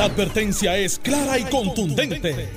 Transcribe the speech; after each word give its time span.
La 0.00 0.06
advertencia 0.06 0.78
es 0.78 0.98
clara 0.98 1.38
y 1.38 1.44
contundente. 1.44 2.48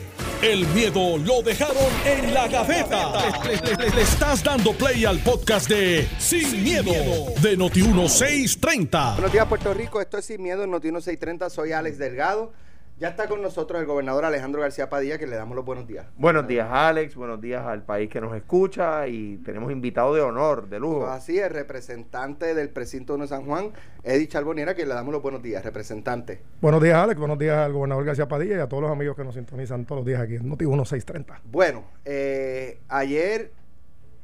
El 0.41 0.65
miedo 0.67 1.17
lo 1.17 1.41
dejaron 1.41 1.91
en 2.05 2.33
la 2.33 2.47
gaveta. 2.47 3.11
Le, 3.43 4.01
estás 4.01 4.41
dando 4.41 4.71
play 4.71 5.03
al 5.03 5.19
podcast 5.19 5.67
de 5.67 6.07
Sin, 6.19 6.63
miedo, 6.63 6.93
de 7.41 7.57
Noti1630. 7.57 9.15
Buenos 9.15 9.33
días, 9.33 9.45
Puerto 9.45 9.73
Rico. 9.73 9.99
Esto 9.99 10.19
es 10.19 10.23
Sin 10.23 10.41
Miedo 10.41 10.63
en 10.63 10.71
Noti1630. 10.71 11.49
Soy 11.49 11.73
Alex 11.73 11.97
Delgado. 11.97 12.53
Ya 12.99 13.09
está 13.09 13.27
con 13.27 13.41
nosotros 13.41 13.81
el 13.81 13.87
gobernador 13.87 14.23
Alejandro 14.23 14.61
García 14.61 14.87
Padilla, 14.87 15.17
que 15.17 15.25
le 15.25 15.35
damos 15.35 15.55
los 15.55 15.65
buenos 15.65 15.87
días. 15.87 16.05
Buenos 16.15 16.47
días, 16.47 16.67
Alex. 16.71 17.15
Buenos 17.15 17.41
días 17.41 17.65
al 17.65 17.83
país 17.83 18.07
que 18.07 18.21
nos 18.21 18.35
escucha. 18.35 19.07
Y 19.07 19.37
tenemos 19.37 19.71
invitado 19.71 20.13
de 20.13 20.21
honor, 20.21 20.69
de 20.69 20.79
lujo. 20.79 20.99
Pues 20.99 21.11
así 21.11 21.39
es, 21.39 21.51
representante 21.51 22.53
del 22.53 22.69
precinto 22.69 23.17
de 23.17 23.27
San 23.27 23.45
Juan, 23.45 23.71
Eddie 24.03 24.27
Charboniera, 24.27 24.75
que 24.75 24.85
le 24.85 24.93
damos 24.93 25.11
los 25.11 25.23
buenos 25.23 25.41
días, 25.41 25.65
representante. 25.65 26.41
Buenos 26.61 26.81
días, 26.83 26.95
Alex. 26.95 27.19
Buenos 27.19 27.39
días 27.39 27.57
al 27.57 27.73
gobernador 27.73 28.05
García 28.05 28.27
Padilla 28.27 28.57
y 28.57 28.59
a 28.59 28.69
todos 28.69 28.83
los 28.83 28.91
amigos 28.91 29.15
que 29.15 29.23
nos 29.23 29.33
sintonizan 29.33 29.85
todos 29.85 30.01
los 30.01 30.05
días 30.05 30.21
aquí 30.21 30.35
en 30.35 30.47
Noti 30.47 30.65
1630. 30.65 31.41
Bueno, 31.45 31.85
eh, 32.05 32.79
ayer 32.89 33.51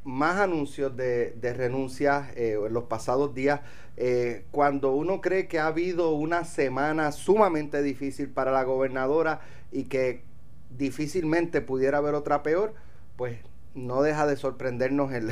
más 0.10 0.40
anuncios 0.40 0.96
de, 0.98 1.32
de 1.32 1.54
renuncias 1.54 2.30
eh, 2.36 2.58
en 2.66 2.74
los 2.74 2.86
pasados 2.86 3.34
días. 3.34 3.62
Eh, 3.96 4.46
cuando 4.52 4.94
uno 4.94 5.22
cree 5.22 5.48
que 5.48 5.60
ha 5.60 5.68
habido 5.68 6.12
una 6.12 6.46
semana 6.46 7.12
sumamente 7.12 7.82
difícil 7.84 8.30
para 8.30 8.52
la 8.52 8.64
gobernadora 8.64 9.42
y 9.72 9.84
que 9.84 10.24
difícilmente 10.78 11.62
pudiera 11.62 12.00
haber 12.00 12.16
otra 12.16 12.44
peor, 12.44 12.74
pues 13.18 13.38
no 13.76 14.02
deja 14.02 14.26
de 14.26 14.36
sorprendernos 14.36 15.12
en, 15.14 15.30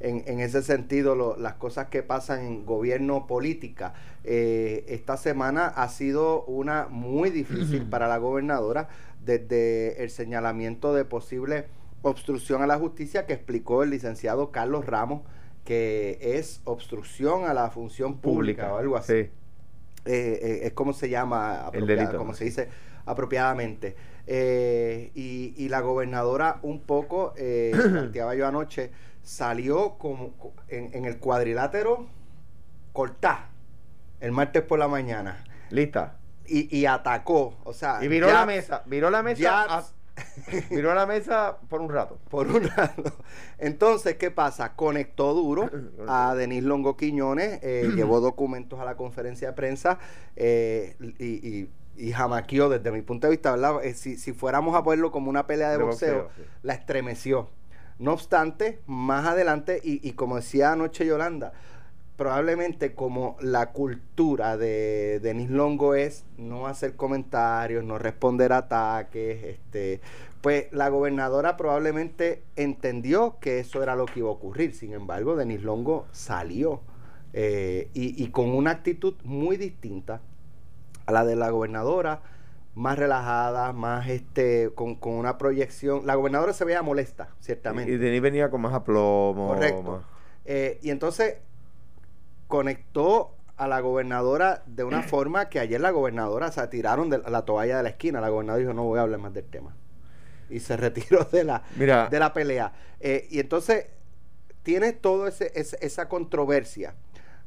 en, 0.00 0.40
ese 0.40 0.62
sentido 0.62 1.36
las 1.36 1.54
cosas 1.54 1.88
que 1.88 2.02
pasan 2.02 2.44
en 2.44 2.66
gobierno 2.66 3.26
política. 3.26 3.94
Eh, 4.24 4.84
esta 4.88 5.16
semana 5.16 5.66
ha 5.66 5.88
sido 5.88 6.44
una 6.44 6.86
muy 6.88 7.30
difícil 7.30 7.86
para 7.90 8.08
la 8.08 8.18
gobernadora 8.18 8.88
desde 9.24 10.02
el 10.02 10.10
señalamiento 10.10 10.94
de 10.94 11.04
posible 11.04 11.66
obstrucción 12.02 12.62
a 12.62 12.66
la 12.66 12.78
justicia 12.78 13.26
que 13.26 13.32
explicó 13.32 13.82
el 13.82 13.90
licenciado 13.90 14.50
Carlos 14.50 14.86
Ramos, 14.86 15.22
que 15.64 16.18
es 16.20 16.60
obstrucción 16.64 17.44
a 17.44 17.54
la 17.54 17.70
función 17.70 18.18
pública, 18.18 18.72
o 18.72 18.78
algo 18.78 18.96
así. 18.96 19.12
Eh, 19.14 19.30
eh, 20.04 20.60
es 20.64 20.72
como 20.72 20.92
se 20.92 21.08
llama, 21.08 21.70
como 22.16 22.34
se 22.34 22.44
dice 22.44 22.68
apropiadamente. 23.06 23.96
Eh, 24.26 25.10
y, 25.14 25.68
la 25.68 25.80
gobernadora 25.80 26.58
un 26.62 26.80
poco, 26.80 27.34
eh, 27.36 27.72
planteaba 27.74 28.34
yo 28.34 28.46
anoche, 28.46 28.90
salió 29.22 29.96
como 29.98 30.34
en, 30.68 31.04
el 31.04 31.18
cuadrilátero 31.18 32.06
cortá 32.92 33.48
el 34.20 34.32
martes 34.32 34.62
por 34.62 34.78
la 34.78 34.88
mañana. 34.88 35.44
Lista. 35.70 36.18
Y, 36.44 36.84
atacó, 36.84 37.56
o 37.64 37.72
sea. 37.72 38.04
Y 38.04 38.08
viró 38.08 38.30
la 38.30 38.44
mesa, 38.44 38.82
viró 38.84 39.10
la 39.10 39.22
mesa. 39.22 39.92
Miró 40.70 40.92
a 40.92 40.94
la 40.94 41.06
mesa 41.06 41.58
por 41.68 41.80
un 41.80 41.90
rato. 41.90 42.18
Por 42.28 42.48
un 42.48 42.64
rato. 42.64 43.04
Entonces, 43.58 44.16
¿qué 44.16 44.30
pasa? 44.30 44.74
Conectó 44.74 45.34
duro 45.34 45.70
a 46.06 46.34
Denis 46.34 46.64
Longo 46.64 46.96
Quiñones, 46.96 47.60
eh, 47.62 47.90
llevó 47.94 48.20
documentos 48.20 48.80
a 48.80 48.84
la 48.84 48.96
conferencia 48.96 49.48
de 49.48 49.54
prensa 49.54 49.98
eh, 50.36 50.96
y, 51.18 51.68
y, 51.96 52.12
jamaquió 52.12 52.68
desde 52.68 52.90
mi 52.90 53.02
punto 53.02 53.26
de 53.26 53.32
vista, 53.32 53.52
¿verdad? 53.52 53.84
Eh, 53.84 53.94
si, 53.94 54.16
si, 54.16 54.32
fuéramos 54.32 54.74
a 54.74 54.82
ponerlo 54.82 55.12
como 55.12 55.30
una 55.30 55.46
pelea 55.46 55.70
de, 55.70 55.78
boxeo, 55.78 56.28
la 56.62 56.74
estremeció. 56.74 57.50
No 57.98 58.12
obstante, 58.12 58.80
más 58.86 59.26
adelante, 59.26 59.80
y, 59.82 60.06
y 60.06 60.12
como 60.12 60.36
decía 60.36 60.72
anoche 60.72 61.06
Yolanda, 61.06 61.52
probablemente 62.16 62.94
como 62.94 63.36
la 63.40 63.72
cultura 63.72 64.56
de 64.56 65.20
Denis 65.20 65.50
Longo 65.50 65.94
es 65.94 66.24
no 66.36 66.66
hacer 66.66 66.94
comentarios, 66.94 67.84
no 67.84 67.98
responder 67.98 68.52
ataques, 68.52 69.44
este, 69.44 70.00
pues 70.40 70.66
la 70.72 70.88
gobernadora 70.88 71.56
probablemente 71.56 72.42
entendió 72.56 73.38
que 73.40 73.60
eso 73.60 73.82
era 73.82 73.96
lo 73.96 74.06
que 74.06 74.20
iba 74.20 74.28
a 74.28 74.32
ocurrir. 74.32 74.74
Sin 74.74 74.92
embargo, 74.92 75.36
Denis 75.36 75.62
Longo 75.62 76.06
salió 76.12 76.80
eh, 77.32 77.88
y, 77.94 78.26
con 78.28 78.50
una 78.50 78.72
actitud 78.72 79.14
muy 79.24 79.56
distinta 79.56 80.20
a 81.06 81.12
la 81.12 81.24
de 81.24 81.36
la 81.36 81.50
gobernadora, 81.50 82.22
más 82.74 82.98
relajada, 82.98 83.72
más 83.72 84.08
este, 84.08 84.70
con, 84.74 84.98
una 85.02 85.38
proyección. 85.38 86.06
La 86.06 86.14
gobernadora 86.16 86.52
se 86.52 86.64
veía 86.64 86.82
molesta, 86.82 87.30
ciertamente. 87.40 87.92
Y, 87.92 87.96
Denis 87.96 88.20
venía 88.20 88.50
con 88.50 88.60
más 88.60 88.74
aplomo. 88.74 89.48
Correcto. 89.48 90.02
Eh, 90.44 90.80
y 90.82 90.90
entonces 90.90 91.36
conectó 92.52 93.34
a 93.56 93.66
la 93.66 93.80
gobernadora 93.80 94.62
de 94.66 94.84
una 94.84 95.02
forma 95.02 95.48
que 95.48 95.58
ayer 95.58 95.80
la 95.80 95.90
gobernadora 95.90 96.52
se 96.52 96.66
tiraron 96.68 97.08
de 97.08 97.16
la 97.16 97.46
toalla 97.46 97.78
de 97.78 97.82
la 97.82 97.88
esquina. 97.88 98.20
La 98.20 98.28
gobernadora 98.28 98.60
dijo, 98.60 98.74
no 98.74 98.84
voy 98.84 98.98
a 98.98 99.02
hablar 99.02 99.20
más 99.20 99.32
del 99.32 99.46
tema. 99.46 99.74
Y 100.50 100.60
se 100.60 100.76
retiró 100.76 101.24
de 101.24 101.44
la, 101.44 101.62
de 101.74 102.18
la 102.18 102.34
pelea. 102.34 102.74
Eh, 103.00 103.26
y 103.30 103.40
entonces 103.40 103.86
tiene 104.62 104.92
toda 104.92 105.30
esa 105.30 106.08
controversia. 106.10 106.94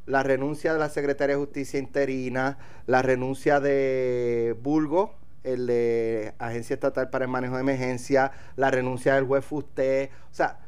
La 0.08 0.24
renuncia 0.24 0.74
de 0.74 0.80
la 0.80 0.90
secretaria 0.90 1.36
de 1.36 1.40
Justicia 1.40 1.80
interina, 1.80 2.58
la 2.88 3.04
renuncia 3.04 3.60
de 3.60 4.58
Bulgo, 4.60 5.14
el 5.44 5.68
de 5.68 6.34
Agencia 6.40 6.74
Estatal 6.74 7.12
para 7.12 7.26
el 7.26 7.30
Manejo 7.30 7.54
de 7.54 7.62
Emergencia, 7.62 8.32
la 8.56 8.72
renuncia 8.72 9.14
del 9.14 9.26
juez 9.26 9.46
Fusté. 9.46 10.10
O 10.32 10.34
sea, 10.34 10.62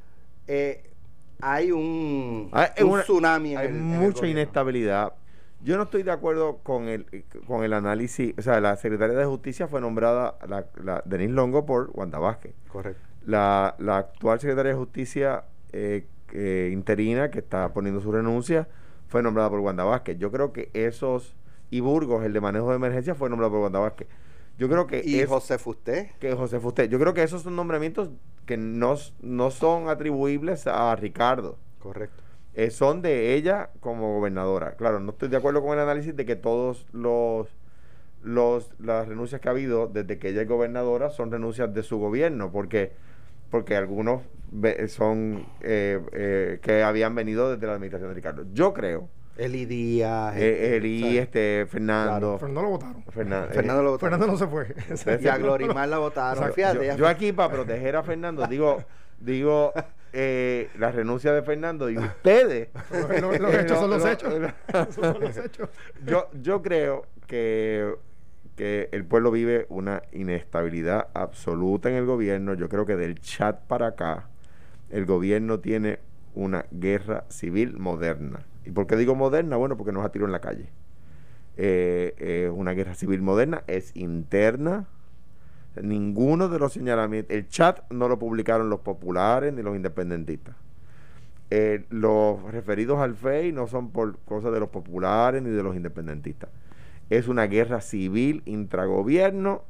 eh, 0.45 0.91
hay 1.41 1.71
un, 1.71 2.49
ah, 2.53 2.73
tsunami. 3.03 3.55
hay 3.55 3.69
mucha 3.69 4.25
inestabilidad. 4.27 5.13
Yo 5.63 5.77
no 5.77 5.83
estoy 5.83 6.03
de 6.03 6.11
acuerdo 6.11 6.59
con 6.63 6.87
el, 6.87 7.25
con 7.45 7.63
el 7.63 7.73
análisis. 7.73 8.33
O 8.37 8.41
sea, 8.41 8.61
la 8.61 8.75
secretaria 8.77 9.17
de 9.17 9.25
Justicia 9.25 9.67
fue 9.67 9.81
nombrada, 9.81 10.37
la, 10.47 10.67
la 10.83 11.01
Denise 11.05 11.33
Longo, 11.33 11.65
por 11.65 11.89
Wanda 11.93 12.19
Vázquez. 12.19 12.53
Correcto. 12.67 13.01
La, 13.25 13.75
la 13.79 13.97
actual 13.97 14.39
secretaria 14.39 14.71
de 14.71 14.77
Justicia 14.77 15.45
eh, 15.73 16.05
interina, 16.71 17.31
que 17.31 17.39
está 17.39 17.73
poniendo 17.73 18.01
su 18.01 18.11
renuncia, 18.11 18.67
fue 19.07 19.23
nombrada 19.23 19.49
por 19.49 19.59
Wanda 19.59 19.83
Vázquez. 19.83 20.17
Yo 20.17 20.31
creo 20.31 20.53
que 20.53 20.69
esos. 20.73 21.35
Y 21.69 21.81
Burgos, 21.81 22.23
el 22.23 22.31
de 22.31 22.39
manejo 22.39 22.69
de 22.69 22.77
emergencia, 22.77 23.13
fue 23.15 23.29
nombrado 23.29 23.51
por 23.51 23.61
Wanda 23.61 23.79
Vázquez. 23.79 24.07
Yo 24.57 24.69
creo 24.69 24.87
que. 24.87 25.01
¿Y 25.03 25.23
José 25.25 25.57
Fusté? 25.57 26.13
Que 26.19 26.33
José 26.33 26.59
Fusté. 26.59 26.87
Yo 26.87 26.99
creo 26.99 27.13
que 27.13 27.23
esos 27.23 27.41
son 27.41 27.55
nombramientos 27.55 28.09
que 28.47 28.57
no, 28.57 28.95
no 29.21 29.51
son 29.51 29.89
atribuibles 29.89 30.65
a 30.65 30.95
Ricardo. 30.95 31.59
Correcto. 31.77 32.23
Eh, 32.55 32.71
son 32.71 33.03
de 33.03 33.35
ella 33.35 33.69
como 33.81 34.15
gobernadora. 34.15 34.75
Claro, 34.77 34.99
no 34.99 35.11
estoy 35.11 35.29
de 35.29 35.37
acuerdo 35.37 35.61
con 35.61 35.73
el 35.73 35.79
análisis 35.79 36.15
de 36.15 36.25
que 36.25 36.35
todos 36.35 36.87
los 36.91 37.47
los 38.23 38.71
las 38.79 39.07
renuncias 39.07 39.39
que 39.39 39.47
ha 39.47 39.51
habido 39.51 39.87
desde 39.87 40.17
que 40.17 40.29
ella 40.29 40.41
es 40.41 40.47
gobernadora 40.47 41.11
son 41.11 41.31
renuncias 41.31 41.71
de 41.71 41.83
su 41.83 41.99
gobierno, 41.99 42.51
porque 42.51 42.93
porque 43.51 43.75
algunos 43.75 44.23
son 44.87 45.45
eh, 45.61 46.01
eh, 46.13 46.59
que 46.63 46.81
habían 46.81 47.13
venido 47.13 47.51
desde 47.51 47.67
la 47.67 47.73
administración 47.73 48.09
de 48.09 48.15
Ricardo. 48.15 48.45
Yo 48.53 48.73
creo 48.73 49.07
Eli 49.37 49.65
Díaz. 49.65 50.35
Eh, 50.35 50.77
Eli, 50.77 51.17
este, 51.17 51.65
Fernando. 51.69 52.37
Fernando 52.39 52.61
lo 52.61 52.69
votaron. 52.69 53.03
Fernando, 53.03 53.47
Fernando, 53.53 53.83
lo 53.83 53.91
votaron. 53.91 54.19
Fernando 54.19 54.33
no 54.33 54.37
se 54.37 54.47
fue. 54.47 55.19
y 55.23 55.27
a 55.27 55.37
Glorimar 55.37 55.87
la 55.87 55.99
votaron. 55.99 56.51
yo, 56.97 57.07
aquí 57.07 57.31
para 57.31 57.53
proteger 57.53 57.95
a 57.95 58.03
Fernando 58.03 58.47
digo, 58.47 58.83
digo 59.19 59.73
eh, 60.13 60.69
la 60.77 60.91
renuncia 60.91 61.33
de 61.33 61.43
Fernando 61.43 61.89
y 61.89 61.97
ustedes. 61.97 62.69
los 62.91 63.53
hechos 63.53 63.79
son 63.79 63.89
los 63.91 64.05
hechos. 64.05 64.33
son 64.89 65.19
los 65.19 65.37
hechos. 65.37 65.69
Yo, 66.05 66.29
yo 66.41 66.61
creo 66.61 67.05
que, 67.27 67.95
que 68.55 68.89
el 68.91 69.05
pueblo 69.05 69.31
vive 69.31 69.67
una 69.69 70.01
inestabilidad 70.11 71.09
absoluta 71.13 71.89
en 71.89 71.95
el 71.95 72.05
gobierno. 72.05 72.55
Yo 72.55 72.69
creo 72.69 72.85
que 72.85 72.95
del 72.95 73.19
chat 73.19 73.59
para 73.67 73.87
acá, 73.87 74.29
el 74.89 75.05
gobierno 75.05 75.59
tiene 75.59 75.99
una 76.33 76.65
guerra 76.71 77.25
civil 77.29 77.77
moderna 77.77 78.45
¿Y 78.67 78.71
por 78.71 78.85
qué 78.85 78.97
digo 78.97 79.15
moderna? 79.15 79.55
Bueno, 79.55 79.77
porque 79.77 79.93
nos 79.93 80.03
ha 80.03 80.11
tirado 80.11 80.27
en 80.27 80.33
la 80.33 80.41
calle. 80.41 80.69
Eh, 81.55 82.51
una 82.53 82.73
guerra 82.73 82.95
civil 82.95 83.21
moderna 83.21 83.63
es 83.67 83.95
interna. 83.95 84.87
Ninguno 85.81 86.49
de 86.49 86.59
los 86.59 86.73
señalamientos, 86.73 87.35
el 87.35 87.47
chat 87.47 87.89
no 87.91 88.09
lo 88.09 88.19
publicaron 88.19 88.69
los 88.69 88.81
populares 88.81 89.53
ni 89.53 89.61
los 89.61 89.75
independentistas. 89.75 90.55
Eh, 91.49 91.85
los 91.89 92.43
referidos 92.51 92.99
al 92.99 93.15
FEI 93.15 93.53
no 93.53 93.67
son 93.67 93.91
por 93.91 94.17
cosas 94.19 94.51
de 94.51 94.59
los 94.59 94.67
populares 94.69 95.41
ni 95.41 95.49
de 95.49 95.63
los 95.63 95.75
independentistas. 95.75 96.49
Es 97.09 97.29
una 97.29 97.47
guerra 97.47 97.79
civil 97.79 98.41
intragobierno. 98.45 99.63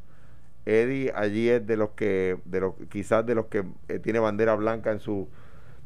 Eddie 0.66 1.14
allí 1.16 1.50
es 1.50 1.68
de 1.68 1.78
los 1.78 1.92
que, 1.92 2.40
de 2.46 2.62
los, 2.62 2.74
quizás 2.90 3.26
de 3.28 3.36
los 3.36 3.46
que 3.46 3.64
eh, 3.90 4.00
tiene 4.00 4.18
bandera 4.18 4.56
blanca 4.56 4.92
en 4.92 5.00
su 5.00 5.28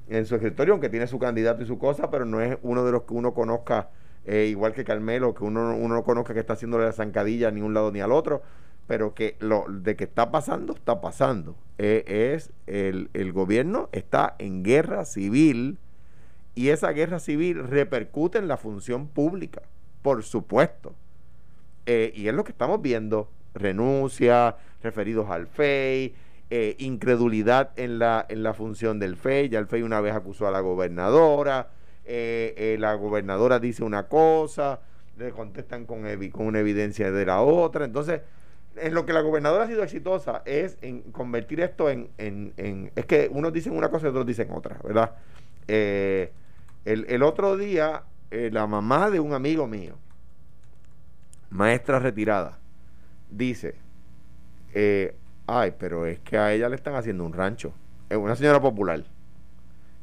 en 0.08 0.26
su 0.26 0.36
escritorio, 0.36 0.74
aunque 0.74 0.90
tiene 0.90 1.08
su 1.08 1.20
candidato 1.20 1.64
y 1.64 1.66
su 1.66 1.78
cosa, 1.78 2.10
pero 2.10 2.26
no 2.26 2.42
es 2.42 2.58
uno 2.62 2.84
de 2.84 2.92
los 2.92 3.04
que 3.04 3.14
uno 3.14 3.34
conozca, 3.34 3.90
eh, 4.26 4.48
igual 4.50 4.74
que 4.74 4.84
Carmelo, 4.84 5.34
que 5.34 5.44
uno, 5.44 5.76
uno 5.76 5.96
no 5.96 6.04
conozca 6.04 6.34
que 6.34 6.40
está 6.40 6.54
haciéndole 6.54 6.86
la 6.86 6.92
zancadilla 6.92 7.52
ni 7.52 7.62
un 7.62 7.74
lado 7.74 7.92
ni 7.92 8.02
al 8.02 8.12
otro, 8.12 8.42
pero 8.88 9.14
que 9.14 9.38
lo 9.40 9.66
de 9.70 9.96
que 9.96 10.04
está 10.04 10.32
pasando, 10.32 10.74
está 10.74 11.00
pasando. 11.02 11.56
Eh, 11.78 12.34
es 12.36 12.52
el, 12.68 13.10
el 13.14 13.32
gobierno 13.32 13.90
está 13.92 14.36
en 14.38 14.64
guerra 14.64 15.06
civil 15.06 15.78
y 16.56 16.70
esa 16.70 16.92
guerra 16.92 17.20
civil 17.20 17.68
repercute 17.68 18.38
en 18.38 18.48
la 18.48 18.58
función 18.58 19.08
pública, 19.08 19.62
por 20.02 20.24
supuesto. 20.24 20.94
Eh, 21.86 22.12
y 22.16 22.28
es 22.28 22.34
lo 22.34 22.44
que 22.44 22.52
estamos 22.52 22.82
viendo. 22.82 23.30
renuncia, 23.54 24.56
referidos 24.82 25.30
al 25.30 25.48
FEI, 25.48 26.14
eh, 26.54 26.76
incredulidad 26.80 27.72
en 27.78 27.98
la, 27.98 28.26
en 28.28 28.44
la 28.44 28.54
función 28.54 29.00
del 29.00 29.16
FEI. 29.16 29.48
Ya 29.48 29.60
el 29.60 29.68
FEI 29.68 29.84
una 29.84 30.02
vez 30.02 30.14
acusó 30.14 30.50
a 30.50 30.52
la 30.52 30.60
gobernadora, 30.60 31.70
eh, 32.04 32.54
eh, 32.58 32.76
la 32.78 32.94
gobernadora 32.96 33.58
dice 33.58 33.86
una 33.86 34.10
cosa, 34.10 34.82
le 35.18 35.32
contestan 35.32 35.86
con, 35.86 36.04
con 36.32 36.46
una 36.48 36.60
evidencia 36.60 37.10
de 37.10 37.26
la 37.26 37.40
otra. 37.40 37.86
Entonces, 37.86 38.20
en 38.76 38.94
lo 38.94 39.06
que 39.06 39.14
la 39.14 39.22
gobernadora 39.22 39.64
ha 39.64 39.68
sido 39.68 39.82
exitosa 39.82 40.42
es 40.44 40.78
en 40.82 41.04
convertir 41.14 41.62
esto 41.62 41.90
en, 41.90 42.10
en, 42.18 42.92
es 42.98 43.06
que 43.06 43.30
unos 43.32 43.54
dicen 43.54 43.72
una 43.72 43.88
cosa 43.88 44.08
y 44.08 44.10
otros 44.10 44.26
dicen 44.26 44.52
otra, 44.52 44.78
¿verdad? 44.84 45.16
el, 45.70 46.32
el, 46.84 47.24
otro 47.24 47.56
día, 47.56 48.04
la 48.30 48.68
mamá 48.68 49.10
de 49.10 49.22
un 49.22 49.34
amigo 49.34 49.68
mío, 49.68 49.96
maestra 51.50 52.00
retirada, 52.00 52.60
dice, 53.30 53.76
ay, 55.48 55.74
pero 55.78 56.06
es 56.06 56.20
que 56.20 56.38
a 56.38 56.54
ella 56.54 56.70
le 56.70 56.76
están 56.76 56.96
haciendo 56.96 57.26
un 57.26 57.34
rancho. 57.34 57.74
Es 58.10 58.18
una 58.18 58.36
señora 58.36 58.62
popular. 58.62 59.04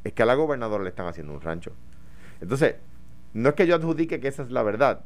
Es 0.05 0.13
que 0.13 0.23
a 0.23 0.27
la 0.27 0.35
gobernadora 0.35 0.83
le 0.85 0.91
están 0.91 1.07
haciendo 1.07 1.33
un 1.33 1.41
rancho. 1.41 1.73
Entonces, 2.41 2.77
no 3.35 3.51
es 3.51 3.55
que 3.55 3.67
yo 3.67 3.75
adjudique 3.75 4.21
que 4.21 4.29
esa 4.29 4.43
es 4.43 4.51
la 4.51 4.63
verdad, 4.63 5.05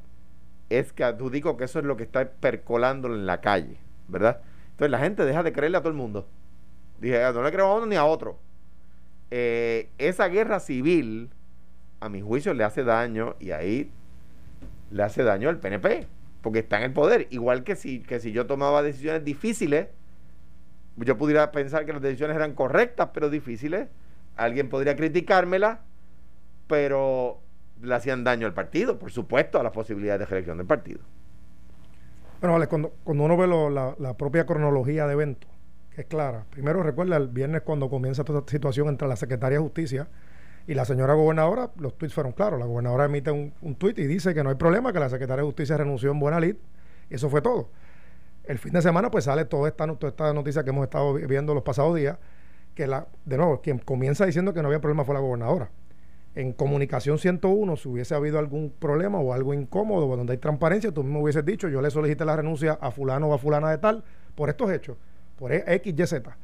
es 0.71 0.93
que 0.93 1.05
adjudico 1.05 1.57
que 1.57 1.65
eso 1.65 1.79
es 1.79 1.85
lo 1.85 1.97
que 1.97 2.05
está 2.05 2.31
percolando 2.31 3.09
en 3.09 3.27
la 3.27 3.41
calle, 3.41 3.79
¿verdad? 4.09 4.41
Entonces 4.71 4.91
la 4.91 4.99
gente 4.99 5.25
deja 5.25 5.43
de 5.43 5.53
creerle 5.53 5.79
a 5.79 5.81
todo 5.81 5.91
el 5.91 5.97
mundo. 5.97 6.27
Dije, 7.01 7.23
ah, 7.23 7.33
no 7.33 7.43
le 7.43 7.51
creo 7.51 7.67
a 7.67 7.77
uno 7.77 7.87
ni 7.87 7.97
a 7.97 8.05
otro. 8.05 8.39
Eh, 9.31 9.91
esa 9.99 10.29
guerra 10.29 10.61
civil, 10.61 11.31
a 12.01 12.09
mi 12.09 12.21
juicio, 12.21 12.55
le 12.55 12.65
hace 12.65 12.85
daño 12.85 13.35
y 13.41 13.51
ahí 13.51 13.91
le 14.91 15.03
hace 15.03 15.23
daño 15.23 15.49
al 15.49 15.59
PNP 15.59 16.07
porque 16.43 16.61
está 16.61 16.79
en 16.79 16.85
el 16.85 16.93
poder. 16.93 17.27
Igual 17.31 17.65
que 17.65 17.77
si, 17.77 18.01
que 18.01 18.21
si 18.21 18.33
yo 18.33 18.47
tomaba 18.47 18.83
decisiones 18.83 19.25
difíciles, 19.25 19.89
yo 20.97 21.17
pudiera 21.17 21.51
pensar 21.53 21.87
que 21.87 21.93
las 21.93 22.03
decisiones 22.03 22.37
eran 22.37 22.55
correctas, 22.55 23.11
pero 23.13 23.31
difíciles. 23.31 23.89
Alguien 24.37 24.69
podría 24.69 24.97
criticármela, 24.97 25.81
pero 26.67 27.41
le 27.83 27.95
hacían 27.95 28.25
daño 28.25 28.47
al 28.47 28.55
partido, 28.55 28.99
por 28.99 29.11
supuesto, 29.11 29.59
a 29.59 29.63
las 29.63 29.73
posibilidades 29.73 30.21
de 30.21 30.27
reelección 30.27 30.59
del 30.59 30.67
partido. 30.67 31.01
Bueno, 32.41 32.55
vale, 32.55 32.67
cuando, 32.67 32.93
cuando 33.05 33.25
uno 33.25 33.37
ve 33.37 33.47
la, 33.47 33.95
la, 33.99 34.15
propia 34.17 34.47
cronología 34.47 35.07
de 35.07 35.13
eventos, 35.13 35.51
que 35.95 36.03
es 36.03 36.07
clara. 36.07 36.45
Primero 36.51 36.83
recuerda 36.83 37.17
el 37.17 37.29
viernes 37.29 37.63
cuando 37.63 37.89
comienza 37.89 38.25
toda 38.25 38.41
esta 38.41 38.51
situación 38.51 38.89
entre 38.89 39.07
la 39.07 39.17
Secretaría 39.17 39.59
de 39.59 39.63
Justicia 39.63 40.09
y 40.67 40.75
la 40.75 40.85
señora 40.85 41.15
gobernadora, 41.15 41.71
los 41.79 41.97
tweets 41.97 42.15
fueron 42.15 42.33
claros. 42.33 42.59
La 42.59 42.67
gobernadora 42.67 43.05
emite 43.05 43.31
un, 43.31 43.53
un 43.61 43.75
tuit 43.77 43.99
y 43.99 44.07
dice 44.07 44.35
que 44.35 44.43
no 44.43 44.51
hay 44.51 44.57
problema, 44.57 44.93
que 44.93 45.01
la 45.01 45.09
secretaria 45.09 45.43
de 45.43 45.47
Justicia 45.47 45.77
renunció 45.77 46.11
en 46.11 46.19
buena 46.19 46.41
lid. 46.41 46.57
Eso 47.11 47.29
fue 47.29 47.43
todo. 47.43 47.69
El 48.45 48.59
fin 48.59 48.73
de 48.73 48.83
semana, 48.83 49.11
pues 49.11 49.25
sale 49.25 49.45
toda 49.45 49.69
esta, 49.69 49.87
toda 49.95 50.11
esta 50.11 50.33
noticia 50.33 50.65
que 50.65 50.71
hemos 50.71 50.85
estado 50.85 51.15
viendo 51.15 51.55
los 51.55 51.63
pasados 51.63 51.95
días, 51.95 52.19
que 52.75 52.87
la, 52.87 53.07
de 53.25 53.37
nuevo, 53.37 53.61
quien 53.61 53.79
comienza 53.79 54.27
diciendo 54.27 54.53
que 54.53 54.63
no 54.63 54.69
había 54.69 54.81
problema 54.81 55.05
fue 55.05 55.15
la 55.15 55.21
gobernadora. 55.21 55.71
En 56.35 56.53
comunicación 56.53 57.19
101, 57.19 57.77
si 57.77 57.89
hubiese 57.89 58.15
habido 58.15 58.39
algún 58.39 58.71
problema 58.71 59.19
o 59.19 59.35
algo 59.35 59.53
incómodo 59.53 60.09
o 60.09 60.17
donde 60.17 60.33
hay 60.33 60.39
transparencia, 60.39 60.91
tú 60.91 61.05
mismo 61.05 61.21
hubieses 61.21 61.45
dicho, 61.45 61.69
yo 61.69 61.83
le 61.83 61.91
solicité 61.91 62.25
la 62.25 62.37
renuncia 62.37 62.79
a 62.81 62.91
fulano 62.91 63.29
o 63.29 63.35
a 63.35 63.39
fulana 63.39 63.71
de 63.71 63.79
tal 63.79 64.03
por 64.35 64.49
estos 64.49 64.73
hechos, 64.73 64.97
por 65.39 65.53
X, 65.53 65.81
Y, 65.85 66.07
Z. 66.07 66.37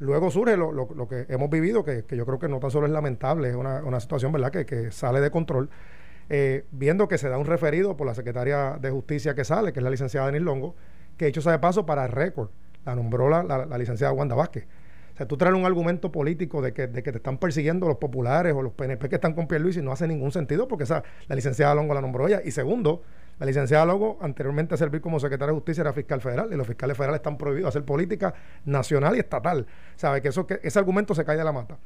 Luego 0.00 0.30
surge 0.30 0.56
lo, 0.56 0.72
lo, 0.72 1.08
que 1.08 1.26
hemos 1.28 1.50
vivido, 1.50 1.84
que, 1.84 2.04
yo 2.10 2.26
creo 2.26 2.38
que 2.38 2.48
no 2.48 2.58
tan 2.60 2.70
solo 2.70 2.86
es 2.86 2.92
lamentable, 2.92 3.50
es 3.50 3.56
una, 3.56 3.82
una 3.84 4.00
situación 4.00 4.32
¿verdad? 4.32 4.50
Que, 4.50 4.66
que, 4.66 4.90
sale 4.90 5.20
de 5.20 5.30
control. 5.30 5.70
Eh, 6.30 6.66
viendo 6.72 7.08
que 7.08 7.16
se 7.16 7.28
da 7.28 7.38
un 7.38 7.46
referido 7.46 7.96
por 7.96 8.06
la 8.06 8.14
secretaria 8.14 8.76
de 8.80 8.90
Justicia 8.90 9.34
que 9.34 9.44
sale, 9.44 9.72
que 9.72 9.80
es 9.80 9.84
la 9.84 9.90
licenciada 9.90 10.26
Denis 10.26 10.42
Longo, 10.42 10.74
que 11.18 11.26
hecho 11.26 11.42
sea 11.42 11.52
de 11.52 11.58
paso 11.58 11.84
para 11.84 12.06
récord, 12.06 12.48
la 12.86 12.94
nombró 12.94 13.28
la, 13.28 13.42
la, 13.42 13.78
licenciada 13.78 14.12
Wanda 14.12 14.34
Vázquez. 14.34 14.66
O 15.12 15.16
sea, 15.18 15.26
tú 15.26 15.36
traes 15.36 15.54
un 15.54 15.66
argumento 15.66 16.12
político 16.12 16.62
de 16.62 16.72
que, 16.72 16.86
de 16.86 17.02
que 17.02 17.10
te 17.10 17.18
están 17.18 17.38
persiguiendo 17.38 17.88
los 17.88 17.96
populares 17.96 18.54
o 18.54 18.62
los 18.62 18.72
PNP 18.72 19.08
que 19.08 19.16
están 19.16 19.34
con 19.34 19.48
Luis 19.60 19.76
y 19.76 19.82
no 19.82 19.90
hace 19.90 20.06
ningún 20.06 20.30
sentido 20.30 20.68
porque 20.68 20.84
esa, 20.84 21.02
la 21.26 21.34
licenciada 21.34 21.74
Longo 21.74 21.92
la 21.92 22.00
nombró 22.00 22.28
ella. 22.28 22.40
Y 22.44 22.52
segundo, 22.52 23.02
la 23.40 23.46
licenciada 23.46 23.84
Logo, 23.84 24.18
anteriormente 24.20 24.74
a 24.74 24.78
servir 24.78 25.00
como 25.00 25.18
secretaria 25.18 25.52
de 25.52 25.58
Justicia, 25.58 25.80
era 25.80 25.92
fiscal 25.92 26.20
federal 26.20 26.50
y 26.52 26.56
los 26.56 26.66
fiscales 26.66 26.96
federales 26.96 27.18
están 27.18 27.36
prohibidos 27.36 27.70
hacer 27.70 27.84
política 27.84 28.32
nacional 28.64 29.16
y 29.16 29.18
estatal. 29.18 29.66
¿Sabe? 29.96 30.22
Que, 30.22 30.28
eso, 30.28 30.46
que 30.46 30.60
ese 30.62 30.78
argumento 30.78 31.16
se 31.16 31.24
cae 31.24 31.36
de 31.36 31.44
la 31.44 31.52
mata. 31.52 31.78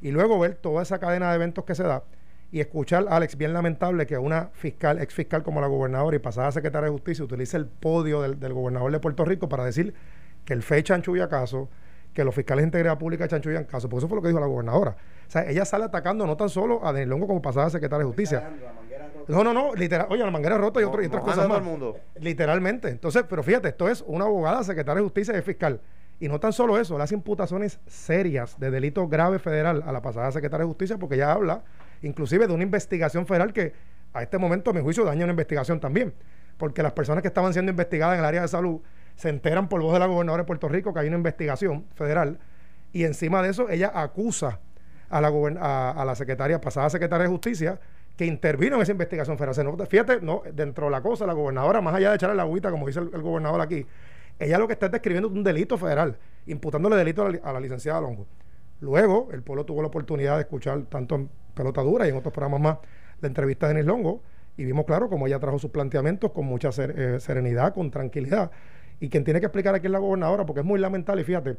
Y 0.00 0.10
luego 0.10 0.40
ver 0.40 0.56
toda 0.56 0.82
esa 0.82 0.98
cadena 0.98 1.30
de 1.30 1.36
eventos 1.36 1.64
que 1.64 1.76
se 1.76 1.84
da 1.84 2.02
y 2.52 2.60
escuchar 2.60 3.06
Alex, 3.08 3.36
bien 3.36 3.52
lamentable 3.52 4.06
que 4.06 4.18
una 4.18 4.50
fiscal, 4.52 5.00
ex 5.00 5.14
fiscal 5.14 5.42
como 5.42 5.60
la 5.60 5.68
gobernadora 5.68 6.16
y 6.16 6.18
pasada 6.18 6.50
secretaria 6.50 6.86
de 6.86 6.92
Justicia 6.92 7.24
utilice 7.24 7.56
el 7.56 7.66
podio 7.66 8.22
del, 8.22 8.52
gobernador 8.52 8.90
de 8.90 8.98
Puerto 8.98 9.24
Rico 9.24 9.48
para 9.48 9.64
decir 9.64 9.94
que 10.44 10.52
el 10.52 10.62
FEI 10.62 10.82
chanchulla 10.82 11.28
caso, 11.28 11.68
que 12.12 12.24
los 12.24 12.34
fiscales 12.34 12.64
de 12.64 12.68
integridad 12.68 12.98
pública 12.98 13.28
chanchullan 13.28 13.64
caso, 13.64 13.88
porque 13.88 14.00
eso 14.00 14.08
fue 14.08 14.16
lo 14.16 14.22
que 14.22 14.28
dijo 14.28 14.40
la 14.40 14.46
gobernadora. 14.46 14.96
O 15.28 15.30
sea, 15.30 15.48
ella 15.48 15.64
sale 15.64 15.84
atacando 15.84 16.26
no 16.26 16.36
tan 16.36 16.48
solo 16.48 16.84
a 16.84 16.92
Longo 16.92 17.28
como 17.28 17.40
pasada 17.40 17.70
secretaria 17.70 18.00
de 18.00 18.06
Justicia. 18.06 18.50
No, 19.28 19.44
no, 19.44 19.54
no, 19.54 19.74
literal, 19.76 20.08
oye, 20.10 20.24
la 20.24 20.30
manguera 20.32 20.58
rota 20.58 20.80
y, 20.80 20.84
otras 20.84 21.22
cosas 21.22 21.48
más. 21.48 21.62
Mundo. 21.62 21.96
Literalmente. 22.18 22.88
Entonces, 22.88 23.24
pero 23.28 23.44
fíjate, 23.44 23.68
esto 23.68 23.88
es 23.88 24.02
una 24.08 24.24
abogada, 24.24 24.64
secretaria 24.64 24.96
de 24.96 25.02
Justicia 25.02 25.38
y 25.38 25.42
fiscal. 25.42 25.80
Y 26.18 26.26
no 26.26 26.40
tan 26.40 26.52
solo 26.52 26.78
eso, 26.78 26.98
le 26.98 27.04
hace 27.04 27.14
imputaciones 27.14 27.78
serias 27.86 28.58
de 28.58 28.72
delito 28.72 29.06
grave 29.06 29.38
federal 29.38 29.84
a 29.86 29.92
la 29.92 30.02
pasada 30.02 30.32
secretaria 30.32 30.64
de 30.64 30.68
Justicia 30.68 30.98
porque 30.98 31.14
ella 31.14 31.32
habla 31.32 31.62
inclusive 32.02 32.46
de 32.46 32.52
una 32.52 32.62
investigación 32.62 33.26
federal 33.26 33.52
que 33.52 33.72
a 34.12 34.22
este 34.22 34.38
momento, 34.38 34.70
a 34.70 34.72
mi 34.72 34.80
juicio, 34.80 35.04
daña 35.04 35.24
una 35.24 35.32
investigación 35.32 35.80
también. 35.80 36.12
Porque 36.56 36.82
las 36.82 36.92
personas 36.92 37.22
que 37.22 37.28
estaban 37.28 37.52
siendo 37.52 37.70
investigadas 37.70 38.14
en 38.14 38.20
el 38.20 38.26
área 38.26 38.42
de 38.42 38.48
salud 38.48 38.80
se 39.16 39.28
enteran 39.28 39.68
por 39.68 39.80
voz 39.80 39.92
de 39.92 39.98
la 39.98 40.06
gobernadora 40.06 40.42
de 40.42 40.46
Puerto 40.46 40.68
Rico 40.68 40.92
que 40.92 41.00
hay 41.00 41.08
una 41.08 41.16
investigación 41.16 41.86
federal 41.94 42.38
y 42.92 43.04
encima 43.04 43.42
de 43.42 43.50
eso 43.50 43.68
ella 43.68 43.92
acusa 43.94 44.60
a 45.08 45.20
la, 45.20 45.28
a, 45.60 45.90
a 45.90 46.04
la 46.04 46.14
secretaria, 46.14 46.60
pasada 46.60 46.90
secretaria 46.90 47.24
de 47.24 47.30
Justicia 47.30 47.80
que 48.20 48.26
intervino 48.26 48.76
en 48.76 48.82
esa 48.82 48.92
investigación 48.92 49.38
federal. 49.38 49.86
fíjate, 49.88 50.20
no, 50.20 50.42
dentro 50.52 50.84
de 50.84 50.90
la 50.90 51.00
cosa, 51.00 51.24
la 51.24 51.32
gobernadora, 51.32 51.80
más 51.80 51.94
allá 51.94 52.10
de 52.10 52.16
echarle 52.16 52.36
la 52.36 52.42
agüita, 52.42 52.70
como 52.70 52.86
dice 52.86 53.00
el, 53.00 53.22
gobernador 53.22 53.62
aquí, 53.62 53.86
ella 54.38 54.58
lo 54.58 54.66
que 54.66 54.74
está 54.74 54.90
describiendo 54.90 55.28
es 55.28 55.34
un 55.34 55.42
delito 55.42 55.78
federal, 55.78 56.18
imputándole 56.44 56.96
delito 56.96 57.24
a 57.42 57.52
la, 57.54 57.60
licenciada 57.60 57.98
Longo. 57.98 58.26
Luego, 58.80 59.28
el 59.32 59.42
pueblo 59.42 59.64
tuvo 59.64 59.82
la 59.82 59.88
oportunidad 59.88 60.36
de 60.36 60.42
escuchar 60.42 60.82
tanto 60.84 61.14
en 61.14 61.30
Pelota 61.54 61.82
Dura 61.82 62.06
y 62.06 62.10
en 62.10 62.16
otros 62.16 62.32
programas 62.32 62.60
más 62.60 62.78
la 63.20 63.28
entrevista 63.28 63.68
de 63.68 63.74
Denis 63.74 63.86
Longo 63.86 64.22
y 64.56 64.64
vimos 64.64 64.84
claro 64.84 65.08
cómo 65.08 65.26
ella 65.26 65.38
trajo 65.38 65.58
sus 65.58 65.70
planteamientos 65.70 66.32
con 66.32 66.46
mucha 66.46 66.70
eh, 66.78 67.18
serenidad, 67.20 67.74
con 67.74 67.90
tranquilidad. 67.90 68.50
Y 69.00 69.08
quien 69.08 69.24
tiene 69.24 69.40
que 69.40 69.46
explicar 69.46 69.74
aquí 69.74 69.86
es 69.86 69.92
la 69.92 69.98
gobernadora, 69.98 70.44
porque 70.44 70.60
es 70.60 70.66
muy 70.66 70.78
lamentable. 70.78 71.22
Y 71.22 71.24
fíjate, 71.24 71.56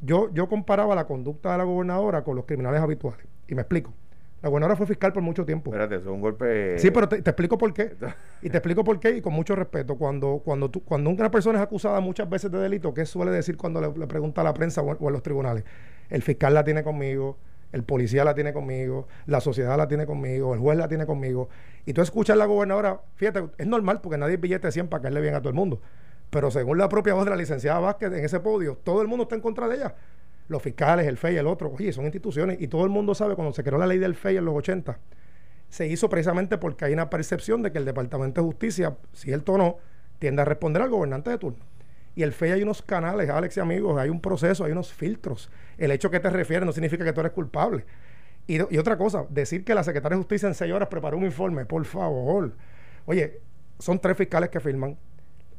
yo, 0.00 0.30
yo 0.32 0.48
comparaba 0.48 0.94
la 0.94 1.06
conducta 1.06 1.52
de 1.52 1.58
la 1.58 1.64
gobernadora 1.64 2.22
con 2.22 2.36
los 2.36 2.44
criminales 2.44 2.80
habituales. 2.82 3.26
Y 3.48 3.54
me 3.54 3.62
explico. 3.62 3.94
La 4.42 4.48
gobernadora 4.48 4.76
fue 4.76 4.86
fiscal 4.86 5.12
por 5.12 5.22
mucho 5.22 5.44
tiempo. 5.44 5.70
Espérate, 5.70 5.96
eso 5.96 6.08
es 6.08 6.14
un 6.14 6.20
golpe. 6.20 6.78
Sí, 6.78 6.90
pero 6.90 7.08
te, 7.08 7.16
explico 7.16 7.58
por 7.58 7.74
qué. 7.74 7.94
y 8.40 8.48
te 8.48 8.56
explico 8.56 8.82
por 8.82 8.98
qué 8.98 9.16
y 9.16 9.20
con 9.20 9.34
mucho 9.34 9.54
respeto. 9.54 9.96
Cuando, 9.96 10.40
cuando, 10.42 10.70
tú, 10.70 10.82
cuando 10.82 11.10
una 11.10 11.30
persona 11.30 11.58
es 11.58 11.62
acusada 11.62 12.00
muchas 12.00 12.28
veces 12.28 12.50
de 12.50 12.58
delito, 12.58 12.94
¿qué 12.94 13.04
suele 13.04 13.30
decir 13.32 13.58
cuando 13.58 13.80
le, 13.80 14.06
pregunta 14.06 14.40
a 14.40 14.44
la 14.44 14.54
prensa 14.54 14.80
o, 14.80 15.08
en 15.08 15.12
los 15.12 15.22
tribunales? 15.22 15.64
El 16.08 16.22
fiscal 16.22 16.54
la 16.54 16.64
tiene 16.64 16.82
conmigo, 16.82 17.36
el 17.72 17.84
policía 17.84 18.24
la 18.24 18.34
tiene 18.34 18.54
conmigo, 18.54 19.08
la 19.26 19.40
sociedad 19.42 19.76
la 19.76 19.86
tiene 19.88 20.06
conmigo, 20.06 20.54
el 20.54 20.60
juez 20.60 20.78
la 20.78 20.88
tiene 20.88 21.04
conmigo. 21.04 21.50
Y 21.84 21.92
tú 21.92 22.00
escuchas 22.00 22.34
a 22.34 22.38
la 22.38 22.46
gobernadora, 22.46 23.02
fíjate, 23.16 23.44
es 23.58 23.66
normal 23.66 24.00
porque 24.00 24.16
nadie 24.16 24.34
es 24.34 24.40
billete 24.40 24.68
de 24.68 24.72
100 24.72 24.88
para 24.88 25.02
caerle 25.02 25.20
bien 25.20 25.34
a 25.34 25.40
todo 25.40 25.50
el 25.50 25.54
mundo. 25.56 25.82
Pero 26.30 26.50
según 26.50 26.78
la 26.78 26.88
propia 26.88 27.12
voz 27.12 27.24
de 27.24 27.30
la 27.30 27.36
licenciada 27.36 27.78
Vázquez 27.80 28.10
en 28.12 28.24
ese 28.24 28.40
podio, 28.40 28.78
todo 28.82 29.02
el 29.02 29.08
mundo 29.08 29.24
está 29.24 29.34
en 29.34 29.42
contra 29.42 29.68
de 29.68 29.76
ella 29.76 29.94
los 30.50 30.60
fiscales, 30.60 31.06
el 31.06 31.16
FEI, 31.16 31.36
el 31.36 31.46
otro, 31.46 31.70
oye, 31.72 31.92
son 31.92 32.04
instituciones 32.04 32.60
y 32.60 32.66
todo 32.66 32.84
el 32.84 32.90
mundo 32.90 33.14
sabe 33.14 33.36
cuando 33.36 33.54
se 33.54 33.62
creó 33.62 33.78
la 33.78 33.86
ley 33.86 33.98
del 33.98 34.16
FEI 34.16 34.38
en 34.38 34.44
los 34.44 34.54
80, 34.56 34.98
se 35.68 35.86
hizo 35.86 36.08
precisamente 36.08 36.58
porque 36.58 36.84
hay 36.84 36.92
una 36.92 37.08
percepción 37.08 37.62
de 37.62 37.70
que 37.70 37.78
el 37.78 37.84
Departamento 37.84 38.40
de 38.40 38.46
Justicia, 38.48 38.96
cierto 39.12 39.52
o 39.52 39.58
no, 39.58 39.76
tiende 40.18 40.42
a 40.42 40.44
responder 40.44 40.82
al 40.82 40.90
gobernante 40.90 41.30
de 41.30 41.38
turno. 41.38 41.64
Y 42.16 42.24
el 42.24 42.32
FEI 42.32 42.50
hay 42.50 42.62
unos 42.64 42.82
canales, 42.82 43.30
Alex 43.30 43.58
y 43.58 43.60
amigos, 43.60 43.96
hay 43.96 44.10
un 44.10 44.20
proceso, 44.20 44.64
hay 44.64 44.72
unos 44.72 44.92
filtros. 44.92 45.48
El 45.78 45.92
hecho 45.92 46.10
que 46.10 46.18
te 46.18 46.28
refieres 46.28 46.66
no 46.66 46.72
significa 46.72 47.04
que 47.04 47.12
tú 47.12 47.20
eres 47.20 47.32
culpable. 47.32 47.84
Y, 48.48 48.56
y 48.56 48.78
otra 48.78 48.98
cosa, 48.98 49.26
decir 49.30 49.64
que 49.64 49.72
la 49.72 49.84
Secretaria 49.84 50.16
de 50.16 50.22
Justicia 50.24 50.48
en 50.48 50.54
seis 50.56 50.72
horas 50.72 50.88
preparó 50.88 51.16
un 51.16 51.24
informe, 51.24 51.64
por 51.64 51.84
favor. 51.84 52.56
Oye, 53.06 53.40
son 53.78 54.00
tres 54.00 54.16
fiscales 54.16 54.50
que 54.50 54.58
firman, 54.58 54.98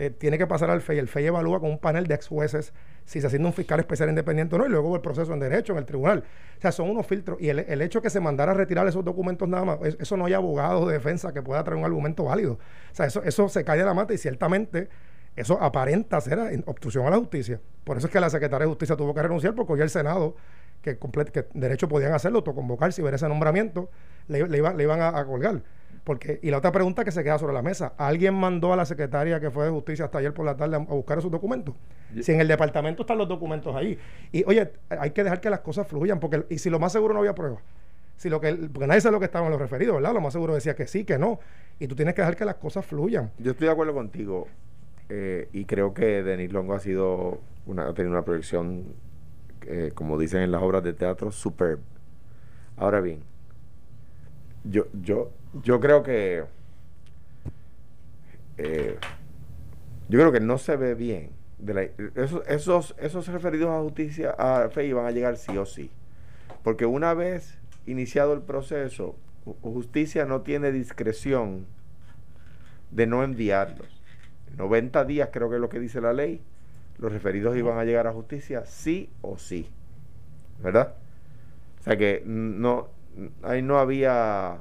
eh, 0.02 0.10
tiene 0.10 0.40
que 0.40 0.48
pasar 0.48 0.72
al 0.72 0.82
FEI. 0.82 0.98
El 0.98 1.08
FEI 1.08 1.28
evalúa 1.28 1.60
con 1.60 1.70
un 1.70 1.78
panel 1.78 2.08
de 2.08 2.16
ex 2.16 2.28
jueces 2.28 2.74
si 3.06 3.22
se 3.22 3.28
hacienda 3.28 3.48
un 3.48 3.54
fiscal 3.54 3.80
especial 3.80 4.10
independiente 4.10 4.56
o 4.56 4.58
no, 4.58 4.66
y 4.66 4.70
luego 4.70 4.96
el 4.96 5.02
proceso 5.02 5.32
en 5.32 5.40
derecho, 5.40 5.74
en 5.74 5.78
el 5.78 5.86
tribunal. 5.86 6.24
O 6.58 6.62
sea, 6.62 6.72
son 6.72 6.90
unos 6.90 7.06
filtros. 7.06 7.40
Y 7.40 7.50
el, 7.50 7.60
el 7.60 7.84
hecho 7.84 8.02
que 8.02 8.10
se 8.10 8.20
mandara 8.20 8.54
a 8.54 8.56
retirar 8.56 8.88
esos 8.88 9.06
documentos 9.06 9.48
nada 9.48 9.64
más, 9.64 9.80
eso 9.84 10.18
no 10.18 10.26
hay 10.26 10.34
abogado 10.34 10.88
de 10.88 10.94
defensa 10.94 11.32
que 11.34 11.44
pueda 11.44 11.64
traer 11.64 11.78
un 11.78 11.86
argumento 11.86 12.24
válido. 12.24 12.54
O 12.54 12.96
sea, 12.96 13.06
eso, 13.06 13.22
eso 13.24 13.48
se 13.48 13.64
cae 13.64 13.78
de 13.78 13.86
la 13.86 13.94
mata 13.94 14.12
y 14.14 14.18
ciertamente 14.18 14.90
eso 15.36 15.62
aparenta 15.62 16.20
ser 16.20 16.40
obstrucción 16.66 17.06
a 17.06 17.12
la 17.12 17.18
justicia. 17.18 17.62
Por 17.84 17.98
eso 17.98 18.08
es 18.08 18.14
que 18.14 18.20
la 18.20 18.30
secretaria 18.32 18.66
de 18.66 18.70
Justicia 18.70 18.96
tuvo 18.96 19.14
que 19.14 19.22
renunciar 19.22 19.54
porque 19.56 19.74
hoy 19.74 19.82
el 19.82 19.90
Senado 19.90 20.36
que, 20.82 20.98
que 20.98 21.46
derecho 21.54 21.88
podían 21.88 22.14
hacerlo, 22.14 22.40
autoconvocarse 22.40 23.02
y 23.02 23.04
ver 23.04 23.14
ese 23.14 23.28
nombramiento, 23.28 23.90
le, 24.28 24.48
le, 24.48 24.62
le 24.62 24.84
iban 24.84 25.02
a, 25.02 25.26
colgar. 25.26 25.62
Porque, 26.04 26.40
y 26.42 26.50
la 26.50 26.58
otra 26.58 26.72
pregunta 26.72 27.04
que 27.04 27.12
se 27.12 27.24
queda 27.24 27.38
sobre 27.38 27.54
la 27.54 27.62
mesa, 27.62 27.94
¿alguien 27.98 28.34
mandó 28.34 28.74
a 28.74 28.76
la 28.76 28.86
secretaria 28.86 29.40
que 29.40 29.52
fue 29.52 29.66
de 29.66 29.72
justicia 29.72 30.06
hasta 30.06 30.18
ayer 30.18 30.34
por 30.34 30.46
la 30.46 30.56
tarde 30.58 30.76
a, 30.76 30.80
buscar 30.80 31.20
esos 31.20 31.32
documentos? 31.32 31.76
Si 32.22 32.32
en 32.32 32.42
el 32.42 32.48
departamento 32.48 33.04
están 33.04 33.18
los 33.18 33.28
documentos 33.28 33.76
ahí. 33.76 33.98
Y 34.32 34.44
oye, 34.46 34.72
hay 34.90 35.12
que 35.12 35.24
dejar 35.24 35.40
que 35.40 35.50
las 35.50 35.60
cosas 35.60 35.88
fluyan, 35.88 36.20
porque 36.20 36.46
y 36.50 36.58
si 36.58 36.70
lo 36.70 36.80
más 36.80 36.92
seguro 36.92 37.14
no 37.14 37.20
había 37.20 37.36
pruebas. 37.36 37.62
Si 38.18 38.30
lo 38.30 38.40
que, 38.40 38.54
porque 38.54 38.88
nadie 38.88 39.02
sabe 39.02 39.14
lo 39.14 39.20
que 39.20 39.26
estaban 39.26 39.50
los 39.50 39.60
referidos, 39.60 39.96
¿verdad? 39.96 40.14
Lo 40.14 40.22
más 40.22 40.34
seguro 40.34 40.54
decía 40.54 40.76
que 40.76 40.86
sí, 40.88 41.06
que 41.06 41.18
no. 41.18 41.40
Y 41.80 41.88
tú 41.88 41.96
tienes 41.96 42.14
que 42.14 42.22
dejar 42.22 42.36
que 42.36 42.46
las 42.46 42.56
cosas 42.56 42.86
fluyan. 42.86 43.32
Yo 43.40 43.52
estoy 43.52 43.66
de 43.66 43.74
acuerdo 43.74 43.94
contigo. 43.94 44.48
Eh, 45.10 45.50
y 45.52 45.66
creo 45.66 45.94
que 45.94 46.24
Denis 46.24 46.54
Longo 46.54 46.74
ha 46.74 46.80
sido 46.80 47.40
una, 47.66 47.88
ha 47.88 47.94
tenido 47.94 48.14
una 48.14 48.24
proyección, 48.24 48.94
eh, 49.68 49.92
como 49.94 50.18
dicen 50.18 50.42
en 50.42 50.52
las 50.52 50.62
obras 50.62 50.84
de 50.84 50.94
teatro, 50.94 51.32
superb. 51.32 51.80
Ahora 52.78 53.02
bien, 53.02 53.22
yo, 54.64 54.88
yo, 54.94 55.32
yo 55.64 55.80
creo 55.80 56.04
que 56.04 56.44
eh, 58.58 58.98
yo 60.10 60.20
creo 60.20 60.32
que 60.32 60.40
no 60.40 60.58
se 60.58 60.76
ve 60.76 60.96
bien. 60.96 61.30
De 61.58 61.94
esos, 62.16 62.42
esos, 62.48 62.96
esos 62.98 63.28
referidos 63.28 63.70
a 63.70 63.82
justicia, 63.82 64.32
a 64.32 64.68
fe, 64.70 64.88
iban 64.88 65.06
a 65.06 65.12
llegar 65.12 65.38
sí 65.38 65.56
o 65.58 65.66
sí. 65.66 65.92
Porque 66.64 66.86
una 66.86 67.14
vez 67.14 67.58
iniciado 67.86 68.34
el 68.34 68.42
proceso, 68.42 69.16
justicia 69.62 70.26
no 70.26 70.42
tiene 70.42 70.72
discreción 70.72 71.66
de 72.92 73.08
no 73.08 73.24
enviarlos. 73.24 74.02
90 74.58 75.06
días 75.06 75.30
creo 75.32 75.50
que 75.50 75.56
es 75.56 75.62
lo 75.62 75.70
que 75.70 75.80
dice 75.80 76.02
la 76.02 76.14
ley, 76.14 76.42
los 77.02 77.12
referidos 77.12 77.58
iban 77.58 77.78
a 77.78 77.84
llegar 77.84 78.08
a 78.08 78.14
justicia 78.14 78.66
sí 78.66 79.10
o 79.22 79.38
sí. 79.38 79.70
¿Verdad? 80.62 80.96
O 81.80 81.84
sea 81.84 81.98
que 81.98 82.24
no 82.26 82.90
ahí 83.44 83.62
no 83.62 83.78
había 83.80 84.58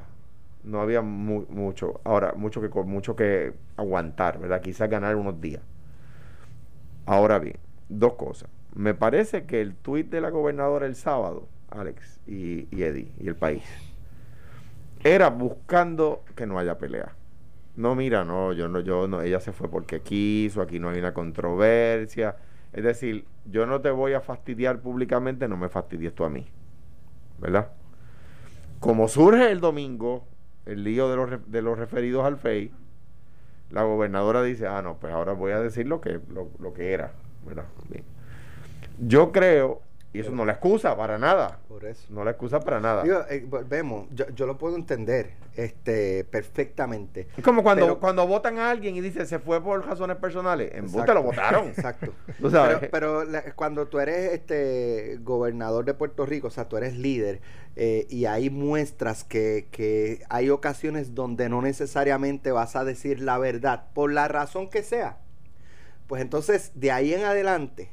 no 0.65 0.81
había 0.81 1.01
mucho, 1.03 2.01
ahora 2.05 2.33
mucho 2.35 2.61
que 2.61 2.69
mucho 2.83 3.17
que 3.17 3.53
aguantar, 3.77 4.39
¿verdad? 4.39 4.61
Quizás 4.61 4.91
ganar 4.91 5.17
unos 5.17 5.41
días. 5.41 5.63
Ahora 7.07 7.39
bien, 7.39 7.57
dos 7.89 8.15
cosas. 8.15 8.51
Me 8.75 8.95
parece 8.95 9.45
que 9.45 9.61
el 9.61 9.75
tuit 9.75 10.11
de 10.11 10.21
la 10.21 10.31
gobernadora 10.31 10.87
el 10.87 10.97
sábado, 10.97 11.49
Alex 11.71 12.21
y, 12.27 12.69
y 12.75 12.83
Eddie 12.83 13.13
y 13.19 13.29
el 13.29 13.37
país, 13.37 13.65
era 15.03 15.31
buscando 15.31 16.23
que 16.37 16.47
no 16.47 16.59
haya 16.59 16.79
pelea. 16.79 17.15
No, 17.77 17.95
mira, 17.95 18.25
no, 18.25 18.53
yo 18.53 18.69
no, 18.69 18.81
yo 18.81 19.07
no, 19.09 19.23
ella 19.23 19.41
se 19.41 19.53
fue 19.53 19.71
porque 19.71 20.00
quiso, 20.00 20.61
aquí 20.61 20.79
no 20.79 20.91
hay 20.91 20.99
una 20.99 21.15
controversia. 21.15 22.37
Es 22.73 22.85
decir, 22.85 23.25
yo 23.47 23.67
no 23.67 23.81
te 23.81 23.91
voy 23.91 24.12
a 24.12 24.21
fastidiar 24.21 24.81
públicamente, 24.81 25.49
no 25.49 25.57
me 25.57 25.69
fastidies 25.69 26.15
tú 26.15 26.25
a 26.25 26.31
mí. 26.31 26.47
¿Verdad? 27.39 27.73
Como 28.81 29.09
surge 29.09 29.50
el 29.50 29.61
domingo 29.61 30.27
el 30.67 30.85
lío 30.85 31.09
de 31.09 31.17
los, 31.17 31.50
de 31.50 31.62
los 31.62 31.79
referidos 31.79 32.25
al 32.25 32.37
FEI, 32.37 32.73
la 33.71 33.83
gobernadora 33.83 34.43
dice, 34.43 34.67
ah, 34.67 34.83
no, 34.83 34.99
pues 34.99 35.12
ahora 35.12 35.33
voy 35.33 35.53
a 35.53 35.61
decir 35.61 35.87
lo 35.87 36.00
que, 36.00 36.21
lo, 36.29 36.50
lo 36.59 36.73
que 36.73 36.93
era. 36.93 37.12
¿verdad? 37.45 37.65
Yo 38.99 39.33
creo 39.33 39.83
y 40.12 40.19
eso 40.19 40.33
no 40.33 40.45
la 40.45 40.52
excusa 40.52 40.97
para 40.97 41.19
nada. 41.19 41.61
Por 41.69 41.85
eso. 41.85 42.07
No 42.11 42.25
la 42.25 42.33
excusa 42.33 42.59
para 42.59 42.81
nada. 42.81 43.05
Eh, 43.31 43.47
vemos, 43.69 44.09
yo, 44.11 44.29
yo, 44.31 44.47
lo 44.47 44.59
puedo 44.59 44.75
entender 44.75 45.35
este 45.55 46.25
perfectamente. 46.25 47.29
Es 47.37 47.45
como 47.45 47.62
cuando, 47.62 48.00
cuando 48.00 48.26
votan 48.26 48.59
a 48.59 48.71
alguien 48.71 48.97
y 48.97 49.00
dice 49.00 49.25
se 49.25 49.38
fue 49.38 49.62
por 49.62 49.87
razones 49.87 50.17
personales. 50.17 50.73
En 50.75 50.90
Buta 50.90 51.14
lo 51.14 51.23
votaron. 51.23 51.69
Exacto. 51.69 52.12
Pero, 52.90 53.23
cuando 53.55 53.87
tú 53.87 54.00
eres 54.00 54.33
este 54.33 55.19
gobernador 55.23 55.85
de 55.85 55.95
Puerto 55.95 56.26
Rico, 56.26 56.49
o 56.49 56.50
sea, 56.50 56.69
tú 56.69 56.76
eres 56.76 56.97
líder, 56.97 57.40
eh, 57.76 58.07
y 58.11 58.25
ahí 58.25 58.50
muestras 58.50 59.23
que, 59.23 59.69
que 59.71 60.25
hay 60.29 60.50
ocasiones 60.50 61.14
donde 61.14 61.49
no 61.49 61.62
necesariamente 61.62 62.50
vas 62.50 62.75
a 62.75 62.85
decir 62.85 63.21
la 63.21 63.38
verdad, 63.38 63.85
por 63.95 64.12
la 64.12 64.26
razón 64.26 64.69
que 64.69 64.83
sea. 64.83 65.19
Pues 66.09 66.21
entonces, 66.21 66.73
de 66.75 66.90
ahí 66.90 67.14
en 67.14 67.23
adelante, 67.23 67.93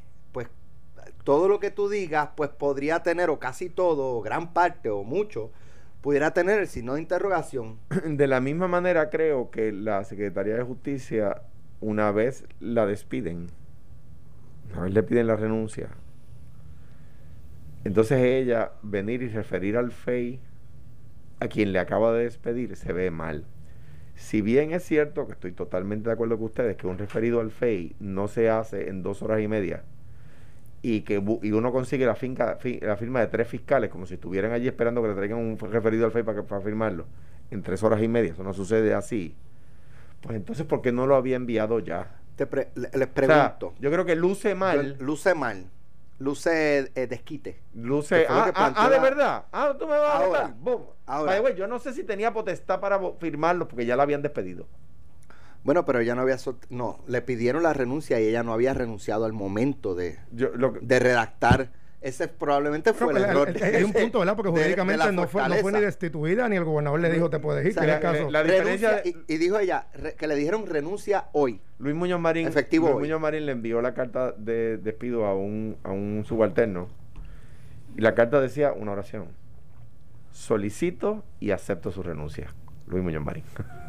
todo 1.27 1.50
lo 1.50 1.60
que 1.60 1.72
tú 1.72 1.89
digas, 1.89 2.29
pues 2.38 2.51
podría 2.51 3.03
tener, 3.03 3.29
o 3.29 3.38
casi 3.38 3.69
todo, 3.69 4.15
o 4.15 4.22
gran 4.22 4.53
parte, 4.53 4.89
o 4.89 5.03
mucho, 5.03 5.51
pudiera 6.00 6.31
tener 6.31 6.57
el 6.57 6.67
signo 6.67 6.93
de 6.93 7.01
interrogación. 7.01 7.79
De 8.05 8.27
la 8.27 8.39
misma 8.39 8.69
manera 8.69 9.10
creo 9.10 9.51
que 9.51 9.74
la 9.74 10.05
Secretaría 10.05 10.55
de 10.55 10.63
Justicia, 10.63 11.41
una 11.81 12.13
vez 12.13 12.46
la 12.62 12.86
despiden, 12.86 13.48
una 14.72 14.84
vez 14.84 14.93
le 14.93 15.03
piden 15.03 15.27
la 15.27 15.36
renuncia, 15.36 15.89
entonces 17.84 18.24
ella 18.24 18.72
venir 18.81 19.22
y 19.22 19.27
referir 19.27 19.75
al 19.75 19.91
FEI 19.91 20.39
a 21.41 21.48
quien 21.50 21.74
le 21.74 21.79
acaba 21.79 22.13
de 22.13 22.24
despedir 22.24 22.77
se 22.77 22.93
ve 22.93 23.12
mal. 23.12 23.43
Si 24.15 24.39
bien 24.39 24.72
es 24.72 24.84
cierto 24.84 25.27
que 25.27 25.34
estoy 25.34 25.51
totalmente 25.51 26.07
de 26.07 26.13
acuerdo 26.13 26.38
con 26.38 26.46
ustedes 26.46 26.77
que 26.77 26.88
un 26.88 26.98
referido 26.98 27.41
al 27.41 27.51
FEI 27.51 27.98
no 28.00 28.29
se 28.29 28.50
hace 28.50 28.88
en 28.88 29.03
dos 29.03 29.22
horas 29.22 29.41
y 29.41 29.50
media, 29.50 29.84
y 30.88 31.01
que 31.01 31.22
y 31.41 31.51
uno 31.51 31.72
consigue 31.74 32.06
la, 32.06 32.15
finca, 32.15 32.58
la 32.82 32.96
firma 32.96 33.20
de 33.20 33.27
tres 33.27 33.48
fiscales, 33.48 33.89
como 33.89 34.06
si 34.06 34.13
estuvieran 34.13 34.53
allí 34.53 34.67
esperando 34.67 35.01
que 35.01 35.10
le 35.10 35.15
traigan 35.15 35.38
un 35.38 35.58
referido 35.58 36.06
al 36.06 36.12
FEI 36.13 36.24
para, 36.24 36.44
para 36.44 36.62
firmarlo, 36.62 37.06
en 37.51 37.62
tres 37.62 37.84
horas 37.84 38.01
y 38.01 38.08
media, 38.08 38.32
eso 38.32 38.44
no 38.44 38.53
sucede 38.53 38.94
así, 38.94 39.36
pues 40.22 40.38
entonces, 40.38 40.65
¿por 40.65 40.82
qué 40.82 40.94
no 40.94 41.06
lo 41.06 41.15
había 41.15 41.36
enviado 41.36 41.79
ya? 41.79 42.22
Te 42.38 42.48
les 42.75 43.08
pregunto. 43.08 43.74
yo 43.79 43.91
creo 43.91 44.06
que 44.06 44.15
luce 44.15 44.56
mal. 44.56 44.96
luce 45.00 45.34
mal. 45.36 45.65
Luce 46.20 46.91
eh, 46.96 47.08
desquite. 47.08 47.60
Luce. 47.75 48.25
Ah, 48.27 48.51
ah, 48.56 48.74
ah, 48.75 48.89
de 48.89 49.00
verdad. 49.00 49.46
Ah, 49.51 49.75
tú 49.77 49.86
me 49.86 49.98
vas 49.98 50.22
a 50.22 50.89
Ahora. 51.06 51.50
yo 51.51 51.67
no 51.67 51.79
sé 51.79 51.94
si 51.94 52.03
tenía 52.03 52.34
potestad 52.34 52.79
para 52.79 53.00
firmarlo 53.20 53.67
porque 53.67 53.86
ya 53.86 53.96
la 53.96 54.03
habían 54.03 54.22
despedido. 54.22 54.67
Bueno, 55.67 55.83
pero 55.83 56.00
ella 56.00 56.15
no 56.15 56.21
había... 56.21 56.38
No, 56.69 57.03
le 57.07 57.21
pidieron 57.21 57.62
la 57.62 57.74
renuncia 57.74 58.21
y 58.21 58.27
ella 58.29 58.41
no 58.41 58.53
había 58.53 58.74
renunciado 58.74 59.25
al 59.25 59.33
momento 59.33 59.95
de, 59.95 60.17
de 60.31 61.00
redactar. 61.00 61.71
Ese 62.00 62.29
probablemente 62.29 62.93
fue 62.93 63.12
el 63.12 63.17
error. 63.17 63.53
Hay 63.62 63.83
un 63.83 63.91
punto, 63.91 64.19
¿verdad? 64.19 64.38
Porque 64.38 64.50
jurídicamente 64.51 65.12
no, 65.12 65.27
fue, 65.27 65.45
no 65.50 65.55
fue 65.55 65.74
ni 65.74 65.81
destituida 65.81 66.47
ni 66.47 66.55
el 66.55 66.63
gobernador 66.63 67.01
le 67.01 67.09
dijo 67.12 67.29
te 67.29 67.39
puedes 67.39 67.65
ir. 67.65 67.75
la, 67.75 68.43
diferencia 68.43 69.01
y, 69.03 69.38
dijo 69.38 69.59
ella 69.59 69.88
que 70.17 70.27
le 70.27 70.38
dijeron 70.38 70.67
renuncia 70.67 71.25
hoy. 71.33 71.59
Luis 71.79 71.95
Muñoz 71.95 72.21
Marín, 72.21 72.47
Efectivo 72.47 72.88
Luis 72.88 73.01
Muñoz 73.01 73.19
Marín 73.19 73.45
le 73.45 73.51
envió 73.51 73.81
la 73.81 73.93
carta 73.93 74.31
de 74.31 74.77
despido 74.77 75.25
a 75.25 75.36
un, 75.36 75.75
a 75.83 75.91
un 75.91 76.24
subalterno 76.25 76.88
y 77.97 78.00
la 78.00 78.15
carta 78.15 78.39
decía 78.39 78.71
una 78.71 78.93
oración. 78.93 79.27
Solicito 80.31 81.25
y 81.41 81.51
acepto 81.51 81.91
su 81.91 82.03
renuncia. 82.03 82.53
Luis 82.88 83.03
Muñoz 83.03 83.25
Marín. 83.25 83.43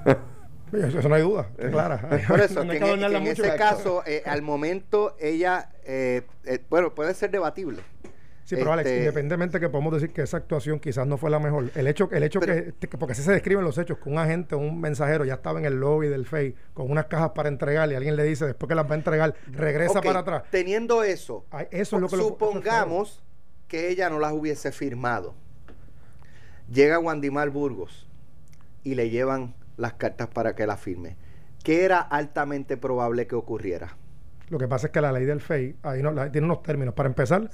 Eso 0.72 1.08
no 1.08 1.14
hay 1.14 1.22
duda, 1.22 1.48
clara. 1.70 1.98
Por 2.28 2.40
eso, 2.40 2.62
que 2.66 2.76
en, 2.76 3.26
ese 3.26 3.56
caso, 3.56 4.02
eh, 4.06 4.22
al 4.26 4.42
momento, 4.42 5.16
ella, 5.18 5.70
eh, 5.84 6.22
eh, 6.44 6.60
bueno, 6.68 6.94
puede 6.94 7.14
ser 7.14 7.30
debatible. 7.30 7.82
Sí, 8.44 8.56
pero 8.56 8.72
Alex, 8.72 8.88
este, 8.88 9.00
independientemente 9.00 9.60
que 9.60 9.68
podemos 9.68 9.92
decir 9.92 10.10
que 10.10 10.22
esa 10.22 10.38
actuación 10.38 10.80
quizás 10.80 11.06
no 11.06 11.18
fue 11.18 11.28
la 11.28 11.38
mejor, 11.38 11.70
el 11.74 11.86
hecho, 11.86 12.08
el 12.10 12.22
hecho 12.22 12.40
que, 12.40 12.72
porque 12.98 13.12
así 13.12 13.22
se 13.22 13.30
describen 13.30 13.62
los 13.62 13.76
hechos, 13.76 13.98
que 13.98 14.08
un 14.08 14.16
agente 14.16 14.54
o 14.54 14.58
un 14.58 14.80
mensajero 14.80 15.26
ya 15.26 15.34
estaba 15.34 15.58
en 15.58 15.66
el 15.66 15.78
lobby 15.78 16.08
del 16.08 16.24
FEI 16.24 16.54
con 16.72 16.90
unas 16.90 17.06
cajas 17.06 17.32
para 17.34 17.50
entregar 17.50 17.92
y 17.92 17.94
alguien 17.94 18.16
le 18.16 18.24
dice 18.24 18.46
después 18.46 18.66
que 18.66 18.74
las 18.74 18.86
va 18.86 18.92
a 18.92 18.98
entregar, 18.98 19.34
regresa 19.52 20.00
para 20.00 20.20
atrás. 20.20 20.44
Teniendo 20.50 21.02
eso, 21.02 21.44
eso 21.70 21.96
es 21.96 22.00
lo 22.00 22.08
que 22.08 22.16
supongamos 22.16 23.22
que 23.68 23.90
ella 23.90 24.08
no 24.08 24.18
las 24.18 24.32
hubiese 24.32 24.72
firmado. 24.72 25.34
Llega 26.72 26.98
Wandimar 26.98 27.50
Burgos 27.50 28.08
y 28.82 28.94
le 28.94 29.10
llevan 29.10 29.54
las 29.78 29.94
cartas 29.94 30.28
para 30.28 30.54
que 30.54 30.66
la 30.66 30.76
firme. 30.76 31.16
¿Qué 31.62 31.84
era 31.84 32.00
altamente 32.00 32.76
probable 32.76 33.26
que 33.26 33.34
ocurriera? 33.34 33.96
Lo 34.50 34.58
que 34.58 34.68
pasa 34.68 34.88
es 34.88 34.92
que 34.92 35.00
la 35.00 35.12
ley 35.12 35.24
del 35.24 35.40
FEI 35.40 35.76
ahí 35.82 36.02
no, 36.02 36.12
tiene 36.30 36.46
unos 36.46 36.62
términos. 36.62 36.94
Para 36.94 37.08
empezar, 37.08 37.50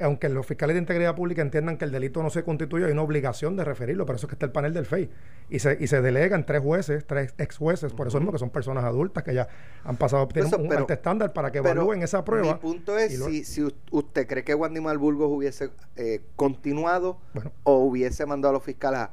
aunque 0.00 0.28
los 0.28 0.46
fiscales 0.46 0.74
de 0.74 0.80
integridad 0.80 1.14
pública 1.14 1.42
entiendan 1.42 1.76
que 1.76 1.84
el 1.84 1.90
delito 1.90 2.22
no 2.22 2.30
se 2.30 2.42
constituye, 2.42 2.86
hay 2.86 2.92
una 2.92 3.02
obligación 3.02 3.56
de 3.56 3.64
referirlo. 3.64 4.06
Por 4.06 4.16
eso 4.16 4.26
es 4.26 4.28
que 4.30 4.34
está 4.34 4.46
el 4.46 4.52
panel 4.52 4.72
del 4.72 4.86
FEI. 4.86 5.10
Y 5.50 5.58
se, 5.58 5.76
y 5.78 5.86
se 5.86 6.00
delegan 6.00 6.46
tres 6.46 6.62
jueces, 6.62 7.06
tres 7.06 7.34
ex 7.36 7.58
jueces, 7.58 7.92
por 7.92 8.06
eso 8.06 8.18
mismo 8.18 8.32
que 8.32 8.38
son 8.38 8.50
personas 8.50 8.84
adultas 8.84 9.22
que 9.22 9.34
ya 9.34 9.48
han 9.84 9.96
pasado, 9.96 10.26
tienen 10.28 10.52
un, 10.54 10.86
estándar 10.88 11.34
para 11.34 11.52
que 11.52 11.58
evalúen 11.58 12.02
esa 12.02 12.24
prueba. 12.24 12.54
Mi 12.54 12.58
punto 12.60 12.96
es 12.96 13.22
si, 13.22 13.44
si, 13.44 13.62
usted 13.90 14.26
cree 14.26 14.44
que 14.44 14.54
Wandy 14.54 14.80
Malburgos 14.80 15.30
hubiese 15.30 15.70
eh, 15.96 16.22
continuado 16.36 17.18
o 17.62 17.78
hubiese 17.78 18.24
mandado 18.24 18.50
a 18.50 18.52
los 18.54 18.64
fiscales 18.64 19.00
a 19.00 19.10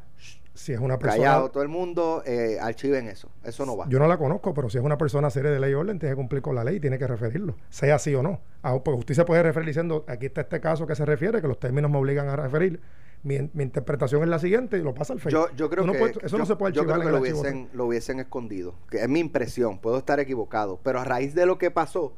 si 0.54 0.74
es 0.74 0.80
una 0.80 0.98
persona. 1.00 1.24
Callado 1.24 1.50
todo 1.50 1.64
el 1.64 1.70
mundo, 1.70 2.24
eh, 2.26 2.58
archiven 2.62 3.08
eso. 3.08 3.30
Eso 3.44 3.66
no 3.66 3.78
va. 3.78 3.88
Yo 3.90 4.00
no 4.00 4.08
la 4.08 4.18
conozco, 4.18 4.54
pero 4.54 4.70
si 4.70 4.78
es 4.78 4.84
una 4.84 4.98
persona 4.98 5.30
seria 5.30 5.52
de 5.52 5.60
ley 5.60 5.72
y 5.72 5.74
orden, 5.76 6.00
tiene 6.00 6.14
que 6.14 6.18
cumplir 6.18 6.42
con 6.42 6.56
la 6.56 6.64
ley 6.64 6.78
y 6.78 6.80
tiene 6.80 6.98
que 7.00 7.08
referirlo, 7.08 7.56
sea 7.70 7.96
así 7.96 8.14
o 8.16 8.22
no. 8.22 8.42
Ah, 8.64 8.78
pues 8.84 8.98
usted 8.98 9.16
se 9.16 9.26
puede 9.26 9.44
referir 9.44 9.68
diciendo, 9.68 10.06
aquí 10.08 10.28
está 10.28 10.42
este 10.42 10.60
caso 10.60 10.86
que 10.86 10.96
se 10.96 11.06
refiere, 11.06 11.42
que 11.42 11.48
los 11.48 11.60
términos 11.60 11.90
me 11.90 11.98
obligan 11.98 12.28
a 12.30 12.36
referir. 12.36 12.82
Mi, 13.24 13.36
interpretación 13.36 14.24
es 14.24 14.30
la 14.30 14.40
siguiente 14.40 14.80
y 14.80 14.82
lo 14.82 14.96
pasa 14.96 15.14
al 15.14 15.20
Facebook. 15.20 15.52
Yo, 15.56 15.70
creo 15.70 15.86
que 15.86 16.26
eso 16.26 16.40
no 16.40 16.46
se 16.48 16.56
puede 16.56 16.74
Yo 16.74 16.86
creo 16.86 17.00
que 17.00 17.10
lo 17.10 17.20
hubiesen, 17.20 17.70
lo 17.74 17.86
hubiesen 17.86 18.20
escondido. 18.20 18.74
Que 18.90 18.98
es 19.04 19.10
mi 19.10 19.20
impresión, 19.20 19.78
puedo 19.78 20.00
estar 20.00 20.20
equivocado. 20.20 20.80
Pero 20.82 21.00
a 21.00 21.04
raíz 21.04 21.36
de 21.36 21.46
lo 21.46 21.60
que 21.60 21.70
pasó, 21.70 22.14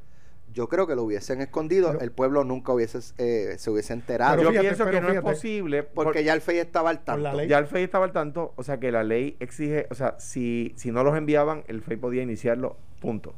yo 0.53 0.69
creo 0.69 0.85
que 0.87 0.95
lo 0.95 1.03
hubiesen 1.03 1.41
escondido, 1.41 1.87
Pero- 1.93 2.01
el 2.01 2.11
pueblo 2.11 2.43
nunca 2.43 2.71
hubiese 2.73 2.99
eh, 3.17 3.55
se 3.57 3.69
hubiese 3.71 3.93
enterado. 3.93 4.37
Pero 4.37 4.43
Yo 4.43 4.49
fíjate, 4.51 4.67
pienso 4.67 4.85
que 4.91 5.01
no 5.01 5.09
es 5.09 5.21
posible 5.21 5.83
porque 5.83 6.23
ya 6.23 6.33
el 6.33 6.41
FEI 6.41 6.59
estaba 6.59 6.89
al 6.91 7.03
tanto. 7.03 7.43
Ya 7.43 7.57
el 7.57 7.65
FEI 7.67 7.83
estaba 7.83 8.05
al 8.05 8.11
tanto, 8.11 8.53
o 8.55 8.63
sea 8.63 8.79
que 8.79 8.91
la 8.91 9.03
ley 9.03 9.35
exige, 9.39 9.87
o 9.89 9.95
sea, 9.95 10.15
si, 10.19 10.73
si 10.75 10.91
no 10.91 11.03
los 11.03 11.17
enviaban, 11.17 11.63
el 11.67 11.81
FEI 11.81 11.97
podía 11.97 12.21
iniciarlo, 12.23 12.77
punto. 13.01 13.33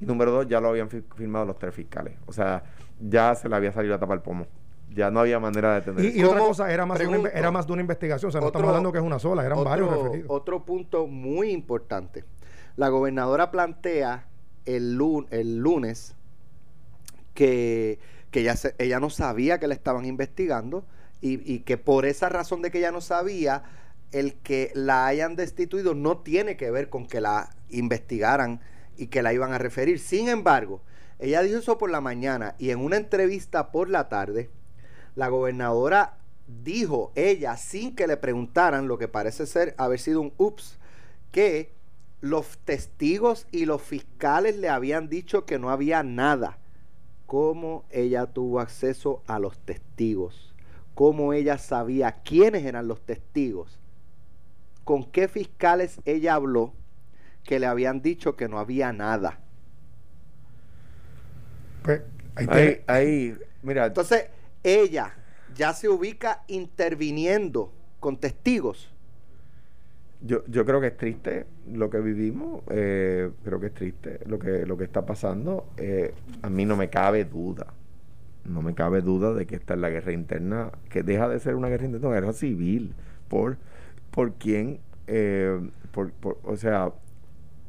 Y 0.00 0.06
número 0.06 0.30
dos, 0.32 0.46
ya 0.48 0.60
lo 0.60 0.68
habían 0.68 0.88
fi- 0.88 1.04
firmado 1.16 1.44
los 1.46 1.58
tres 1.58 1.74
fiscales. 1.74 2.14
O 2.26 2.32
sea, 2.32 2.64
ya 3.00 3.34
se 3.34 3.48
le 3.48 3.54
había 3.56 3.72
salido 3.72 3.94
a 3.94 3.98
tapar 3.98 4.16
el 4.18 4.22
pomo. 4.22 4.46
Ya 4.90 5.10
no 5.10 5.20
había 5.20 5.38
manera 5.40 5.70
de 5.74 5.80
detener 5.80 6.16
Y, 6.16 6.22
otra 6.24 6.40
cosa, 6.40 6.72
era 6.72 6.84
más, 6.86 7.00
una, 7.00 7.28
era 7.30 7.50
más 7.50 7.66
de 7.66 7.72
una 7.72 7.82
investigación. 7.82 8.28
O 8.28 8.32
sea, 8.32 8.40
no 8.40 8.48
Otro- 8.48 8.58
estamos 8.58 8.68
hablando 8.76 8.92
que 8.92 8.98
es 8.98 9.04
una 9.04 9.18
sola, 9.18 9.44
eran 9.46 9.62
varios 9.64 9.90
referidos. 9.90 10.26
otro 10.30 10.64
punto 10.64 11.06
muy 11.06 11.50
importante. 11.50 12.24
La 12.76 12.88
gobernadora 12.88 13.50
plantea 13.50 14.26
el 14.66 14.94
lunes 14.96 16.14
que, 17.34 17.98
que 18.30 18.40
ella, 18.40 18.54
ella 18.78 19.00
no 19.00 19.10
sabía 19.10 19.58
que 19.58 19.68
la 19.68 19.74
estaban 19.74 20.04
investigando 20.04 20.84
y, 21.20 21.52
y 21.52 21.60
que 21.60 21.78
por 21.78 22.06
esa 22.06 22.28
razón 22.28 22.62
de 22.62 22.70
que 22.70 22.78
ella 22.78 22.92
no 22.92 23.00
sabía, 23.00 23.64
el 24.12 24.34
que 24.34 24.70
la 24.74 25.06
hayan 25.06 25.36
destituido 25.36 25.94
no 25.94 26.18
tiene 26.18 26.56
que 26.56 26.70
ver 26.70 26.88
con 26.90 27.06
que 27.06 27.20
la 27.20 27.50
investigaran 27.70 28.60
y 28.96 29.06
que 29.06 29.22
la 29.22 29.32
iban 29.32 29.52
a 29.52 29.58
referir. 29.58 29.98
Sin 29.98 30.28
embargo, 30.28 30.82
ella 31.18 31.42
dijo 31.42 31.58
eso 31.58 31.78
por 31.78 31.90
la 31.90 32.00
mañana 32.00 32.54
y 32.58 32.70
en 32.70 32.80
una 32.80 32.96
entrevista 32.96 33.72
por 33.72 33.88
la 33.88 34.08
tarde, 34.08 34.50
la 35.14 35.28
gobernadora 35.28 36.18
dijo 36.64 37.12
ella, 37.14 37.56
sin 37.56 37.94
que 37.94 38.06
le 38.06 38.16
preguntaran, 38.16 38.88
lo 38.88 38.98
que 38.98 39.08
parece 39.08 39.46
ser 39.46 39.74
haber 39.78 40.00
sido 40.00 40.20
un 40.20 40.32
ups, 40.36 40.78
que 41.30 41.72
los 42.20 42.58
testigos 42.58 43.46
y 43.50 43.64
los 43.64 43.82
fiscales 43.82 44.56
le 44.56 44.68
habían 44.68 45.08
dicho 45.08 45.44
que 45.44 45.58
no 45.58 45.70
había 45.70 46.02
nada. 46.02 46.58
¿Cómo 47.32 47.86
ella 47.90 48.26
tuvo 48.26 48.60
acceso 48.60 49.22
a 49.26 49.38
los 49.38 49.56
testigos? 49.56 50.54
¿Cómo 50.94 51.32
ella 51.32 51.56
sabía 51.56 52.20
quiénes 52.22 52.62
eran 52.66 52.88
los 52.88 53.00
testigos? 53.00 53.80
¿Con 54.84 55.10
qué 55.10 55.28
fiscales 55.28 55.98
ella 56.04 56.34
habló 56.34 56.74
que 57.42 57.58
le 57.58 57.64
habían 57.64 58.02
dicho 58.02 58.36
que 58.36 58.48
no 58.50 58.58
había 58.58 58.92
nada? 58.92 59.38
Pues, 61.82 62.02
ahí 62.34 62.82
Ahí, 62.86 63.38
mira, 63.62 63.86
Entonces, 63.86 64.26
ella 64.62 65.14
ya 65.56 65.72
se 65.72 65.88
ubica 65.88 66.44
interviniendo 66.48 67.72
con 67.98 68.18
testigos. 68.18 68.91
Yo, 70.24 70.44
yo 70.46 70.64
creo 70.64 70.80
que 70.80 70.88
es 70.88 70.96
triste 70.96 71.46
lo 71.72 71.90
que 71.90 71.98
vivimos, 72.00 72.62
eh, 72.70 73.30
creo 73.44 73.60
que 73.60 73.66
es 73.66 73.74
triste 73.74 74.20
lo 74.26 74.38
que, 74.38 74.66
lo 74.66 74.76
que 74.76 74.84
está 74.84 75.04
pasando. 75.06 75.66
Eh, 75.76 76.14
a 76.42 76.50
mí 76.50 76.64
no 76.64 76.76
me 76.76 76.90
cabe 76.90 77.24
duda, 77.24 77.66
no 78.44 78.62
me 78.62 78.74
cabe 78.74 79.02
duda 79.02 79.34
de 79.34 79.46
que 79.46 79.56
esta 79.56 79.74
es 79.74 79.80
la 79.80 79.90
guerra 79.90 80.12
interna, 80.12 80.72
que 80.90 81.02
deja 81.02 81.28
de 81.28 81.38
ser 81.40 81.54
una 81.56 81.68
guerra 81.68 81.86
interna, 81.86 82.08
una 82.08 82.16
guerra 82.20 82.32
civil, 82.32 82.94
por, 83.28 83.58
por 84.10 84.34
quién, 84.34 84.80
eh, 85.06 85.60
por, 85.92 86.12
por- 86.12 86.38
o 86.44 86.56
sea, 86.56 86.92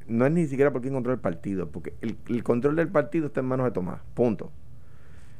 no 0.07 0.25
es 0.25 0.31
ni 0.31 0.48
siquiera 0.48 0.72
por 0.72 0.81
quién 0.81 0.93
controla 0.93 1.15
el 1.15 1.22
partido, 1.22 1.69
porque 1.69 1.93
el, 2.01 2.17
el 2.29 2.43
control 2.43 2.75
del 2.75 2.89
partido 2.89 3.27
está 3.27 3.39
en 3.41 3.48
manos 3.48 3.65
de 3.65 3.72
Tomás, 3.72 4.01
punto. 4.13 4.51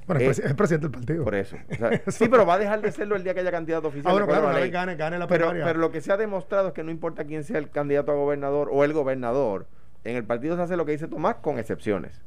Bueno, 0.08 0.22
es, 0.22 0.40
eh, 0.40 0.44
es 0.48 0.54
presidente 0.54 0.88
del 0.88 0.92
partido. 0.92 1.24
Por 1.24 1.36
eso. 1.36 1.58
O 1.72 1.76
sea, 1.76 2.02
sí, 2.08 2.28
pero 2.30 2.46
va 2.46 2.56
a 2.56 2.60
dejar 2.60 2.82
de 2.82 2.92
serlo 2.92 3.16
el 3.16 3.24
día 3.24 3.34
que 3.34 3.40
haya 3.42 3.52
candidato 3.52 3.88
oficial. 3.88 4.08
Ah, 4.14 4.18
acuerdo 4.22 4.42
claro, 4.42 4.54
la 4.54 4.60
ley. 4.62 4.70
gane, 4.72 4.96
gane 4.96 5.18
la 5.18 5.28
Pero, 5.28 5.46
primaria. 5.48 5.66
pero 5.66 5.80
lo 5.80 5.92
que 5.92 6.02
se 6.02 6.12
ha 6.12 6.18
demostrado 6.18 6.70
es 6.70 6.74
que 6.74 6.84
no 6.84 6.92
importa 6.92 7.26
quién 7.26 7.44
sea 7.44 7.58
el 7.58 7.70
candidato 7.70 8.12
a 8.12 8.16
gobernador 8.16 8.70
o 8.72 8.84
el 8.84 8.94
gobernador, 8.94 9.68
en 10.04 10.16
el 10.16 10.24
partido 10.26 10.56
se 10.56 10.62
hace 10.64 10.76
lo 10.78 10.86
que 10.86 10.92
dice 10.94 11.08
Tomás 11.08 11.36
con 11.36 11.60
excepciones. 11.60 12.22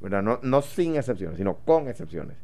¿verdad? 0.00 0.22
No, 0.22 0.40
no 0.42 0.62
sin 0.62 0.96
excepciones, 0.96 1.36
sino 1.38 1.58
con 1.58 1.88
excepciones. 1.88 2.36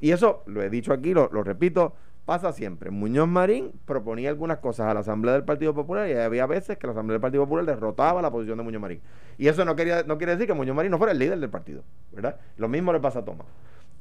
Y 0.00 0.12
eso, 0.12 0.42
lo 0.46 0.62
he 0.62 0.70
dicho 0.70 0.92
aquí, 0.92 1.12
lo, 1.12 1.28
lo 1.32 1.42
repito, 1.42 1.94
pasa 2.24 2.52
siempre. 2.52 2.90
Muñoz 2.92 3.26
Marín 3.26 3.72
proponía 3.84 4.28
algunas 4.30 4.58
cosas 4.58 4.86
a 4.86 4.94
la 4.94 5.00
Asamblea 5.00 5.34
del 5.34 5.42
Partido 5.44 5.74
Popular 5.74 6.08
y 6.08 6.12
había 6.12 6.46
veces 6.46 6.78
que 6.78 6.86
la 6.86 6.92
Asamblea 6.92 7.14
del 7.14 7.20
Partido 7.20 7.42
Popular 7.42 7.64
derrotaba 7.66 8.22
la 8.22 8.30
posición 8.30 8.56
de 8.58 8.62
Muñoz 8.64 8.80
Marín. 8.80 9.00
Y 9.38 9.48
eso 9.48 9.64
no, 9.64 9.74
quería, 9.74 10.04
no 10.04 10.16
quiere 10.18 10.32
decir 10.34 10.46
que 10.46 10.54
Muñoz 10.54 10.76
Marín 10.76 10.92
no 10.92 10.98
fuera 10.98 11.12
el 11.12 11.18
líder 11.18 11.40
del 11.40 11.50
partido. 11.50 11.82
¿verdad? 12.12 12.36
Lo 12.56 12.68
mismo 12.68 12.92
le 12.92 13.00
pasa 13.00 13.18
a 13.18 13.24
Tomás. 13.24 13.48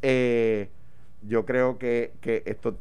Eh, 0.02 0.70
yo 1.22 1.46
creo 1.46 1.78
que, 1.78 2.14
que 2.22 2.44
esto, 2.46 2.78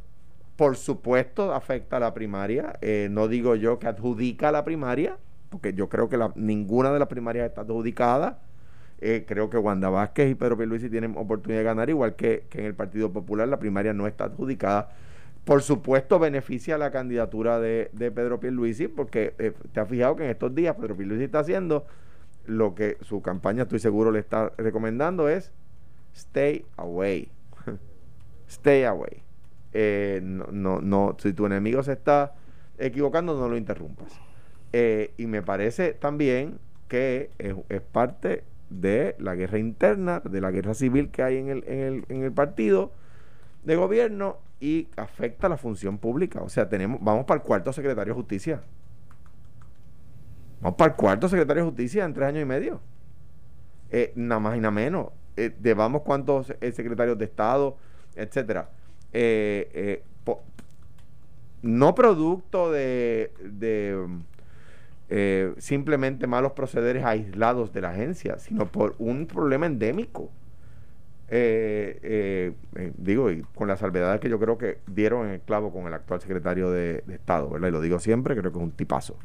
por 0.55 0.75
supuesto, 0.75 1.53
afecta 1.53 1.97
a 1.97 1.99
la 1.99 2.13
primaria. 2.13 2.77
Eh, 2.81 3.07
no 3.11 3.27
digo 3.27 3.55
yo 3.55 3.79
que 3.79 3.87
adjudica 3.87 4.49
a 4.49 4.51
la 4.51 4.63
primaria, 4.63 5.17
porque 5.49 5.73
yo 5.73 5.89
creo 5.89 6.09
que 6.09 6.17
ninguna 6.35 6.91
de 6.91 6.99
las 6.99 7.07
primarias 7.07 7.47
está 7.47 7.61
adjudicada. 7.61 8.39
Eh, 9.01 9.23
creo 9.27 9.49
que 9.49 9.57
Wanda 9.57 9.89
Vázquez 9.89 10.29
y 10.29 10.35
Pedro 10.35 10.57
Pierluisi 10.57 10.89
tienen 10.89 11.15
oportunidad 11.17 11.61
de 11.61 11.65
ganar, 11.65 11.89
igual 11.89 12.15
que, 12.15 12.45
que 12.49 12.59
en 12.59 12.65
el 12.65 12.75
Partido 12.75 13.11
Popular 13.11 13.47
la 13.47 13.59
primaria 13.59 13.93
no 13.93 14.07
está 14.07 14.25
adjudicada. 14.25 14.89
Por 15.45 15.61
supuesto, 15.61 16.19
beneficia 16.19 16.77
la 16.77 16.91
candidatura 16.91 17.59
de, 17.59 17.89
de 17.93 18.11
Pedro 18.11 18.39
Pierluisi, 18.39 18.87
porque 18.87 19.33
eh, 19.39 19.53
te 19.71 19.79
has 19.79 19.87
fijado 19.87 20.15
que 20.17 20.25
en 20.25 20.31
estos 20.31 20.53
días 20.53 20.75
Pedro 20.75 20.95
Pierluisi 20.97 21.23
está 21.23 21.39
haciendo 21.39 21.85
lo 22.45 22.75
que 22.75 22.97
su 23.01 23.21
campaña, 23.21 23.63
estoy 23.63 23.79
seguro, 23.79 24.11
le 24.11 24.19
está 24.19 24.51
recomendando 24.57 25.29
es 25.29 25.51
stay 26.13 26.65
away. 26.77 27.29
stay 28.49 28.83
away. 28.83 29.23
Eh, 29.73 30.21
no, 30.23 30.47
no, 30.51 30.81
no, 30.81 31.15
si 31.19 31.33
tu 31.33 31.45
enemigo 31.45 31.83
se 31.83 31.93
está 31.93 32.33
equivocando, 32.77 33.35
no 33.35 33.47
lo 33.47 33.57
interrumpas. 33.57 34.19
Eh, 34.73 35.13
y 35.17 35.27
me 35.27 35.41
parece 35.41 35.93
también 35.93 36.59
que 36.87 37.31
es, 37.37 37.81
parte 37.81 38.43
de 38.69 39.15
la 39.19 39.35
guerra 39.35 39.59
interna, 39.59 40.21
de 40.21 40.41
la 40.41 40.51
guerra 40.51 40.73
civil 40.73 41.09
que 41.09 41.23
hay 41.23 41.37
en 41.37 41.49
el, 41.49 41.63
en 41.67 41.79
el, 41.79 42.05
en 42.09 42.23
el 42.23 42.31
partido 42.31 42.91
de 43.63 43.75
gobierno 43.75 44.37
y 44.59 44.87
afecta 44.95 45.49
la 45.49 45.57
función 45.57 45.97
pública. 45.97 46.41
O 46.41 46.49
sea, 46.49 46.69
tenemos, 46.69 46.99
vamos 47.01 47.25
para 47.25 47.39
el 47.41 47.45
cuarto 47.45 47.71
secretario 47.73 48.13
de 48.13 48.19
justicia. 48.19 48.61
Vamos 50.61 50.77
para 50.77 50.91
el 50.91 50.97
cuarto 50.97 51.29
secretario 51.29 51.63
de 51.63 51.69
justicia 51.69 52.05
en 52.05 52.13
tres 52.13 52.27
años 52.27 52.41
y 52.41 52.45
medio. 52.45 52.81
Eh, 53.91 54.11
nada 54.15 54.39
más 54.39 54.57
y 54.57 54.59
nada 54.59 54.71
menos. 54.71 55.07
Eh, 55.37 55.55
llevamos 55.61 56.01
cuántos 56.01 56.47
secretarios 56.47 57.17
de 57.17 57.25
Estado, 57.25 57.77
etcétera. 58.15 58.69
Eh, 59.13 59.69
eh, 59.73 60.03
no 61.61 61.93
producto 61.93 62.71
de, 62.71 63.31
eh, 65.09 65.53
simplemente 65.57 66.25
malos 66.25 66.53
procederes 66.53 67.03
aislados 67.03 67.73
de 67.73 67.81
la 67.81 67.89
agencia, 67.89 68.39
sino 68.39 68.65
por 68.65 68.95
un 68.97 69.27
problema 69.27 69.65
endémico. 69.65 70.29
Digo, 72.97 73.31
y 73.31 73.41
con 73.55 73.67
la 73.67 73.75
salvedad 73.75 74.19
que 74.19 74.29
yo 74.29 74.39
creo 74.39 74.57
que 74.57 74.77
dieron 74.87 75.27
en 75.27 75.33
el 75.33 75.41
clavo 75.41 75.73
con 75.73 75.85
el 75.85 75.93
actual 75.93 76.21
secretario 76.21 76.71
de, 76.71 77.03
Estado, 77.09 77.49
¿verdad? 77.49 77.67
Y 77.67 77.71
lo 77.71 77.81
digo 77.81 77.99
siempre, 77.99 78.37
creo 78.37 78.51
que 78.53 78.57
es 78.57 78.63
un 78.63 78.71
tipazo. 78.71 79.17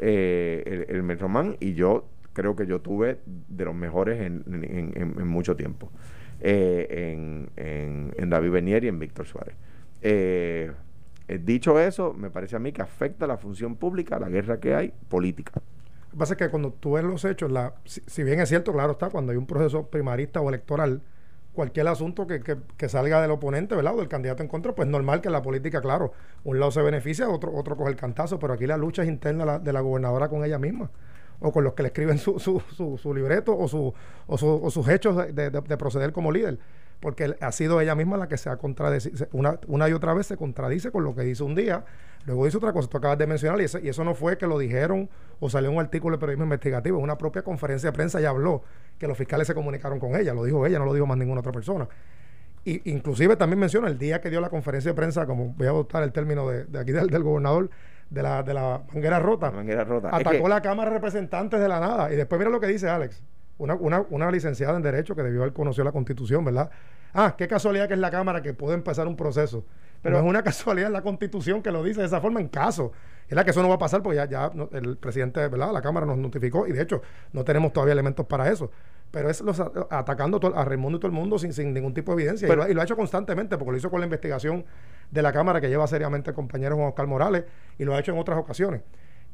El, 0.00 0.86
el 0.88 1.02
Metromán 1.04 1.56
y 1.60 1.74
yo 1.74 2.04
creo 2.32 2.54
que 2.56 2.66
yo 2.66 2.80
tuve 2.80 3.18
de 3.26 3.64
los 3.64 3.74
mejores 3.74 4.20
en, 4.20 4.42
en- 4.46 4.92
en- 4.96 5.20
en 5.20 5.26
mucho 5.28 5.56
tiempo. 5.56 5.90
eh, 6.42 7.48
en, 8.16 8.30
David 8.30 8.50
Benier 8.50 8.84
y 8.84 8.88
en 8.88 8.98
Víctor 8.98 9.26
Suárez. 9.26 9.54
Eh, 10.02 10.72
eh, 11.28 11.38
dicho 11.42 11.78
eso, 11.78 12.14
me 12.14 12.30
parece 12.30 12.56
a 12.56 12.58
mí 12.58 12.72
que 12.72 12.82
afecta 12.82 13.26
la 13.26 13.36
función 13.36 13.76
pública, 13.76 14.18
la 14.18 14.28
guerra 14.28 14.58
que 14.58 14.74
hay, 14.74 14.92
política. 15.08 15.52
Lo 16.06 16.10
que 16.12 16.16
pasa 16.16 16.34
es 16.34 16.38
que 16.38 16.48
cuando 16.48 16.72
tú 16.72 16.92
ves 16.92 17.04
los 17.04 17.24
hechos, 17.24 17.50
la, 17.52 17.74
si, 17.84 18.22
bien 18.24 18.40
es 18.40 18.48
cierto, 18.48 18.72
claro 18.72 18.92
está, 18.92 19.10
cuando 19.10 19.32
hay 19.32 19.38
un 19.38 19.46
proceso 19.46 19.86
primarista 19.88 20.40
o 20.40 20.48
electoral, 20.48 21.02
cualquier 21.52 21.86
asunto 21.88 22.26
que, 22.26 22.40
que- 22.40 22.88
salga 22.88 23.20
del 23.20 23.30
oponente, 23.32 23.74
¿verdad? 23.76 23.94
O 23.94 23.98
del 23.98 24.08
candidato 24.08 24.42
en 24.42 24.48
contra, 24.48 24.74
pues 24.74 24.88
normal 24.88 25.20
que 25.20 25.30
la 25.30 25.42
política, 25.42 25.80
claro, 25.80 26.12
un 26.44 26.58
lado 26.58 26.70
se 26.72 26.80
beneficia, 26.82 27.28
otro, 27.28 27.52
otro 27.54 27.76
coge 27.76 27.90
el 27.90 27.96
cantazo, 27.96 28.38
pero 28.38 28.54
aquí 28.54 28.66
la 28.66 28.76
lucha 28.76 29.02
es 29.02 29.08
interna 29.08 29.58
de 29.58 29.72
la 29.72 29.80
gobernadora 29.80 30.28
con 30.28 30.44
ella 30.44 30.58
misma, 30.58 30.90
o 31.40 31.52
con 31.52 31.64
los 31.64 31.74
que 31.74 31.82
le 31.82 31.88
escriben 31.88 32.18
su, 32.18 32.38
su, 32.38 32.60
su, 32.76 32.98
su 32.98 33.14
libreto 33.14 33.56
o, 33.56 33.66
su, 33.68 33.92
o, 34.26 34.38
su- 34.38 34.60
o 34.62 34.70
sus 34.70 34.88
hechos 34.88 35.16
de, 35.16 35.32
de- 35.32 35.50
de- 35.50 35.60
de 35.60 35.76
proceder 35.76 36.12
como 36.12 36.30
líder, 36.32 36.58
porque 37.00 37.34
ha 37.40 37.52
sido 37.52 37.80
ella 37.80 37.94
misma 37.94 38.16
la 38.18 38.28
que 38.28 38.36
se 38.36 38.50
ha 38.50 38.56
contradecido, 38.58 39.26
una, 39.32 39.58
una 39.68 39.88
y 39.88 39.92
otra 39.92 40.12
vez 40.14 40.26
se 40.26 40.36
contradice 40.36 40.90
con 40.90 41.02
lo 41.04 41.14
que 41.14 41.22
dice 41.22 41.42
un 41.42 41.54
día, 41.54 41.84
luego 42.26 42.44
dice 42.44 42.58
otra 42.58 42.72
cosa, 42.74 42.88
tú 42.90 42.98
acabas 42.98 43.16
de 43.16 43.26
mencionar, 43.26 43.58
y, 43.60 43.64
ese- 43.64 43.80
y 43.82 43.88
eso 43.88 44.04
no 44.04 44.14
fue 44.14 44.36
que 44.36 44.46
lo 44.46 44.58
dijeron 44.58 45.08
o 45.40 45.48
salió 45.48 45.70
un 45.70 45.78
artículo 45.80 46.16
de 46.16 46.20
periodismo 46.20 46.44
investigativo, 46.44 46.98
en 46.98 47.04
una 47.04 47.16
propia 47.16 47.40
conferencia 47.42 47.90
de 47.90 47.96
prensa 47.96 48.20
ya 48.20 48.28
habló 48.28 48.62
que 48.98 49.06
los 49.08 49.16
fiscales 49.16 49.46
se 49.46 49.54
comunicaron 49.54 49.98
con 49.98 50.14
ella, 50.16 50.34
lo 50.34 50.44
dijo 50.44 50.66
ella, 50.66 50.78
no 50.78 50.84
lo 50.84 50.92
dijo 50.92 51.06
más 51.06 51.16
ninguna 51.16 51.40
otra 51.40 51.52
persona. 51.52 51.88
Y, 52.66 52.90
inclusive 52.90 53.36
también 53.36 53.58
menciona 53.58 53.88
el 53.88 53.96
día 53.96 54.20
que 54.20 54.28
dio 54.28 54.42
la 54.42 54.50
conferencia 54.50 54.90
de 54.90 54.94
prensa, 54.94 55.24
como 55.26 55.54
voy 55.56 55.66
a 55.66 55.70
adoptar 55.70 56.02
el 56.02 56.12
término 56.12 56.46
de, 56.50 56.64
de 56.66 56.78
aquí 56.78 56.92
del, 56.92 57.08
del 57.08 57.22
gobernador, 57.22 57.70
de 58.10 58.22
la, 58.22 58.42
de 58.42 58.52
la 58.54 58.82
manguera 58.92 59.18
rota. 59.20 59.46
La 59.50 59.56
manguera 59.56 59.84
rota. 59.84 60.08
Es 60.08 60.14
Atacó 60.14 60.42
que- 60.44 60.48
la 60.48 60.60
Cámara 60.60 60.90
de 60.90 60.96
Representantes 60.96 61.60
de 61.60 61.68
la 61.68 61.80
nada. 61.80 62.12
Y 62.12 62.16
después 62.16 62.38
mira 62.38 62.50
lo 62.50 62.60
que 62.60 62.66
dice 62.66 62.88
Alex. 62.88 63.22
Una, 63.58 63.74
una, 63.74 64.04
una 64.10 64.30
licenciada 64.30 64.76
en 64.76 64.82
Derecho 64.82 65.14
que 65.14 65.22
debió 65.22 65.42
haber 65.42 65.52
conocido 65.52 65.84
la 65.84 65.92
Constitución, 65.92 66.44
¿verdad? 66.44 66.70
Ah, 67.12 67.34
qué 67.36 67.46
casualidad 67.46 67.88
que 67.88 67.94
es 67.94 68.00
la 68.00 68.10
Cámara 68.10 68.40
que 68.42 68.54
puede 68.54 68.74
empezar 68.74 69.06
un 69.06 69.16
proceso. 69.16 69.64
Pero 70.02 70.16
es 70.18 70.24
una 70.24 70.42
casualidad 70.44 70.86
en 70.86 70.94
la 70.94 71.02
Constitución 71.02 71.62
que 71.62 71.70
lo 71.70 71.82
dice 71.84 72.00
de 72.00 72.06
esa 72.06 72.20
forma 72.20 72.40
en 72.40 72.48
caso. 72.48 72.92
Es 73.28 73.36
la 73.36 73.44
que 73.44 73.50
eso 73.50 73.62
no 73.62 73.68
va 73.68 73.74
a 73.74 73.78
pasar 73.78 74.02
porque 74.02 74.16
ya, 74.16 74.28
ya 74.28 74.50
el 74.72 74.96
presidente, 74.96 75.46
¿verdad? 75.48 75.72
La 75.72 75.82
Cámara 75.82 76.04
nos 76.06 76.16
notificó 76.18 76.66
y 76.66 76.72
de 76.72 76.82
hecho 76.82 77.02
no 77.32 77.44
tenemos 77.44 77.72
todavía 77.72 77.92
elementos 77.92 78.26
para 78.26 78.48
eso. 78.50 78.70
pero 79.12 79.28
es 79.28 79.40
los 79.42 79.60
atacando 79.90 80.40
a 80.54 80.64
Raimundo 80.64 80.96
y 80.96 81.00
todo 81.00 81.08
el 81.08 81.14
mundo 81.16 81.38
sin, 81.38 81.52
sin 81.52 81.72
ningún 81.74 81.92
tipo 81.94 82.12
de 82.14 82.22
evidencia. 82.22 82.48
Pero- 82.48 82.62
y, 82.62 82.64
lo, 82.66 82.70
y 82.70 82.74
lo 82.74 82.80
ha 82.80 82.84
hecho 82.84 82.96
constantemente, 82.96 83.56
porque 83.58 83.72
lo 83.72 83.76
hizo 83.76 83.90
con 83.90 84.00
la 84.00 84.06
investigación 84.06 84.64
de 85.10 85.22
la 85.22 85.32
Cámara 85.32 85.60
que 85.60 85.68
lleva 85.68 85.86
seriamente 85.86 86.30
el 86.30 86.36
compañero 86.36 86.76
Juan 86.76 86.88
Oscar 86.88 87.06
Morales 87.06 87.44
y 87.78 87.84
lo 87.84 87.94
ha 87.94 88.00
hecho 88.00 88.12
en 88.12 88.18
otras 88.18 88.38
ocasiones. 88.38 88.82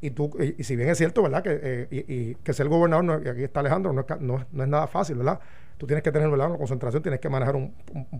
Y 0.01 0.11
tú, 0.11 0.31
y, 0.39 0.63
si 0.63 0.75
bien 0.75 0.89
es 0.89 0.97
cierto, 0.97 1.23
¿verdad? 1.23 1.41
Que, 1.43 1.59
eh, 1.61 1.87
y, 2.07 2.35
que 2.35 2.53
ser 2.53 2.67
gobernador, 2.67 3.03
no- 3.03 3.19
y 3.23 3.27
aquí 3.27 3.43
está 3.43 3.61
Alejandro, 3.61 3.93
no 3.93 4.01
es, 4.01 4.21
no, 4.21 4.45
no 4.51 4.63
es 4.63 4.69
nada 4.69 4.87
fácil, 4.87 5.17
¿verdad? 5.17 5.39
Tú 5.77 5.87
tienes 5.87 6.03
que 6.03 6.11
tener, 6.11 6.29
¿verdad? 6.29 6.49
Una 6.49 6.57
concentración, 6.57 7.01
tienes 7.01 7.19
que 7.19 7.29
manejar 7.29 7.55
un 7.55 7.73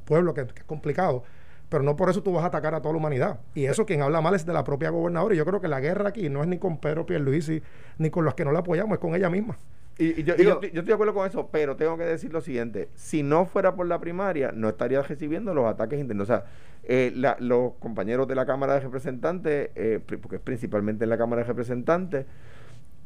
pueblo 0.05 0.33
que, 0.33 0.45
que 0.47 0.59
es 0.59 0.65
complicado. 0.65 1.23
Pero 1.69 1.83
no 1.83 1.95
por 1.95 2.09
eso 2.09 2.23
tú 2.23 2.31
vas 2.31 2.43
a 2.43 2.47
atacar 2.47 2.73
a 2.75 2.81
toda 2.81 2.93
la 2.93 2.99
humanidad. 2.99 3.39
Y 3.53 3.65
eso 3.65 3.85
quien 3.85 4.01
habla 4.01 4.21
mal 4.21 4.33
es 4.35 4.45
de 4.45 4.53
la 4.53 4.63
propia 4.63 4.89
gobernadora. 4.89 5.35
Y 5.35 5.37
yo 5.37 5.45
creo 5.45 5.59
que 5.59 5.67
la 5.67 5.79
guerra 5.81 6.09
aquí 6.09 6.29
no 6.29 6.41
es 6.41 6.47
ni 6.47 6.57
con 6.57 6.77
Pedro 6.79 7.05
Pierluisi, 7.05 7.61
ni 7.97 8.09
con 8.09 8.23
los 8.25 8.35
que 8.35 8.45
no 8.45 8.51
la 8.53 8.59
apoyamos, 8.59 8.93
es 8.93 8.99
con 8.99 9.13
ella 9.15 9.29
misma. 9.29 9.57
Y, 9.99 10.21
y 10.21 10.23
yo, 10.23 10.35
y 10.37 10.43
yo, 10.43 10.53
estoy- 10.53 10.69
yo 10.71 10.79
estoy 10.81 10.85
de 10.85 10.93
acuerdo 10.93 11.13
con 11.13 11.27
eso, 11.27 11.49
pero 11.51 11.75
tengo 11.75 11.97
que 11.97 12.03
decir 12.05 12.31
lo 12.31 12.41
siguiente: 12.41 12.89
si 12.95 13.23
no 13.23 13.45
fuera 13.45 13.75
por 13.75 13.87
la 13.87 13.99
primaria, 13.99 14.51
no 14.53 14.69
estaría 14.69 15.01
recibiendo 15.01 15.53
los 15.53 15.65
ataques 15.65 15.99
internos. 15.99 16.29
O 16.29 16.33
sea, 16.33 16.45
eh, 16.83 17.11
la- 17.15 17.35
los 17.39 17.73
compañeros 17.79 18.27
de 18.27 18.35
la 18.35 18.45
Cámara 18.45 18.75
de 18.75 18.81
Representantes, 18.81 19.69
eh, 19.75 19.99
porque 20.21 20.35
es 20.37 20.41
principalmente 20.41 21.03
en 21.05 21.09
la 21.09 21.17
Cámara 21.17 21.41
de 21.41 21.47
Representantes, 21.47 22.25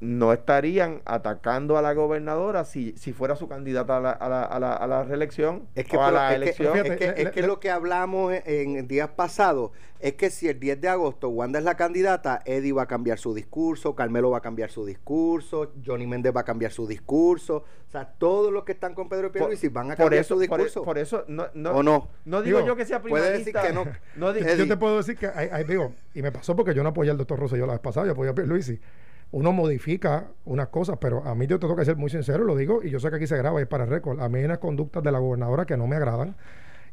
no 0.01 0.33
estarían 0.33 1.01
atacando 1.05 1.77
a 1.77 1.81
la 1.83 1.93
gobernadora 1.93 2.65
si, 2.65 2.93
si 2.97 3.13
fuera 3.13 3.35
su 3.35 3.47
candidata 3.47 3.97
a 3.97 3.99
la, 3.99 4.11
a 4.11 4.27
la, 4.29 4.43
a 4.43 4.59
la, 4.59 4.73
a 4.73 4.87
la 4.87 5.03
reelección 5.03 5.67
Es 5.75 5.85
que, 5.85 5.95
o 5.95 6.03
a 6.03 6.11
la 6.11 6.29
es 6.33 6.37
que- 6.39 6.43
elección. 6.43 6.77
es 6.77 6.97
que, 6.97 7.21
es 7.21 7.31
que 7.31 7.41
lo 7.43 7.59
que 7.59 7.69
hablamos 7.69 8.33
en, 8.45 8.77
en 8.77 8.87
días 8.87 9.09
pasados 9.09 9.71
es 9.99 10.13
que 10.13 10.31
si 10.31 10.47
el 10.49 10.59
10 10.59 10.81
de 10.81 10.89
agosto 10.89 11.29
Wanda 11.29 11.59
es 11.59 11.65
la 11.65 11.77
candidata, 11.77 12.41
Eddie 12.45 12.73
va 12.73 12.81
a 12.81 12.87
cambiar 12.87 13.19
su 13.19 13.35
discurso, 13.35 13.95
Carmelo 13.95 14.31
va 14.31 14.39
a 14.39 14.41
cambiar 14.41 14.71
su 14.71 14.83
discurso, 14.87 15.71
Johnny 15.85 16.07
Méndez 16.07 16.33
va 16.35 16.41
a 16.41 16.45
cambiar 16.45 16.71
su 16.71 16.87
discurso. 16.87 17.57
O 17.87 17.91
sea, 17.91 18.05
todos 18.17 18.51
los 18.51 18.63
que 18.63 18.71
están 18.71 18.95
con 18.95 19.07
Pedro 19.07 19.31
Pierluisi 19.31 19.67
van 19.67 19.91
a 19.91 19.95
por 19.95 20.05
cambiar 20.05 20.21
eso, 20.21 20.33
su 20.39 20.47
por, 20.47 20.59
e- 20.59 20.63
discurso. 20.63 20.83
por 20.83 20.97
eso 20.97 21.23
no, 21.27 21.45
no, 21.53 21.71
¿O 21.73 21.83
no? 21.83 22.07
no 22.25 22.41
digo 22.41 22.57
Digo, 22.57 22.67
yo 22.69 22.75
que 22.75 22.85
sea 22.85 22.99
puede 23.01 23.23
primarista. 23.23 23.61
decir 23.61 23.75
que 24.15 24.19
no. 24.19 24.55
Yo 24.57 24.67
te 24.67 24.77
puedo 24.77 24.97
decir 24.97 25.15
que, 25.17 25.27
hay, 25.27 25.49
hay- 25.51 25.65
digo, 25.65 25.93
y 26.15 26.23
me 26.23 26.31
pasó 26.31 26.55
porque 26.55 26.73
yo 26.73 26.81
no 26.81 26.89
apoyé 26.89 27.11
al 27.11 27.17
doctor 27.17 27.37
Rosselló 27.37 27.67
la 27.67 27.73
vez 27.73 27.81
pasada, 27.81 28.07
yo 28.07 28.13
apoyé 28.13 28.31
a 28.31 28.33
Pierluisi. 28.33 28.79
Uno 29.31 29.53
modifica 29.53 30.27
unas 30.45 30.67
cosas, 30.67 30.97
pero 30.99 31.25
a 31.25 31.33
mí 31.35 31.47
yo 31.47 31.59
tengo 31.59 31.75
que 31.75 31.85
ser 31.85 31.95
muy 31.95 32.09
sincero, 32.09 32.43
lo 32.43 32.55
digo, 32.55 32.83
y 32.83 32.89
yo 32.89 32.99
sé 32.99 33.09
que 33.09 33.15
aquí 33.15 33.27
se 33.27 33.37
graba 33.37 33.59
y 33.59 33.63
es 33.63 33.67
para 33.67 33.85
récord. 33.85 34.19
A 34.19 34.27
mí 34.27 34.39
hay 34.39 34.45
unas 34.45 34.57
conductas 34.59 35.01
de 35.03 35.11
la 35.11 35.19
gobernadora 35.19 35.65
que 35.65 35.77
no 35.77 35.87
me 35.87 35.95
agradan. 35.95 36.35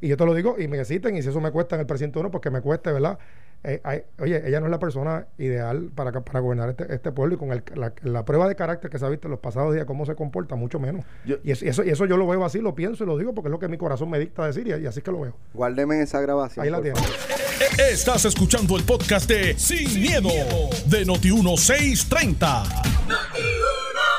Y 0.00 0.08
yo 0.08 0.16
te 0.16 0.24
lo 0.24 0.34
digo, 0.34 0.56
y 0.58 0.68
me 0.68 0.78
exciten, 0.78 1.16
y 1.16 1.22
si 1.22 1.30
eso 1.30 1.40
me 1.40 1.50
cuesta 1.50 1.74
en 1.74 1.80
el 1.80 1.86
precinto 1.86 2.20
uno, 2.20 2.30
pues 2.30 2.40
que 2.40 2.50
me 2.50 2.60
cueste, 2.60 2.92
¿verdad? 2.92 3.18
Eh, 3.64 3.80
hay- 3.82 4.02
oye, 4.20 4.40
ella 4.48 4.60
no 4.60 4.66
es 4.66 4.70
la 4.70 4.78
persona 4.78 5.26
ideal 5.36 5.90
para, 5.94 6.12
para 6.20 6.38
gobernar 6.40 6.68
este, 6.70 6.94
este 6.94 7.10
pueblo, 7.10 7.34
y 7.34 7.38
con 7.38 7.52
el- 7.52 7.64
la, 7.74 7.92
la 8.02 8.24
prueba 8.24 8.46
de 8.48 8.54
carácter 8.54 8.88
que 8.90 8.98
se 9.00 9.04
ha 9.04 9.08
visto 9.08 9.26
en 9.26 9.32
los 9.32 9.40
pasados 9.40 9.74
días, 9.74 9.84
cómo 9.84 10.06
se 10.06 10.14
comporta, 10.14 10.54
mucho 10.54 10.78
menos. 10.78 11.04
Yo- 11.26 11.38
y, 11.42 11.50
eso, 11.50 11.64
y 11.64 11.68
eso, 11.68 11.82
y 11.84 11.90
eso 11.90 12.06
yo 12.06 12.16
lo 12.16 12.26
veo 12.28 12.44
así, 12.44 12.60
lo 12.60 12.74
pienso 12.76 13.02
y 13.02 13.06
lo 13.08 13.18
digo, 13.18 13.34
porque 13.34 13.48
es 13.48 13.52
lo 13.52 13.58
que 13.58 13.66
mi 13.68 13.76
corazón 13.76 14.10
me 14.10 14.18
dicta 14.20 14.46
decir, 14.46 14.66
y, 14.68 14.70
y 14.70 14.86
así 14.86 15.00
es 15.00 15.04
que 15.04 15.10
lo 15.10 15.20
veo. 15.20 15.34
Guárdeme 15.54 16.00
esa 16.00 16.20
grabación. 16.20 16.64
Ahí 16.64 16.70
la 16.70 16.80
tienes. 16.80 17.02
Estás 17.90 18.24
escuchando 18.24 18.76
el 18.76 18.84
podcast 18.84 19.28
de 19.28 19.54
Sin, 19.58 20.00
miedo, 20.00 20.28
de 20.86 21.04
Noti1630. 21.04 22.62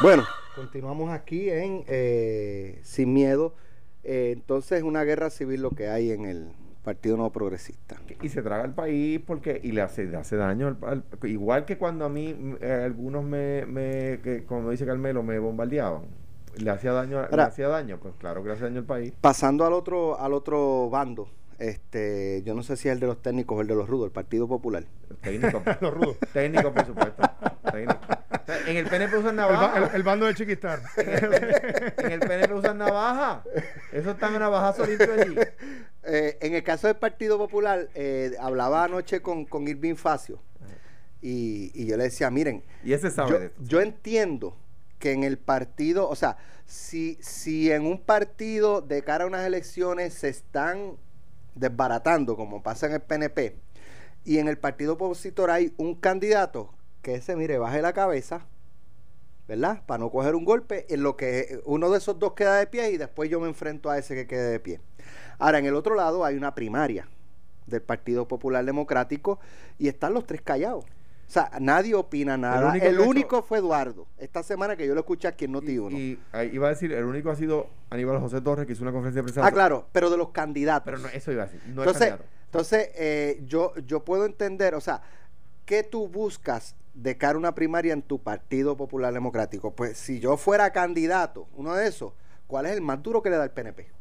Bueno, 0.02 0.26
continuamos 0.56 1.12
aquí 1.12 1.50
en 1.50 1.84
eh, 1.88 2.80
Sin 2.84 3.14
Miedo. 3.14 3.56
Eh, 4.04 4.32
entonces, 4.34 4.84
una 4.84 5.04
guerra 5.04 5.30
civil 5.30 5.62
lo 5.62 5.72
que 5.72 5.88
hay 5.90 6.12
en 6.12 6.26
el 6.26 6.52
Partido 6.84 7.18
Nuevo 7.18 7.32
Progresista. 7.32 7.98
y 8.22 8.30
se 8.30 8.42
traga 8.42 8.64
al 8.64 8.74
país 8.74 9.20
porque 9.26 9.60
y 9.64 9.72
le 9.74 9.82
hace, 9.82 10.06
le 10.06 10.18
hace 10.18 10.36
daño 10.38 10.68
al, 10.68 10.78
al- 10.90 11.30
igual 11.30 11.66
que 11.66 11.78
cuando 11.78 12.06
a 12.06 12.10
mí 12.10 12.56
eh, 12.62 12.82
algunos 12.86 13.24
me, 13.24 13.66
me 13.66 14.20
que, 14.24 14.46
como 14.46 14.70
dice 14.72 14.86
Carmelo 14.86 15.22
me 15.24 15.38
bombardeaban 15.40 16.04
le 16.58 16.70
hacía 16.72 16.92
daño 16.94 17.28
le 17.30 17.42
hacía 17.42 17.68
daño 17.68 18.00
pues 18.00 18.14
claro 18.18 18.42
que 18.42 18.50
le 18.50 18.56
hace 18.56 18.64
daño 18.64 18.80
al 18.80 18.86
país 18.86 19.14
Pasando 19.22 19.66
al 19.66 19.74
otro, 19.74 20.20
al 20.20 20.34
otro 20.34 20.90
bando, 20.90 21.30
este, 21.60 22.42
yo 22.46 22.56
no 22.56 22.64
sé 22.64 22.76
si 22.78 22.88
es 22.90 22.94
el 22.94 23.00
de 23.00 23.08
los 23.08 23.22
técnicos 23.22 23.58
o 23.58 23.62
el 23.62 23.68
de 23.68 23.76
los 23.76 23.88
rudos, 23.88 24.06
el 24.08 24.12
Partido 24.12 24.48
Popular. 24.48 24.84
técnico 25.22 25.62
Los 25.82 25.94
rudos. 25.94 26.18
técnico 26.34 26.74
por 26.74 26.86
supuesto 26.86 27.22
técnico. 27.72 28.00
O 28.32 28.46
sea, 28.46 28.68
en 28.68 28.78
el 28.78 28.86
PNP 28.88 29.16
usan 29.18 29.36
navaja 29.36 29.78
el- 29.78 29.96
el 29.96 30.04
bando 30.04 30.26
de 30.26 30.34
Chiquistar. 30.34 30.80
en 30.98 32.12
el 32.12 32.20
PNP 32.22 32.54
usan 32.54 32.78
navaja 32.80 33.44
eso 33.92 34.12
está 34.12 34.28
en 34.34 34.40
navajazo 34.40 34.86
limpio 34.86 35.14
allí 35.14 35.36
Eh, 36.04 36.38
en 36.42 36.56
el 36.56 36.64
caso 36.64 36.88
del 36.88 36.96
Partido 36.96 37.38
Popular, 37.38 37.90
eh, 37.94 38.32
hablaba 38.40 38.86
anoche 38.86 39.22
con, 39.22 39.46
con 39.46 39.68
Irving 39.68 39.96
Facio 39.96 40.40
y, 41.22 41.72
y 41.74 41.88
yo 41.88 41.98
le 41.98 42.06
decía, 42.06 42.32
miren, 42.32 42.64
y 42.84 42.94
ese 42.94 43.12
sabe 43.12 43.32
yo, 43.32 43.40
de 43.40 43.46
esto 43.48 43.62
yo 43.64 43.82
entiendo 43.82 44.56
que 44.98 45.12
en 45.12 45.24
el 45.24 45.38
partido, 45.38 46.08
o 46.08 46.16
sea, 46.16 46.38
si, 46.66 47.18
si 47.22 47.72
en 47.72 47.86
un 47.86 48.00
partido 48.00 48.82
de 48.82 49.04
cara 49.04 49.24
a 49.24 49.28
unas 49.28 49.46
elecciones 49.46 50.14
se 50.14 50.30
están 50.30 50.98
desbaratando, 51.56 52.36
como 52.36 52.64
pasa 52.64 52.88
en 52.88 52.94
el 52.94 53.02
PNP, 53.02 53.56
y 54.24 54.38
en 54.38 54.48
el 54.48 54.58
partido 54.58 54.94
opositor 54.94 55.50
hay 55.50 55.74
un 55.78 55.96
candidato 55.96 56.74
que 57.02 57.16
ese, 57.16 57.36
mire, 57.36 57.58
baje 57.58 57.82
la 57.82 57.94
cabeza, 57.94 58.46
¿verdad? 59.48 59.84
Para 59.86 60.00
no 60.00 60.12
coger 60.12 60.36
un 60.36 60.46
golpe, 60.46 60.86
en 60.94 61.02
lo 61.02 61.18
que 61.18 61.62
uno 61.66 61.90
de 61.90 61.98
esos 61.98 62.20
dos 62.20 62.34
queda 62.34 62.58
de 62.58 62.68
pie 62.68 62.92
y 62.92 62.98
después 62.98 63.30
yo 63.30 63.40
me 63.40 63.48
enfrento 63.48 63.90
a 63.90 63.98
ese 63.98 64.14
que 64.16 64.28
quede 64.28 64.52
de 64.52 64.60
pie. 64.60 64.80
Ahora, 65.40 65.58
en 65.60 65.66
el 65.66 65.76
otro 65.76 65.96
lado 65.96 66.24
hay 66.26 66.36
una 66.36 66.54
primaria 66.54 67.08
del 67.66 67.82
Partido 67.82 68.28
Popular 68.28 68.64
Democrático 68.66 69.40
y 69.78 69.88
están 69.88 70.14
los 70.14 70.26
tres 70.26 70.42
callados. 70.42 70.86
O 70.86 71.32
sea, 71.32 71.52
nadie 71.62 71.94
opina 71.94 72.38
nada. 72.38 72.72
único 72.72 72.86
El 72.86 73.00
único, 73.00 73.38
hecho- 73.38 73.46
fue 73.48 73.60
Eduardo. 73.60 74.08
Esta 74.18 74.42
semana 74.42 74.76
que 74.76 74.88
yo 74.88 74.96
lo 74.96 75.02
escuché 75.02 75.28
aquí 75.28 75.46
en 75.46 75.52
y, 75.52 75.54
Noti1. 75.54 75.92
y 75.94 76.20
ahí 76.32 76.50
iba 76.54 76.66
a 76.66 76.70
decir 76.72 76.92
el 76.92 77.06
único 77.06 77.30
ha 77.30 77.36
sido 77.36 77.68
Aníbal 77.92 78.20
José 78.20 78.42
Torres 78.42 78.66
que 78.66 78.74
hizo 78.74 78.82
una 78.82 78.92
conferencia 78.92 79.22
de 79.22 79.24
prensa 79.26 79.46
ah, 79.46 79.52
claro, 79.52 79.88
pero 79.92 80.10
de 80.10 80.18
los 80.18 80.30
candidatos. 80.30 80.86
pero 80.86 80.98
no, 80.98 81.08
eso 81.10 81.32
iba 81.32 81.44
a 81.44 81.46
decir 81.46 81.62
no 81.68 81.84
es 81.84 81.88
entonces, 81.88 82.16
entonces 82.46 82.90
eh, 82.96 83.44
yo, 83.46 83.76
yo 83.86 84.04
puedo 84.04 84.26
entender, 84.26 84.74
o 84.74 84.82
sea, 84.82 85.04
¿qué 85.66 85.84
tú 85.84 86.08
buscas 86.08 86.76
de 86.96 87.16
cara 87.16 87.36
a 87.36 87.38
una 87.38 87.54
primaria 87.54 87.94
en 87.94 88.02
tu 88.02 88.18
Partido 88.18 88.76
Popular 88.76 89.14
Democrático? 89.14 89.76
Pues 89.76 90.00
si 90.00 90.20
yo 90.20 90.36
fuera 90.36 90.72
candidato, 90.72 91.48
uno 91.56 91.76
de 91.76 91.88
esos, 91.88 92.14
¿cuál 92.48 92.66
es 92.66 92.72
el 92.72 92.82
más 92.82 93.04
duro 93.04 93.22
que 93.22 93.30
le 93.30 93.38
da 93.38 93.44
el 93.44 93.52
PNP? 93.52 93.99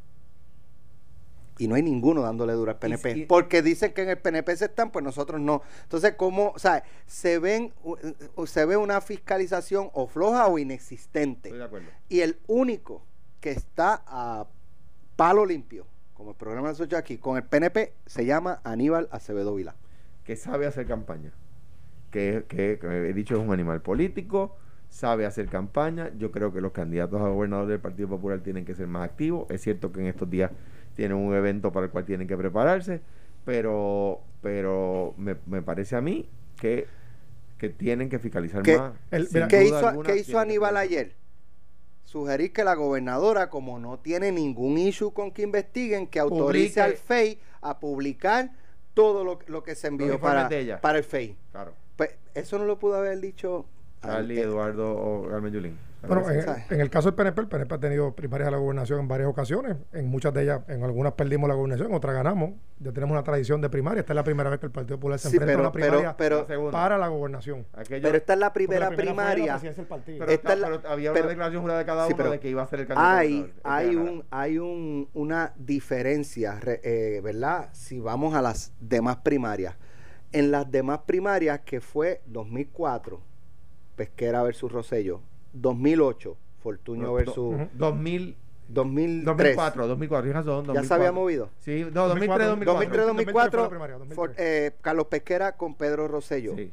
Y 1.59 1.69
no 1.69 1.75
hay 1.75 1.83
ninguno 1.83 2.23
dándole 2.23 2.53
duro 2.55 2.71
al 2.71 2.79
PNP. 2.79 3.11
y- 3.19 3.27
porque 3.27 3.63
dicen 3.63 3.93
que 3.93 4.03
en 4.03 4.11
el 4.11 4.19
PNP 4.19 4.57
se 4.57 4.67
están, 4.67 4.91
pues 4.91 5.05
nosotros 5.05 5.41
no. 5.41 5.63
Entonces, 5.83 6.15
¿cómo? 6.17 6.53
O 6.55 6.59
sea, 6.59 6.85
se 7.07 7.39
ven, 7.39 7.73
se 8.47 8.65
ve 8.65 8.77
una 8.77 9.01
fiscalización 9.01 9.91
o 9.93 10.07
floja 10.07 10.47
o 10.47 10.59
inexistente. 10.59 11.49
estoy 11.49 11.59
de 11.59 11.65
acuerdo 11.65 11.87
Y 12.09 12.21
el 12.21 12.39
único 12.47 13.03
que 13.41 13.51
está 13.51 14.03
a 14.07 14.47
palo 15.17 15.45
limpio, 15.45 15.87
como 16.15 16.31
el 16.31 16.37
programa 16.37 16.73
de 16.73 16.97
aquí, 16.97 17.19
con 17.19 17.37
el 17.37 17.43
PNP, 17.45 17.93
se 18.07 18.25
llama 18.25 18.61
Aníbal 18.65 19.09
Acevedo 19.11 19.55
Vila. 19.55 19.75
que 20.25 20.37
sabe 20.37 20.67
hacer 20.67 20.87
campaña. 20.87 21.33
Que, 22.11 22.45
que, 22.49 22.79
que 22.81 22.87
he 23.09 23.13
dicho 23.13 23.35
es 23.35 23.41
un 23.41 23.53
animal 23.53 23.83
político, 23.83 24.57
sabe 24.89 25.27
hacer 25.27 25.49
campaña. 25.49 26.11
Yo 26.19 26.31
creo 26.33 26.53
que 26.53 26.61
los 26.61 26.73
candidatos 26.73 27.21
a 27.21 27.29
gobernador 27.29 27.67
del 27.67 27.81
Partido 27.81 28.09
Popular 28.09 28.41
tienen 28.41 28.65
que 28.65 28.75
ser 28.75 28.87
más 28.87 29.05
activos. 29.05 29.51
Es 29.51 29.61
cierto 29.63 29.93
que 29.93 30.01
en 30.01 30.07
estos 30.07 30.29
días 30.31 30.51
tienen 30.99 31.17
un 31.17 31.33
evento 31.33 31.71
para 31.71 31.87
el 31.87 31.93
cual 31.93 32.05
tienen 32.05 32.27
que 32.27 32.37
prepararse, 32.37 33.01
pero, 33.45 34.21
pero 34.43 35.15
me, 35.17 35.37
me 35.47 35.63
parece 35.63 35.95
a 35.95 36.01
mí 36.01 36.29
que, 36.61 36.89
que 37.57 37.69
tienen 37.69 38.09
que 38.09 38.19
fiscalizar 38.19 38.65
¿Qué- 38.65 38.77
más. 38.77 38.95
el- 39.13 39.29
mira, 39.33 39.47
¿Qué 39.47 39.63
hizo, 39.63 39.87
alguna, 39.87 40.09
qué 40.09 40.17
hizo 40.17 40.25
tienen 40.27 40.43
que 40.43 40.51
Aníbal 40.51 40.77
ayer? 40.77 41.13
Sugerir 42.03 42.53
que 42.53 42.65
la 42.65 42.75
gobernadora, 42.75 43.49
como 43.49 43.79
no 43.79 44.01
tiene 44.01 44.33
ningún 44.33 44.77
issue 44.77 45.13
con 45.13 45.31
que 45.31 45.43
investiguen, 45.43 46.09
que 46.09 46.19
autorice 46.19 46.81
Publique. 46.81 46.81
al 46.81 46.95
FEI 46.97 47.39
a 47.61 47.79
publicar 47.79 48.51
todo 48.93 49.23
lo, 49.23 49.39
lo 49.47 49.63
que 49.63 49.77
se 49.77 49.87
envió 49.87 50.19
para, 50.19 50.49
para 50.81 50.99
el 50.99 51.05
FEI. 51.05 51.37
Claro. 51.53 51.75
Pues 51.95 52.11
eso 52.35 52.59
no 52.59 52.65
lo 52.65 52.77
pudo 52.81 52.97
haber 52.97 53.21
dicho 53.21 53.67
Charlie. 54.03 54.41
Eduardo 54.41 54.91
o 54.97 55.29
Carmen 55.29 55.53
Yulín. 55.53 55.79
Bueno, 56.07 56.31
en, 56.31 56.45
en 56.71 56.81
el 56.81 56.91
caso 56.91 57.09
del 57.11 57.15
PNP, 57.17 57.41
el 57.41 57.49
PNP 57.49 57.75
ha 57.75 57.79
tenido 57.81 58.15
primarias 58.15 58.47
a 58.49 58.51
la 58.53 58.59
gobernación 58.59 59.01
en 59.01 59.09
varias 59.09 59.29
ocasiones. 59.29 59.77
En 59.93 60.07
muchas 60.07 60.33
de 60.33 60.43
ellas, 60.45 60.61
en 60.69 60.85
algunas 60.85 61.13
perdimos 61.15 61.49
la 61.49 61.55
gobernación, 61.57 61.89
en 61.89 61.95
otras 61.95 62.15
ganamos. 62.15 62.53
Ya 62.79 62.93
tenemos 62.93 63.13
una 63.15 63.25
tradición 63.25 63.61
de 63.61 63.69
primaria. 63.69 64.01
Esta 64.01 64.13
es 64.13 64.15
la 64.17 64.23
primera 64.23 64.49
vez 64.49 64.61
que 64.61 64.67
el 64.67 64.73
Partido 64.73 64.97
Popular 64.97 65.19
se 65.19 65.29
Sí, 65.31 65.37
enfrenta 65.37 65.59
a 65.59 65.63
una 65.63 65.73
primaria 65.73 66.17
pero, 66.17 66.47
para 66.71 66.97
la 66.99 67.09
gobernación. 67.09 67.67
Aquello- 67.73 68.03
pero 68.03 68.17
esta 68.17 68.35
es 68.35 68.39
la 68.39 68.53
primera, 68.53 68.91
la 68.91 68.97
primera 68.97 69.15
fue 69.15 69.25
la 69.25 69.33
primaria. 69.35 69.59
pero, 70.19 70.31
esta 70.31 70.53
es 70.53 70.59
la- 70.61 70.67
pero 70.69 70.89
había 70.89 71.13
pero- 71.13 71.25
una 71.25 71.31
declaración 71.31 71.63
jurada 71.63 71.79
de 71.81 71.85
cada 71.87 72.07
Sí, 72.07 72.13
uno 72.13 72.17
pero 72.17 72.31
de 72.31 72.41
que 72.41 72.49
iba 72.49 72.63
a 72.63 72.67
ser 72.69 72.81
el 72.81 72.87
candidato. 72.87 73.17
hay, 73.17 73.39
el 73.41 73.53
hay, 73.65 73.97
un, 73.97 74.25
hay 74.31 74.59
un, 74.59 75.09
una 75.15 75.53
diferencia, 75.57 76.61
re- 76.61 76.81
eh, 76.85 77.21
¿verdad? 77.23 77.71
Si 77.73 77.99
vamos 77.99 78.35
a 78.35 78.43
las 78.43 78.73
demás 78.79 79.17
primarias. 79.17 79.75
En 80.31 80.53
las 80.53 80.71
demás 80.71 81.01
primarias, 81.07 81.61
que 81.65 81.81
fue 81.81 82.23
2004, 82.27 83.21
Pesquera 83.97 84.43
versus 84.45 84.71
Rosello, 84.71 85.23
2008, 85.53 86.37
Fortuño 86.63 87.03
No, 87.03 87.13
versus 87.15 87.37
Ujú. 87.55 87.69
2000, 87.75 88.37
2003. 88.69 89.25
2004, 89.57 89.87
2004, 89.87 90.25
tienes 90.25 90.45
razón. 90.47 90.67
Ya 90.75 90.83
se 90.85 90.95
había 90.95 91.11
2004. 91.11 91.13
movido. 91.15 91.51
Sí, 91.61 91.85
no, 91.93 92.09
2003, 92.09 92.49
2004. 92.49 92.75
2003, 92.75 93.07
2004, 93.07 93.07
2003 93.07 93.51
fue 93.51 93.63
la 93.63 93.69
primaria, 93.69 93.97
2003. 93.99 94.17
For- 94.17 94.35
eh, 94.39 94.73
Carlos 94.81 95.07
Pesquera 95.07 95.57
con 95.57 95.75
Pedro 95.75 96.09
Rosello. 96.09 96.55
Sí. 96.57 96.73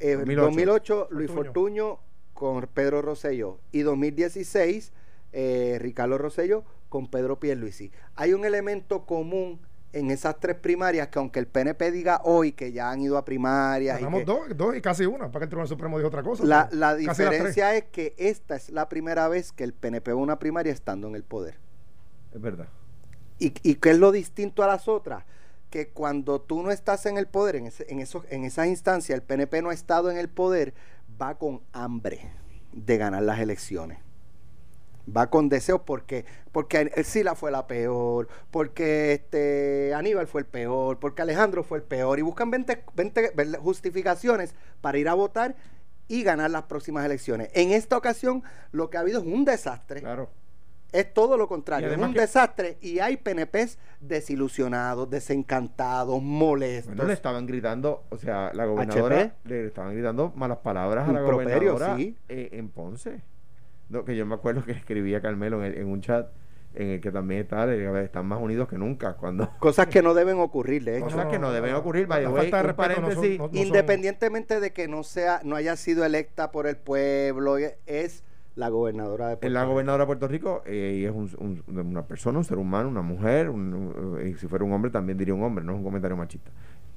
Eh, 0.00 0.16
2008, 0.16 0.44
2008, 0.44 1.08
Luis 1.10 1.30
Fortuño. 1.30 1.44
Fortuño 1.52 1.98
con 2.34 2.66
Pedro 2.72 3.02
Rosello. 3.02 3.58
Y 3.72 3.80
2016, 3.82 4.92
eh, 5.32 5.78
Ricardo 5.80 6.18
Rosello 6.18 6.64
con 6.88 7.08
Pedro 7.08 7.38
Pierluisi. 7.40 7.90
Hay 8.16 8.34
un 8.34 8.44
elemento 8.44 9.04
común 9.06 9.60
en 9.92 10.10
esas 10.10 10.40
tres 10.40 10.56
primarias 10.56 11.08
que 11.08 11.18
aunque 11.18 11.38
el 11.38 11.46
PNP 11.46 11.90
diga 11.90 12.20
hoy 12.24 12.52
que 12.52 12.72
ya 12.72 12.90
han 12.90 13.00
ido 13.02 13.18
a 13.18 13.24
primarias... 13.24 13.98
y 13.98 14.04
Ganamos 14.04 14.20
que- 14.20 14.24
dos, 14.26 14.40
dos 14.56 14.76
y 14.76 14.80
casi 14.80 15.04
una, 15.04 15.30
para 15.30 15.40
que 15.40 15.44
el 15.44 15.48
Tribunal 15.50 15.68
Supremo 15.68 15.98
dijo 15.98 16.08
otra 16.08 16.22
cosa. 16.22 16.44
la, 16.72 16.96
diferencia 16.96 17.74
es 17.76 17.84
que 17.84 18.14
esta 18.16 18.56
es 18.56 18.70
la 18.70 18.88
primera 18.88 19.28
vez 19.28 19.52
que 19.52 19.64
el 19.64 19.74
PNP 19.74 20.12
va 20.12 20.18
a 20.18 20.22
una 20.22 20.38
primaria 20.38 20.72
estando 20.72 21.08
en 21.08 21.14
el 21.14 21.24
poder. 21.24 21.58
Es 22.32 22.40
verdad. 22.40 22.68
¿Y, 23.38 23.52
y 23.62 23.74
qué 23.74 23.90
es 23.90 23.98
lo 23.98 24.12
distinto 24.12 24.62
a 24.62 24.66
las 24.66 24.88
otras? 24.88 25.24
Que 25.68 25.88
cuando 25.88 26.40
tú 26.40 26.62
no 26.62 26.70
estás 26.70 27.04
en 27.06 27.18
el 27.18 27.26
poder, 27.26 27.56
en, 27.56 27.66
ese- 27.66 27.86
en, 27.90 28.00
esos, 28.00 28.24
en 28.30 28.44
esas 28.44 28.66
instancias, 28.68 29.14
el 29.16 29.22
PNP 29.22 29.62
no 29.62 29.70
ha 29.70 29.74
estado 29.74 30.10
en 30.10 30.16
el 30.16 30.28
poder, 30.28 30.74
va 31.20 31.36
con 31.38 31.60
hambre 31.72 32.30
de 32.72 32.96
ganar 32.98 33.22
las 33.22 33.40
elecciones. 33.40 33.98
Va 35.04 35.30
con 35.30 35.48
deseos 35.48 35.80
porque, 35.84 36.24
porque 36.52 36.92
Sila 37.04 37.34
fue 37.34 37.50
la 37.50 37.66
peor, 37.66 38.28
porque 38.50 39.12
este 39.12 39.92
Aníbal 39.94 40.26
fue 40.28 40.42
el 40.42 40.46
peor, 40.46 40.98
porque 41.00 41.22
Alejandro 41.22 41.64
fue 41.64 41.78
el 41.78 41.84
peor. 41.84 42.18
Y 42.18 42.22
buscan 42.22 42.50
20, 42.50 42.84
20 42.94 43.32
justificaciones 43.58 44.54
para 44.80 44.98
ir 44.98 45.08
a 45.08 45.14
votar 45.14 45.56
y 46.08 46.22
ganar 46.22 46.50
las 46.50 46.64
próximas 46.64 47.04
elecciones. 47.04 47.50
En 47.54 47.72
esta 47.72 47.96
ocasión, 47.96 48.42
lo 48.70 48.90
que 48.90 48.96
ha 48.96 49.00
habido 49.00 49.20
es 49.20 49.26
un 49.26 49.44
desastre. 49.44 50.00
Claro. 50.00 50.28
Es 50.92 51.12
todo 51.14 51.38
lo 51.38 51.48
contrario, 51.48 51.90
es 51.90 51.96
un 51.96 52.12
que- 52.12 52.20
desastre 52.20 52.76
y 52.82 52.98
hay 52.98 53.16
PNPs 53.16 53.78
desilusionados, 54.00 55.08
desencantados, 55.08 56.22
molestos. 56.22 56.94
Bueno, 56.94 57.08
le 57.08 57.14
estaban 57.14 57.46
gritando, 57.46 58.04
o 58.10 58.18
sea, 58.18 58.52
la 58.52 58.66
gobernadora 58.66 59.20
HP. 59.22 59.32
le 59.48 59.66
estaban 59.68 59.94
gritando 59.94 60.32
malas 60.36 60.58
palabras 60.58 61.08
a 61.08 61.12
la 61.12 61.22
gobernadora 61.22 61.96
sí. 61.96 62.14
eh, 62.28 62.50
en 62.52 62.68
Ponce. 62.68 63.22
No, 63.92 64.04
que 64.04 64.16
yo 64.16 64.24
me 64.26 64.34
acuerdo 64.34 64.64
que 64.64 64.72
escribía 64.72 65.20
Carmelo 65.20 65.62
en, 65.64 65.72
el- 65.72 65.78
en 65.78 65.88
un 65.88 66.00
chat 66.00 66.28
en 66.74 66.88
el 66.88 67.00
que 67.02 67.12
también 67.12 67.42
está, 67.42 67.70
están 68.02 68.24
más 68.26 68.40
unidos 68.40 68.66
que 68.66 68.78
nunca. 68.78 69.14
Cuando 69.18 69.50
Cosas 69.60 69.86
que 69.88 70.00
no 70.02 70.14
deben 70.14 70.38
ocurrir, 70.38 70.82
de 70.84 70.96
hecho. 70.96 71.04
cosas 71.04 71.26
que 71.26 71.38
no 71.38 71.52
deben 71.52 71.74
ocurrir, 71.74 72.08
la 72.08 72.16
way, 72.30 72.50
falta 72.50 72.56
de 72.56 72.62
no 72.62 72.68
son- 72.68 72.76
paréntesis, 72.76 73.38
no- 73.38 73.48
no 73.48 73.58
Independientemente 73.58 74.58
de 74.60 74.72
que 74.72 74.88
no 74.88 75.02
sea, 75.02 75.42
no 75.44 75.54
haya 75.56 75.76
sido 75.76 76.04
electa 76.06 76.50
por 76.50 76.66
el 76.66 76.76
pueblo, 76.76 77.56
es 77.58 78.24
la 78.54 78.68
gobernadora 78.70 79.28
de 79.28 79.32
Es 79.34 79.38
Puerto 79.40 79.52
la 79.54 79.60
Rico. 79.60 79.72
gobernadora 79.72 80.02
de 80.04 80.06
Puerto 80.06 80.28
Rico 80.28 80.62
eh, 80.66 80.98
y 81.00 81.04
es 81.04 81.12
un- 81.12 81.62
un- 81.68 81.78
una 81.78 82.06
persona, 82.06 82.38
un 82.38 82.44
ser 82.44 82.56
humano, 82.58 82.88
una 82.88 83.02
mujer, 83.02 83.50
un- 83.50 83.74
un- 83.74 84.26
y 84.26 84.34
si 84.34 84.46
fuera 84.46 84.64
un 84.64 84.72
hombre 84.72 84.90
también 84.90 85.18
diría 85.18 85.34
un 85.34 85.42
hombre, 85.42 85.62
no 85.64 85.72
es 85.72 85.78
un 85.78 85.84
comentario 85.84 86.16
machista. 86.16 86.50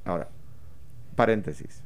Ahora, 0.05 0.29
paréntesis, 1.15 1.84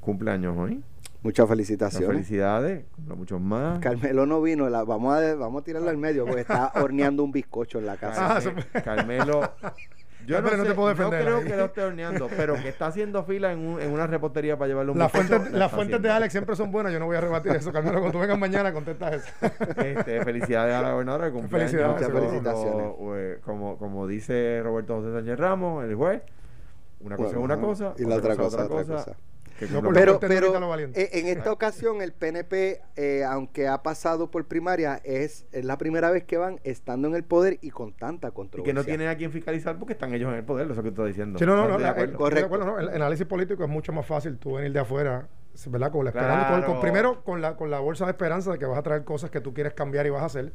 cumpleaños 0.00 0.56
hoy, 0.56 0.82
Muchas 1.22 1.44
Muchas 1.44 1.48
felicitaciones. 1.48 2.08
felicidades, 2.08 2.84
cumpla 2.94 3.14
muchos 3.16 3.40
más. 3.40 3.80
Carmelo 3.80 4.24
no 4.24 4.40
vino, 4.40 4.68
la, 4.68 4.84
vamos, 4.84 5.14
a, 5.16 5.34
vamos 5.34 5.62
a 5.62 5.64
tirarlo 5.64 5.90
al 5.90 5.96
medio 5.96 6.24
porque 6.24 6.42
está 6.42 6.72
horneando 6.80 7.24
un 7.24 7.32
bizcocho 7.32 7.78
en 7.78 7.86
la 7.86 7.96
casa. 7.96 8.36
Ah, 8.36 8.80
Carmelo, 8.82 9.40
yo 10.26 10.36
no, 10.40 10.42
Carmelo, 10.44 10.56
no 10.58 10.62
sé, 10.64 10.68
te 10.70 10.74
puedo 10.76 10.88
defender 10.90 11.22
creo 11.24 11.36
ahí. 11.38 11.44
que 11.44 11.56
lo 11.56 11.64
esté 11.64 11.80
horneando, 11.82 12.28
pero 12.36 12.54
que 12.54 12.68
está 12.68 12.86
haciendo 12.86 13.24
fila 13.24 13.52
en, 13.52 13.58
un- 13.66 13.80
en 13.80 13.90
una 13.92 14.06
repostería 14.06 14.56
para 14.56 14.68
llevarle 14.68 14.92
un 14.92 14.98
Las 14.98 15.10
bizcocho, 15.12 15.28
fuentes, 15.28 15.52
la 15.52 15.58
las 15.58 15.72
fuentes 15.72 16.02
de. 16.02 16.08
Alex 16.10 16.32
siempre 16.32 16.54
son 16.54 16.70
buenas, 16.70 16.92
yo 16.92 17.00
no 17.00 17.06
voy 17.06 17.16
a 17.16 17.20
rebatir 17.20 17.50
eso. 17.52 17.72
Carmelo, 17.72 17.98
cuando 17.98 18.12
tú 18.12 18.20
vengas 18.20 18.38
mañana, 18.38 18.72
contestas 18.72 19.14
eso. 19.14 19.32
Este, 19.84 20.24
felicidades 20.24 20.74
a 20.74 20.82
la 20.82 20.92
gobernadora 20.92 21.32
cumpleaños. 21.32 21.70
Felicidades, 21.72 22.00
Muchas 22.08 22.12
felicitaciones. 22.20 22.86
eh, 23.16 23.38
como, 23.44 23.76
como 23.76 24.06
dice 24.06 24.60
Roberto 24.62 24.96
José 25.00 25.12
Sánchez 25.12 25.36
Ramos, 25.38 25.84
el 25.84 25.94
juez, 25.96 26.22
una 27.00 27.16
cosa 27.16 27.28
Bueno, 27.36 27.40
es 27.40 27.44
una 27.58 27.66
cosa, 27.66 27.94
y 27.98 28.04
la 28.04 28.16
otra 28.16 28.36
cosa, 28.36 28.64
otra 28.66 28.68
cosa. 28.84 29.16
No 29.66 29.82
cumpla- 29.82 29.82
por 29.82 29.94
Pero, 30.28 30.90
eh, 30.94 31.10
en 31.14 31.26
esta 31.26 31.50
ocasión 31.52 32.00
el 32.02 32.12
PNP, 32.12 32.80
eh, 32.96 33.24
aunque 33.24 33.66
ha 33.68 33.82
pasado 33.82 34.30
por 34.30 34.46
primaria, 34.46 35.00
es, 35.04 35.46
es 35.52 35.64
la 35.64 35.78
primera 35.78 36.10
vez 36.10 36.24
que 36.24 36.36
van 36.36 36.60
estando 36.64 37.08
en 37.08 37.14
el 37.14 37.24
poder 37.24 37.58
y 37.60 37.70
con 37.70 37.92
tanta 37.92 38.28
y 38.28 38.32
controversia. 38.32 38.72
que 38.72 38.74
no 38.74 38.84
tienen 38.84 39.08
a 39.08 39.16
quien 39.16 39.32
fiscalizar 39.32 39.78
porque 39.78 39.94
están 39.94 40.14
ellos 40.14 40.30
en 40.30 40.38
el 40.38 40.44
poder, 40.44 40.66
lo 40.66 40.80
que 40.82 40.88
estoy 40.88 41.08
diciendo. 41.08 41.38
Sí, 41.38 41.46
no, 41.46 41.56
no, 41.56 41.68
no, 41.68 41.78
la- 41.78 41.88
el, 41.90 41.94
Correcto. 42.12 42.24
estoy 42.26 42.38
de 42.40 42.44
acuerdo, 42.46 42.66
no, 42.66 42.78
el 42.78 42.88
análisis 42.90 43.26
político 43.26 43.64
es 43.64 43.68
mucho 43.70 43.92
más 43.92 44.06
fácil 44.06 44.38
tú 44.38 44.54
venir 44.54 44.72
de 44.72 44.80
afuera, 44.80 45.28
¿verdad? 45.66 45.90
Con 45.90 46.04
la 46.04 46.10
esperanza, 46.10 46.46
con- 46.48 46.54
con- 46.60 46.64
Claro. 46.66 46.80
primero 46.80 47.24
con 47.24 47.40
la, 47.42 47.56
con 47.56 47.70
la 47.70 47.80
bolsa 47.80 48.04
de 48.04 48.12
esperanza 48.12 48.52
de 48.52 48.58
que 48.58 48.66
vas 48.66 48.78
a 48.78 48.82
traer 48.82 49.04
cosas 49.04 49.30
que 49.30 49.40
tú 49.40 49.52
quieres 49.52 49.74
cambiar 49.74 50.06
y 50.06 50.10
vas 50.10 50.22
a 50.22 50.26
hacer. 50.26 50.52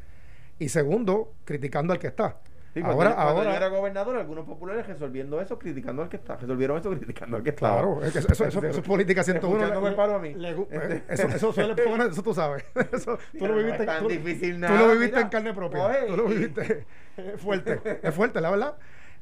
Y 0.60 0.70
segundo, 0.70 1.34
criticando 1.46 1.92
al 1.94 2.00
que 2.00 2.08
está. 2.08 2.38
Sí, 2.74 2.82
ahora, 2.84 3.14
cuando 3.14 3.32
ahora, 3.42 3.56
era 3.56 3.68
gobernador, 3.68 4.16
algunos 4.18 4.46
populares 4.46 4.88
resolviendo 4.88 5.40
eso, 5.40 5.60
criticando 5.60 6.02
al 6.02 6.10
que 6.10 6.18
está. 6.18 6.38
Resolvieron 6.38 6.78
eso 6.80 6.90
criticando 6.90 7.38
al 7.38 7.44
que 7.44 7.50
está. 7.52 7.72
Claro, 7.74 8.04
es 8.04 8.12
que 8.14 8.20
eso, 8.20 8.28
eso, 8.32 8.46
eso- 8.46 8.66
eso 8.66 8.80
es 8.80 8.88
política 8.88 9.24
101. 9.24 9.56
Escuchándome 9.58 9.90
el 9.90 9.96
palo 9.96 10.16
a 10.16 10.20
mí. 10.20 10.34
le 10.34 10.50
Este. 10.52 10.96
eh, 10.96 11.04
eso, 11.10 11.28
eso 11.28 11.54
suele 11.54 11.76
bueno, 11.88 12.06
eso 12.06 12.24
tú 12.24 12.34
sabes. 12.34 12.64
Eso, 12.92 13.18
tú 13.38 13.46
lo 13.46 13.54
no 13.54 13.60
es 13.60 13.66
viviste, 13.66 13.86
tan 13.86 14.02
tú, 14.04 14.10
difícil 14.10 14.54
tú 14.56 14.60
nada, 14.62 14.80
lo 14.82 14.88
viviste 14.94 15.12
mira. 15.16 15.22
en 15.22 15.30
carne 15.30 15.54
propia. 15.54 15.86
Oye, 15.86 15.98
tú 16.08 16.18
lo 16.18 16.26
viviste 16.26 16.86
es 17.18 17.40
fuerte. 17.42 18.00
Es 18.02 18.14
fuerte, 18.16 18.42
la 18.42 18.50
verdad. 18.50 18.76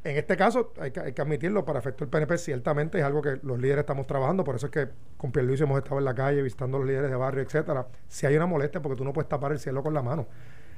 En 0.04 0.18
este 0.18 0.36
caso, 0.38 0.74
hay 0.80 0.90
que, 0.92 1.00
hay 1.00 1.14
que 1.14 1.22
admitirlo, 1.22 1.64
para 1.64 1.78
efecto 1.80 2.04
del 2.06 2.10
PNP, 2.10 2.38
ciertamente 2.40 2.98
es 2.98 3.04
algo 3.04 3.22
que 3.22 3.38
los 3.44 3.60
líderes 3.60 3.82
estamos 3.82 4.08
trabajando, 4.08 4.44
por 4.44 4.56
eso 4.56 4.66
es 4.68 4.72
que 4.72 4.88
con 5.18 5.32
Pierluisi 5.32 5.62
hemos 5.64 5.78
estado 5.78 6.00
en 6.00 6.06
la 6.06 6.16
calle 6.16 6.42
visitando 6.42 6.78
a 6.78 6.80
los 6.80 6.90
líderes 6.90 7.12
de 7.12 7.16
barrio, 7.18 7.44
etcétera. 7.44 7.86
Si 8.08 8.26
hay 8.26 8.36
una 8.36 8.48
molestia, 8.48 8.82
porque 8.82 8.96
tú 8.98 9.04
no 9.04 9.14
puedes 9.14 9.30
tapar 9.30 9.52
el 9.52 9.60
cielo 9.60 9.84
con 9.84 9.94
la 9.94 10.02
mano. 10.02 10.26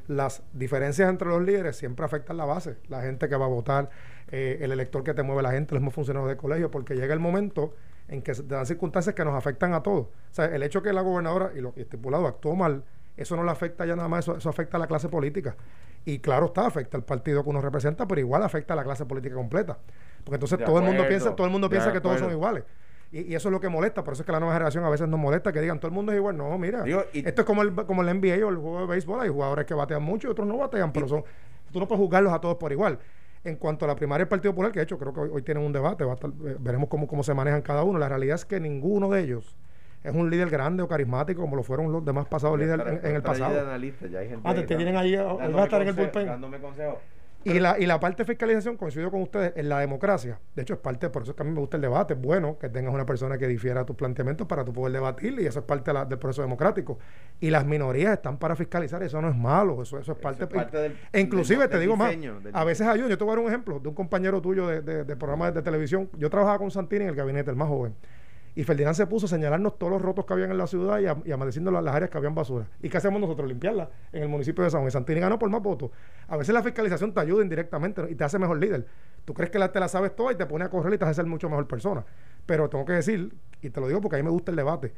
Las 0.08 0.44
diferencias 0.54 1.10
entre 1.10 1.28
los 1.30 1.42
líderes 1.42 1.78
siempre 1.78 2.06
afectan 2.06 2.38
la 2.38 2.46
base, 2.46 2.78
la 2.89 3.02
gente 3.02 3.30
que 3.30 3.36
va 3.36 3.46
a 3.46 3.50
votar, 3.50 3.89
eh, 4.30 4.58
el 4.62 4.72
elector 4.72 5.04
que 5.04 5.13
te 5.13 5.24
mueve 5.24 5.42
la 5.42 5.52
gente, 5.52 5.74
los 5.74 5.82
mismos 5.82 5.94
funcionarios 5.94 6.30
de 6.30 6.38
colegio, 6.38 6.72
porque 6.72 6.96
llega 6.96 7.13
el 7.13 7.20
momento 7.20 7.74
en 8.08 8.22
que 8.22 8.36
se 8.36 8.44
dan 8.44 8.66
circunstancias 8.66 9.16
que 9.16 9.24
nos 9.24 9.34
afectan 9.34 9.74
a 9.74 9.82
todos. 9.82 10.08
O 10.08 10.10
sea, 10.32 10.46
el 10.46 10.62
hecho 10.63 10.82
que 10.82 10.92
la 10.92 11.02
gobernadora 11.02 11.52
y 11.56 11.62
lo 11.62 11.74
estipulado 11.76 12.28
actuó 12.28 12.56
mal, 12.56 12.84
eso 13.16 13.36
no 13.36 13.44
le 13.44 13.52
afecta 13.52 13.86
ya 13.86 13.96
nada 13.96 14.10
más, 14.10 14.26
eso, 14.26 14.36
eso 14.36 14.50
afecta 14.50 14.78
a 14.78 14.80
la 14.80 14.88
clase 14.88 15.08
política. 15.08 15.56
Y 16.06 16.20
claro 16.20 16.48
está, 16.48 16.66
afecta 16.66 16.98
al 16.98 17.04
partido 17.04 17.44
que 17.44 17.50
uno 17.50 17.62
representa, 17.62 18.08
pero 18.08 18.20
igual 18.20 18.44
afecta 18.44 18.74
a 18.74 18.76
la 18.76 18.84
clase 18.84 19.06
política 19.06 19.36
completa. 19.36 19.78
Porque 20.24 20.36
entonces 20.36 20.60
De 20.60 20.66
todo 20.66 20.80
el 20.80 20.86
mundo 20.86 21.08
piensa, 21.08 21.36
todo 21.36 21.48
el 21.48 21.52
mundo 21.52 21.70
piensa 21.70 21.92
que 21.92 22.02
todos 22.02 22.20
son 22.20 22.32
iguales. 22.32 22.63
Y, 23.13 23.32
y 23.32 23.36
eso 23.36 23.47
es 23.47 23.52
lo 23.54 23.60
que 23.62 23.69
molesta, 23.69 24.04
por 24.04 24.13
eso 24.13 24.23
es 24.23 24.26
que 24.26 24.32
la 24.32 24.39
nueva 24.39 24.56
generación 24.56 24.84
a 24.84 24.89
veces 24.89 25.08
nos 25.08 25.19
molesta 25.19 25.54
que 25.54 25.62
digan 25.62 25.80
todo 25.80 25.88
el 25.89 25.93
mundo 25.93 26.12
es 26.12 26.17
igual. 26.17 26.36
No, 26.36 26.58
mira, 26.58 26.82
Digo, 26.82 27.04
y- 27.13 27.26
esto 27.28 27.41
es 27.43 27.45
como 27.47 27.62
el, 27.62 27.73
como 27.73 28.02
el 28.02 28.10
NBA 28.19 28.43
o 28.45 28.49
el 28.49 28.58
juego 28.58 28.82
de 28.82 28.88
béisbol, 28.88 29.21
hay 29.21 29.30
jugadores 29.30 29.65
que 29.65 29.76
batean 29.76 30.02
mucho 30.04 30.28
y 30.28 30.32
otros 30.32 30.47
no 30.47 30.58
batean, 30.58 30.91
pero 30.91 31.08
son, 31.08 31.23
tú 31.71 31.80
no 31.80 31.88
puedes 31.88 32.02
juzgarlos 32.02 32.34
a 32.34 32.41
todos 32.41 32.56
por 32.56 32.71
igual. 32.71 32.97
En 33.43 33.58
cuanto 33.58 33.86
a 33.86 33.89
la 33.89 33.95
primaria 33.95 34.23
del 34.23 34.30
Partido 34.30 34.52
Popular, 34.54 34.71
que 34.71 34.80
de 34.80 34.84
hecho 34.86 34.97
creo 34.97 35.13
que 35.13 35.19
hoy, 35.19 35.30
hoy 35.32 35.41
tienen 35.43 35.63
un 35.63 35.71
debate, 35.71 36.04
va 36.06 36.13
a 36.13 36.15
estar- 36.15 36.32
veremos 36.60 36.89
cómo, 36.89 37.08
cómo 37.08 37.21
se 37.23 37.34
manejan 37.36 37.62
cada 37.62 37.84
uno. 37.84 37.99
La 37.99 38.10
realidad 38.10 38.36
es 38.36 38.45
que 38.45 38.60
ninguno 38.60 39.10
de 39.10 39.21
ellos 39.21 39.56
es 40.04 40.13
un 40.15 40.30
líder 40.32 40.49
grande 40.49 40.82
o 40.82 40.88
carismático 40.88 41.41
como 41.41 41.56
lo 41.56 41.62
fueron 41.63 41.91
los 41.91 42.04
demás 42.04 42.26
pasados 42.26 42.58
líderes 42.58 43.04
en, 43.04 43.15
el 43.15 43.21
pasado. 43.21 43.60
analista, 43.62 44.08
ya 44.08 44.19
hay 44.19 44.30
gente 44.30 44.41
Ah, 44.43 44.54
te- 44.56 44.62
ahí 44.62 44.65
te 44.65 44.76
tienen 44.76 44.95
ahí, 44.97 45.15
vas 45.15 45.39
a 45.39 45.63
estar 45.65 45.82
en 45.84 45.88
el 45.89 45.93
bullpen. 45.93 46.26
Dándome 46.26 46.58
Y 47.45 47.60
la, 47.60 47.77
y 47.79 47.86
la 47.86 47.99
parte 47.99 48.23
de 48.23 48.27
fiscalización, 48.27 48.77
coincido 48.77 49.12
con 49.12 49.21
ustedes, 49.21 49.53
en 49.56 49.69
la 49.69 49.79
democracia. 49.79 50.39
De 50.56 50.62
hecho, 50.62 50.73
es 50.75 50.79
parte, 50.79 51.10
por 51.10 51.23
eso 51.23 51.32
es 51.32 51.36
que 51.36 51.43
a 51.43 51.45
mí 51.45 51.51
me 51.51 51.60
gusta 51.60 51.77
el 51.77 51.82
debate. 51.82 52.13
Es 52.13 52.21
bueno 52.21 52.58
que 52.60 52.69
tengas 52.69 52.93
una 52.93 53.06
persona 53.06 53.38
que 53.38 53.47
difiera 53.47 53.86
tus 53.86 53.95
planteamientos 53.95 54.47
para 54.47 54.63
tú 54.63 54.71
poder 54.73 54.93
debatir 54.93 55.39
y 55.39 55.45
eso 55.45 55.60
es 55.60 55.65
parte 55.65 55.91
de 55.91 55.93
la- 55.95 56.06
del 56.06 56.19
proceso 56.19 56.41
democrático. 56.41 56.99
Y 57.39 57.49
las 57.49 57.65
minorías 57.65 58.13
están 58.13 58.38
para 58.38 58.56
fiscalizar, 58.56 59.03
eso 59.03 59.21
no 59.21 59.29
es 59.29 59.36
malo, 59.36 59.82
eso, 59.84 59.99
eso 59.99 60.12
es 60.13 60.17
parte. 60.17 60.43
es 60.43 60.49
parte 60.49 60.77
del- 60.77 60.97
e 61.12 61.19
inclusive, 61.19 61.62
del- 61.62 61.69
te 61.69 61.79
digo 61.79 61.95
diseño, 61.95 62.39
más, 62.43 62.53
a 62.56 62.63
veces 62.63 62.88
ayuda. 62.88 63.10
Yo 63.10 63.17
te 63.17 63.23
voy 63.23 63.34
a 63.34 63.36
dar 63.36 63.43
un 63.45 63.49
ejemplo 63.49 63.79
de 63.79 63.89
un 63.89 63.95
compañero 63.95 64.41
tuyo 64.41 64.67
de, 64.67 64.82
de, 64.82 65.03
de 65.03 65.15
programas 65.15 65.53
de 65.53 65.62
televisión. 65.62 66.10
Yo 66.17 66.29
trabajaba 66.29 66.58
con 66.60 66.71
Santini 66.71 67.03
en 67.03 67.10
el 67.10 67.15
gabinete, 67.15 67.49
el 67.49 67.56
más 67.58 67.67
joven. 67.67 67.95
Y 68.56 68.63
Ferdinand 68.63 68.96
se 68.96 69.08
puso 69.08 69.26
a 69.26 69.30
señalarnos 69.30 69.80
todos 69.80 69.92
los 69.94 70.02
rotos 70.02 70.26
que 70.26 70.34
habían 70.34 70.52
en 70.52 70.58
la 70.58 70.68
ciudad 70.68 71.00
y 71.00 71.08
a, 71.08 71.16
las, 71.38 71.96
áreas 71.96 72.10
que 72.12 72.18
habían 72.18 72.36
basura. 72.36 72.68
¿Y 72.82 72.89
qué 72.89 72.98
hacemos 72.98 73.20
nosotros? 73.20 73.48
Limpiarlas 73.48 73.89
en 74.12 74.24
el 74.24 74.30
municipio 74.30 74.63
de 74.63 74.70
San 74.70 74.82
Juan. 74.82 74.92
Santini 74.92 75.20
ganó 75.20 75.39
por 75.39 75.50
más 75.50 75.62
votos. 75.62 75.89
A 76.28 76.38
veces 76.38 76.54
la 76.54 76.62
fiscalización 76.62 77.13
te 77.13 77.20
ayuda 77.20 77.44
indirectamente 77.44 78.04
y 78.10 78.16
te 78.16 78.24
hace 78.24 78.38
mejor 78.38 78.60
líder. 78.60 78.86
Tú 79.26 79.34
crees 79.34 79.50
que 79.50 79.58
la, 79.58 79.72
te 79.72 79.80
la 79.80 79.88
sabes 79.88 80.16
toda 80.16 80.34
y 80.34 80.36
te 80.36 80.46
pone 80.46 80.66
a 80.66 80.70
correr 80.70 80.94
y 80.94 80.98
te 80.98 81.06
hace 81.06 81.16
ser 81.16 81.26
mucho 81.26 81.50
mejor 81.50 81.68
persona. 81.68 82.06
Pero 82.46 82.70
tengo 82.70 82.86
que 82.86 82.94
decir, 82.94 83.34
y 83.62 83.70
te 83.70 83.82
lo 83.82 83.88
digo 83.88 84.02
porque 84.02 84.18
a 84.18 84.20
mí 84.20 84.24
me 84.24 84.32
gusta 84.32 84.52
el 84.52 84.58
debate, 84.58 84.94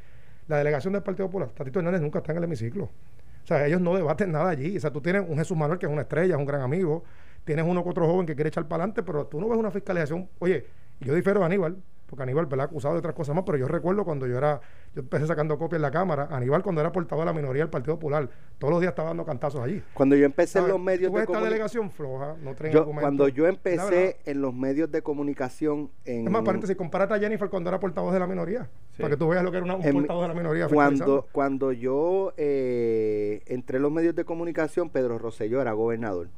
la 0.48 0.58
delegación 0.58 0.92
del 0.92 1.02
Partido 1.02 1.26
Popular, 1.28 1.50
Tatito 1.50 1.78
Hernández 1.78 2.02
nunca 2.02 2.18
está 2.18 2.32
en 2.32 2.38
el 2.38 2.44
hemiciclo. 2.44 2.84
O 2.84 3.46
sea, 3.46 3.64
ellos 3.64 3.80
no 3.80 3.94
debaten 3.94 4.32
nada 4.32 4.50
allí. 4.50 4.76
O 4.76 4.80
sea, 4.80 4.92
tú 4.92 5.00
tienes 5.00 5.24
un 5.26 5.38
Jesús 5.38 5.56
Manuel 5.56 5.78
que 5.78 5.86
es 5.86 5.92
una 5.92 6.02
estrella, 6.02 6.34
es 6.34 6.38
un 6.38 6.46
gran 6.46 6.62
amigo. 6.62 7.04
Tienes 7.44 7.64
uno 7.64 7.84
que 7.84 7.90
otro 7.90 8.04
joven 8.04 8.26
que 8.26 8.34
quiere 8.34 8.48
echar 8.48 8.64
para 8.66 8.82
adelante, 8.82 9.04
pero 9.04 9.26
tú 9.28 9.40
no 9.40 9.48
ves 9.48 9.56
una 9.56 9.70
fiscalización. 9.70 10.28
Oye, 10.40 10.66
yo 10.98 11.14
difiero 11.14 11.38
de 11.38 11.46
Aníbal, 11.46 11.76
porque 12.06 12.22
Aníbal, 12.22 12.46
¿verdad? 12.46 12.66
Acusado 12.66 12.94
de 12.94 13.00
otras 13.00 13.14
cosas 13.14 13.34
más, 13.34 13.44
pero 13.44 13.58
yo 13.58 13.66
recuerdo 13.66 14.04
cuando 14.04 14.26
yo 14.28 14.38
era, 14.38 14.60
yo 14.94 15.00
empecé 15.02 15.26
sacando 15.26 15.58
copias 15.58 15.78
en 15.78 15.82
la 15.82 15.90
Cámara, 15.90 16.28
Aníbal 16.30 16.62
cuando 16.62 16.80
era 16.80 16.92
portavoz 16.92 17.22
de 17.24 17.26
la 17.26 17.32
minoría 17.32 17.62
del 17.64 17.70
Partido 17.70 17.96
Popular, 17.96 18.28
todos 18.58 18.70
los 18.72 18.80
días 18.80 18.90
estaba 18.92 19.08
dando 19.08 19.24
cantazos 19.24 19.60
allí. 19.60 19.82
Cuando 19.92 20.14
yo 20.14 20.24
empecé 20.24 20.60
en 20.60 20.68
los 20.68 20.78
medios 20.80 21.12
de 21.12 21.18
esta 21.20 21.26
comunicación. 21.26 21.44
delegación 21.52 21.90
floja, 21.90 22.36
no 22.42 22.54
traen 22.54 22.72
Yo, 22.72 22.80
argumentos. 22.80 23.02
cuando 23.02 23.28
yo 23.28 23.46
empecé 23.48 24.18
en 24.24 24.40
los 24.40 24.54
medios 24.54 24.90
de 24.90 25.02
comunicación 25.02 25.90
en 26.04 26.26
Es 26.26 26.30
más, 26.32 26.42
paréntesis, 26.44 26.76
compárate 26.76 27.14
a 27.14 27.18
Jennifer 27.18 27.48
cuando 27.50 27.70
era 27.70 27.80
portavoz 27.80 28.12
de 28.12 28.20
la 28.20 28.26
minoría, 28.28 28.68
Sí. 28.92 29.02
para 29.02 29.10
que 29.10 29.16
tú 29.16 29.28
veas 29.28 29.42
lo 29.42 29.50
que 29.50 29.56
era 29.56 29.64
una- 29.64 29.74
un 29.76 29.84
En 29.84 29.92
portavoz 29.94 30.22
de 30.22 30.28
la 30.28 30.34
minoría. 30.34 30.68
cuando, 30.68 31.26
cuando 31.32 31.72
yo 31.72 32.32
eh, 32.36 33.42
entré 33.46 33.78
en 33.78 33.82
los 33.82 33.90
medios 33.92 34.14
de 34.14 34.24
comunicación, 34.24 34.90
Pedro 34.90 35.18
Rosselló 35.18 35.60
era 35.60 35.72
gobernador. 35.72 36.28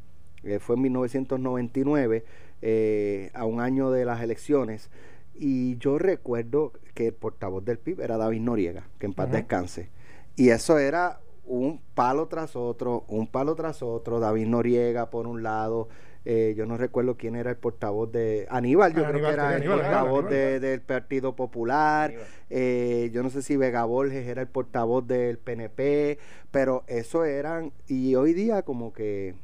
Eh, 0.45 0.59
fue 0.61 0.77
en 0.77 0.83
1999, 0.83 2.25
eh, 2.63 3.31
a 3.35 3.45
un 3.45 3.61
año 3.61 3.91
de 3.91 4.05
las 4.05 4.23
elecciones. 4.23 4.91
Y 5.39 5.77
yo 5.79 5.99
recuerdo 5.99 6.73
que 6.95 7.09
el 7.09 7.15
portavoz 7.15 7.65
del 7.65 7.79
PIB 7.79 8.01
era 8.01 8.17
David 8.17 8.41
Noriega, 8.41 8.89
que 8.99 9.07
en 9.07 9.13
paz 9.15 9.31
descanse. 9.31 9.89
Y 10.37 10.51
eso 10.51 10.79
era 10.79 11.21
un 11.47 11.81
palo 11.95 12.27
tras 12.27 12.57
otro, 12.57 13.05
un 13.09 13.27
palo 13.29 13.55
tras 13.55 13.83
otro, 13.83 14.21
David 14.21 14.47
Noriega 14.49 15.11
por 15.11 15.27
un 15.27 15.43
lado, 15.43 15.89
eh, 16.25 16.53
yo 16.57 16.67
no 16.67 16.77
recuerdo 16.77 17.17
quién 17.17 17.37
era 17.37 17.51
el 17.51 17.57
portavoz 17.57 18.13
de 18.13 18.47
Aníbal, 18.51 18.93
yo 18.93 19.03
Ah, 19.05 19.09
creo 19.11 19.27
Aníbal, 19.27 19.31
que 19.31 19.35
era 19.35 19.57
el 19.57 19.65
portavoz 19.65 20.25
Aníbal, 20.27 20.31
de- 20.31 20.61
del 20.61 20.81
Partido 20.83 21.37
Popular, 21.37 22.13
eh, 22.51 23.11
yo 23.15 23.23
no 23.23 23.31
sé 23.31 23.41
si 23.41 23.57
Vega 23.57 23.85
Borges 23.85 24.27
era 24.27 24.43
el 24.43 24.49
portavoz 24.49 25.07
del 25.07 25.39
PNP, 25.39 26.19
pero 26.51 26.85
eso 26.87 27.25
eran, 27.25 27.73
y 27.87 28.15
hoy 28.17 28.35
día 28.35 28.63
como 28.63 28.93
que, 28.93 29.35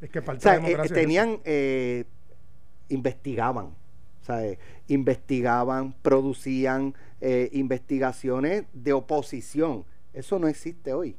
Es 0.00 0.10
que 0.10 0.20
o 0.20 0.40
sea, 0.40 0.56
eh, 0.56 0.76
tenían, 0.94 1.40
eh, 1.44 2.04
investigaban, 2.88 3.74
¿sabes? 4.22 4.58
Investigaban, 4.88 5.94
producían 6.02 6.94
eh, 7.20 7.48
investigaciones 7.52 8.64
de 8.72 8.92
oposición. 8.92 9.84
Eso 10.12 10.38
no 10.38 10.48
existe 10.48 10.92
hoy. 10.92 11.16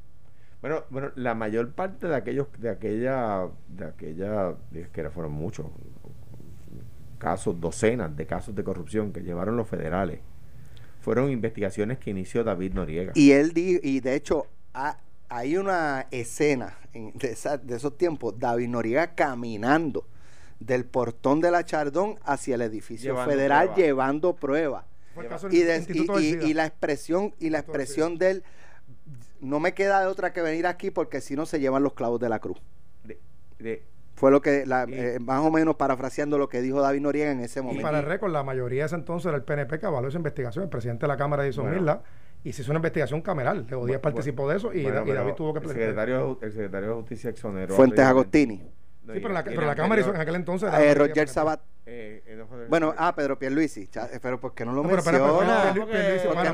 Bueno, 0.62 0.84
bueno, 0.90 1.12
la 1.16 1.34
mayor 1.34 1.72
parte 1.72 2.08
de 2.08 2.16
aquellos, 2.16 2.48
de 2.60 2.70
aquella, 2.70 3.48
de 3.68 3.86
aquella, 3.86 4.56
es 4.74 4.90
que 4.90 5.10
fueron 5.10 5.32
muchos 5.34 5.66
casos, 7.18 7.60
docenas 7.60 8.16
de 8.16 8.26
casos 8.26 8.56
de 8.56 8.64
corrupción 8.64 9.12
que 9.14 9.22
llevaron 9.22 9.56
los 9.58 9.68
federales, 9.68 10.20
fueron 11.02 11.32
investigaciones 11.32 11.98
que 12.00 12.12
inició 12.12 12.44
David 12.44 12.74
Noriega. 12.74 13.12
Y 13.16 13.32
él 13.32 13.54
di- 13.54 13.80
y 13.84 14.00
de 14.00 14.16
hecho 14.16 14.48
ha- 14.74 14.98
hay 15.30 15.58
una 15.58 16.08
escena 16.12 16.78
en- 16.94 17.14
de, 17.18 17.32
esa- 17.32 17.58
de 17.58 17.76
esos 17.76 17.98
tiempos, 17.98 18.38
David 18.40 18.70
Noriega 18.70 19.14
caminando 19.16 20.06
del 20.62 20.86
portón 20.86 21.42
de 21.42 21.52
la 21.52 21.66
Chardón 21.66 22.16
hacia 22.24 22.56
el 22.56 22.62
edificio 22.62 23.12
Llevando 23.14 23.32
federal 23.32 23.72
llevando 23.76 24.36
pruebas. 24.36 24.86
Y, 25.50 25.60
de- 25.64 25.86
y- 25.90 26.22
y- 26.22 26.50
y 26.52 26.54
la 26.54 26.66
expresión 26.66 27.34
y 27.40 27.50
la 27.50 27.60
expresión 27.60 28.18
de 28.18 28.32
él 28.32 28.44
no 29.42 29.60
me 29.60 29.74
queda 29.74 30.00
de 30.02 30.08
otra 30.08 30.32
que 30.32 30.42
venir 30.42 30.68
aquí 30.68 30.92
porque 30.92 31.20
si 31.20 31.36
no 31.36 31.46
se 31.46 31.60
llevan 31.60 31.84
los 31.84 31.94
clavos 31.94 32.20
de 32.20 32.30
la 32.30 32.40
cruz. 32.40 32.62
De- 33.04 33.20
de- 33.60 33.84
Fue 34.14 34.30
lo 34.30 34.40
que, 34.42 34.66
la- 34.68 34.86
Y- 34.88 34.94
eh, 34.94 35.20
más 35.20 35.44
o 35.44 35.50
menos 35.50 35.76
parafraseando 35.78 36.38
lo 36.38 36.48
que 36.48 36.62
dijo 36.62 36.80
David 36.80 37.02
Noriega 37.02 37.32
en 37.32 37.40
ese 37.40 37.60
Y 37.60 37.64
momento. 37.64 37.82
para 37.82 38.00
el 38.00 38.06
récord, 38.06 38.32
la 38.32 38.44
mayoría 38.44 38.84
de 38.84 38.86
ese 38.86 38.96
entonces 38.96 39.26
era 39.28 39.36
el 39.38 39.44
PNP 39.44 39.80
que 39.80 39.86
avaló 39.88 40.08
esa 40.10 40.18
investigación. 40.18 40.64
El 40.64 40.70
presidente 40.70 41.02
de 41.02 41.08
la 41.08 41.18
Cámara 41.18 41.48
hizo 41.48 41.62
Bueno. 41.64 41.78
Mirla 41.78 42.04
y 42.44 42.54
se 42.54 42.62
hizo 42.62 42.72
una 42.72 42.78
investigación 42.78 43.22
cameral. 43.22 43.66
Leo 43.68 43.84
Díaz 43.86 44.00
Bu- 44.00 44.04
participó 44.04 44.48
de 44.48 44.58
eso 44.58 44.72
y, 44.74 44.84
bueno, 44.84 45.04
Da- 45.04 45.10
y 45.10 45.14
David 45.14 45.34
tuvo 45.34 45.54
que 45.54 45.60
el 45.60 45.68
secretario, 45.68 46.38
el 46.42 46.52
secretario 46.52 46.90
de 46.90 46.96
Justicia 46.96 47.30
exoneró. 47.32 47.76
Fuentes 47.76 48.06
Agostini. 48.06 48.62
No, 49.04 49.14
Sí, 49.14 49.20
pero 49.20 49.34
la, 49.34 49.44
pero 49.44 49.66
la 49.66 49.76
Cámara 49.76 50.02
hizo 50.02 50.14
en 50.14 50.22
aquel 50.22 50.36
entonces. 50.36 50.68
eh, 50.70 50.72
la 50.72 50.78
mayoría 50.78 50.96
Roger. 51.08 51.28
Sabat. 51.28 51.62
eh, 51.86 52.24
eh, 52.26 52.44
Bueno, 52.70 52.92
eh, 52.92 52.96
ah, 52.98 53.16
Pedro 53.16 53.38
Pierluisi. 53.40 53.90
Eh, 53.94 54.20
Pero 54.22 54.40
¿por 54.40 54.54
qué 54.54 54.64
no 54.66 54.74
lo 54.74 54.84
No, 54.84 54.90
menciona? 54.90 55.18
¿Por 55.20 55.32
qué 55.42 55.48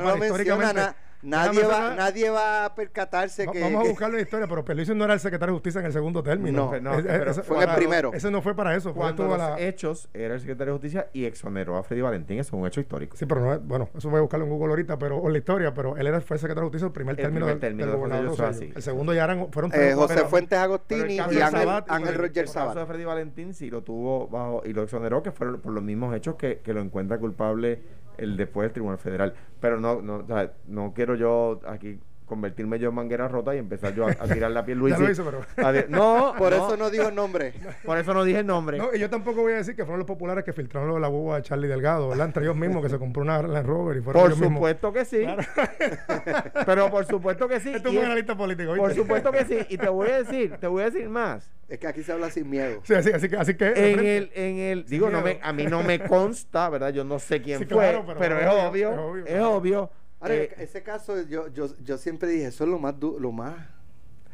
lo 0.00 0.14
menciona? 0.14 0.96
Nadie, 1.22 1.60
déjame 1.62 1.88
va, 1.88 1.94
nadie 1.94 2.30
va 2.30 2.64
a 2.66 2.74
percatarse 2.74 3.46
Va- 3.46 3.52
que... 3.52 3.60
Vamos 3.60 3.80
a 3.80 3.82
que- 3.84 3.88
buscar 3.90 4.10
la 4.12 4.20
historia, 4.20 4.46
pero 4.46 4.64
Pierluisi 4.64 4.94
no 4.94 5.04
era 5.04 5.14
el 5.14 5.20
secretario 5.20 5.52
de 5.54 5.56
Justicia 5.58 5.80
en 5.80 5.86
el 5.86 5.92
segundo 5.92 6.22
término. 6.22 6.72
No, 6.80 7.02
pero 7.02 7.34
fue 7.34 7.62
en 7.64 7.70
el 7.70 7.76
primero. 7.76 8.12
Ese 8.12 8.30
no 8.30 8.42
fue 8.42 8.54
para 8.54 8.74
eso. 8.74 8.92
Fue 8.92 9.02
cuando 9.02 9.24
estuvo 9.24 9.36
los 9.36 9.50
la- 9.50 9.60
hechos 9.60 10.08
era 10.14 10.34
el 10.34 10.40
secretario 10.40 10.72
de 10.74 10.78
Justicia 10.78 11.08
y 11.12 11.24
exoneró 11.24 11.76
a 11.76 11.82
Freddy 11.82 12.02
Valentín. 12.02 12.38
Eso 12.38 12.56
es 12.56 12.60
un 12.60 12.66
hecho 12.66 12.80
histórico. 12.80 13.16
Sí, 13.16 13.26
pero 13.26 13.40
no 13.40 13.54
es, 13.54 13.64
bueno, 13.66 13.88
eso 13.96 14.08
voy 14.10 14.18
a 14.18 14.22
buscarlo 14.22 14.46
en 14.46 14.50
Google 14.52 14.70
ahorita, 14.70 14.98
pero 14.98 15.16
o 15.18 15.26
en 15.26 15.32
la 15.32 15.38
historia, 15.38 15.74
pero 15.74 15.96
él 15.96 16.06
era, 16.06 16.20
fue 16.20 16.38
secretario 16.38 16.62
de 16.62 16.66
Justicia 16.68 16.86
el 16.86 16.92
primer 16.92 17.12
El 17.18 17.22
término 17.22 17.46
primer 17.46 17.54
del, 17.54 17.60
término 17.60 17.86
del 17.86 17.92
de 17.92 17.96
gobernador 17.98 18.26
Rosselló, 18.26 18.48
Rosselló. 18.48 18.66
sí. 18.68 18.72
El 18.76 18.82
segundo 18.82 19.14
ya 19.14 19.24
eran, 19.24 19.52
fueron 19.52 19.70
eh, 19.72 19.74
tres 19.74 19.94
o 19.94 19.98
José 19.98 20.14
cuatro- 20.14 20.28
Fuentes 20.30 20.48
Pero 20.58 20.62
Agostini 20.62 21.14
y 21.14 21.16
caso 21.16 21.28
Ángel, 21.30 21.38
de 21.38 21.50
Sabat 21.58 21.90
Ángel 21.90 22.08
el- 22.08 22.14
Roger 22.14 22.38
El 22.38 22.44
caso 22.44 22.52
Sabat. 22.54 22.76
de 22.78 22.86
Freddy 22.86 23.04
Valentín 23.04 23.54
sí 23.54 23.70
lo 23.70 23.82
tuvo 23.82 24.28
bajo 24.28 24.62
y 24.64 24.72
lo 24.72 24.82
exoneró, 24.82 25.22
que 25.22 25.32
fueron 25.32 25.60
por 25.60 25.72
los 25.72 25.82
mismos 25.82 26.14
hechos 26.14 26.36
que, 26.36 26.58
que 26.60 26.72
lo 26.72 26.80
encuentra 26.80 27.18
culpable 27.18 27.82
el 28.18 28.36
después 28.36 28.66
del 28.66 28.72
Tribunal 28.72 28.98
Federal. 28.98 29.34
Pero 29.60 29.80
no, 29.80 30.02
no, 30.02 30.16
o 30.16 30.26
sea, 30.26 30.52
no 30.66 30.92
quiero 30.94 31.14
yo 31.14 31.60
aquí 31.66 31.98
convertirme 32.28 32.78
yo 32.78 32.90
en 32.90 32.94
manguera 32.94 33.26
rota 33.26 33.54
y 33.54 33.58
empezar 33.58 33.94
yo 33.94 34.06
a, 34.06 34.10
a 34.10 34.28
tirar 34.32 34.50
la 34.52 34.64
piel 34.64 34.78
Luis. 34.78 34.94
Ya 34.96 35.00
lo 35.00 35.10
hizo, 35.10 35.24
pero... 35.24 35.40
no, 35.88 36.34
Por 36.38 36.52
no, 36.52 36.66
eso 36.66 36.76
no 36.76 36.90
dijo 36.90 37.08
el 37.08 37.14
nombre. 37.14 37.52
por 37.84 37.98
eso 37.98 38.14
no 38.14 38.22
dije 38.24 38.40
el 38.40 38.46
nombre. 38.46 38.78
No, 38.78 38.94
y 38.94 38.98
yo 38.98 39.10
tampoco 39.10 39.40
voy 39.42 39.54
a 39.54 39.56
decir 39.56 39.74
que 39.74 39.84
fueron 39.84 39.98
los 39.98 40.06
populares 40.06 40.44
que 40.44 40.52
filtraron 40.52 40.88
lo 40.88 40.94
de 40.94 41.00
la 41.00 41.08
boba 41.08 41.36
de 41.36 41.42
Charlie 41.42 41.68
Delgado, 41.68 42.08
¿verdad? 42.10 42.26
Entre 42.26 42.44
ellos 42.44 42.56
mismos 42.56 42.82
que 42.82 42.88
se 42.90 42.98
compró 42.98 43.22
una 43.22 43.42
Land 43.42 43.66
Rover 43.66 43.96
y 43.96 44.00
fueron 44.00 44.22
por 44.22 44.30
ellos 44.30 44.40
mismos. 44.40 44.58
supuesto 44.58 44.92
que 44.92 45.04
sí. 45.04 45.26
Pero 46.66 46.90
por 46.90 47.04
supuesto 47.06 47.48
que 47.48 47.60
sí. 47.60 47.72
Esto 47.74 47.88
es 47.88 47.96
un 47.96 48.04
analista 48.04 48.36
político, 48.36 48.74
por 48.76 48.94
supuesto 48.94 49.32
que 49.32 49.44
sí. 49.44 49.58
Y 49.68 49.78
te 49.78 49.88
voy 49.88 50.08
a 50.10 50.18
decir, 50.22 50.56
te 50.60 50.66
voy 50.66 50.82
a 50.82 50.86
decir 50.86 51.08
más. 51.08 51.50
Es 51.68 51.78
que 51.78 51.86
aquí 51.86 52.02
se 52.02 52.12
habla 52.12 52.30
sin 52.30 52.48
miedo. 52.48 52.80
Sí, 52.84 52.94
así, 52.94 53.10
así 53.10 53.28
que, 53.28 53.36
así 53.36 53.54
que 53.54 53.66
de 53.66 53.92
En 53.92 53.98
el, 54.00 54.30
en 54.34 54.56
el, 54.58 54.84
digo, 54.86 55.10
no 55.10 55.20
me, 55.20 55.38
a 55.42 55.52
mí 55.52 55.66
no 55.66 55.82
me 55.82 55.98
consta, 56.00 56.68
¿verdad? 56.70 56.90
Yo 56.92 57.04
no 57.04 57.18
sé 57.18 57.42
quién 57.42 57.58
Sí, 57.58 57.66
fue, 57.66 57.76
claro, 57.76 58.04
pero, 58.06 58.18
pero 58.18 58.38
es 58.38 58.46
es 58.46 58.50
obvio, 58.52 59.16
es 59.26 59.40
obvio. 59.42 59.90
Ahora, 60.20 60.34
Eh, 60.34 60.50
ese 60.58 60.82
caso, 60.82 61.22
yo, 61.28 61.48
yo, 61.48 61.68
yo 61.84 61.96
siempre 61.98 62.28
dije, 62.28 62.46
eso 62.46 62.64
es 62.64 62.70
lo 62.70 62.78
más, 62.78 62.98
du- 62.98 63.18
lo 63.20 63.30
más, 63.32 63.54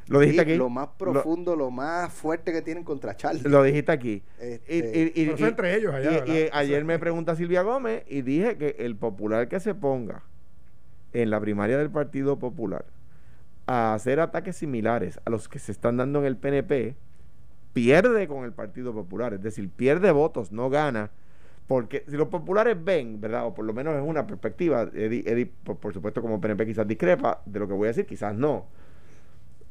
lo 0.07 0.20
dijiste 0.20 0.42
aquí. 0.42 0.55
lo 0.57 0.68
más 0.70 0.88
profundo, 0.99 1.57
lo, 1.57 1.70
más 1.70 2.12
fuerte 2.12 2.53
que 2.53 2.62
tienen 2.62 2.85
contra 2.85 3.16
Charlie. 3.16 3.42
Lo, 3.49 3.62
dijiste 3.62 3.92
aquí. 3.92 4.23
Este, 4.38 5.12
Y- 5.14 5.20
y- 5.23 5.25
y- 5.38 5.42
entre 5.44 5.77
ellos 5.77 5.94
allá, 5.94 6.25
y 6.27 6.49
ayer 6.53 6.85
me 6.85 6.99
pregunta 6.99 7.37
Silvia 7.37 7.62
Gómez 7.62 8.03
y 8.09 8.23
dije 8.23 8.57
que 8.57 8.77
el 8.79 8.97
popular 8.97 9.49
que 9.49 9.61
se 9.61 9.75
ponga 9.75 10.23
en 11.12 11.31
la 11.31 11.38
primaria 11.40 11.77
del 11.79 11.90
Partido 11.90 12.38
Popular 12.38 12.85
a 13.66 13.94
hacer 13.94 14.20
ataques 14.20 14.57
similares 14.57 15.20
a 15.25 15.31
los 15.31 15.49
que 15.49 15.59
se 15.59 15.73
están 15.73 15.97
dando 15.97 16.18
en 16.20 16.27
el 16.27 16.37
PNP, 16.37 16.94
pierde 17.73 18.27
con 18.29 18.44
el 18.44 18.53
Partido 18.53 18.92
Popular, 18.92 19.35
es 19.35 19.42
decir, 19.42 19.68
pierde 19.70 20.11
votos, 20.12 20.51
no 20.53 20.70
gana. 20.70 21.11
Porque 21.66 22.05
si 22.09 22.16
los 22.16 22.29
populares 22.29 22.77
ven, 22.83 23.20
¿verdad? 23.20 23.46
O 23.46 23.55
por 23.55 23.64
lo 23.64 23.72
menos 23.72 23.94
es 23.94 24.03
una 24.03 24.27
perspectiva, 24.27 24.83
Eddie, 24.94 25.22
Eddie, 25.27 25.46
por, 25.46 25.79
por 25.79 25.94
supuesto 25.94 26.20
como 26.20 26.40
PNP 26.40 26.66
quizás 26.66 26.87
discrepa 26.87 27.40
de 27.46 27.59
lo 27.59 27.66
que 27.66 27.72
voy 27.74 27.87
a 27.87 27.88
decir, 27.88 28.05
quizás 28.07 28.35
no. 28.35 28.66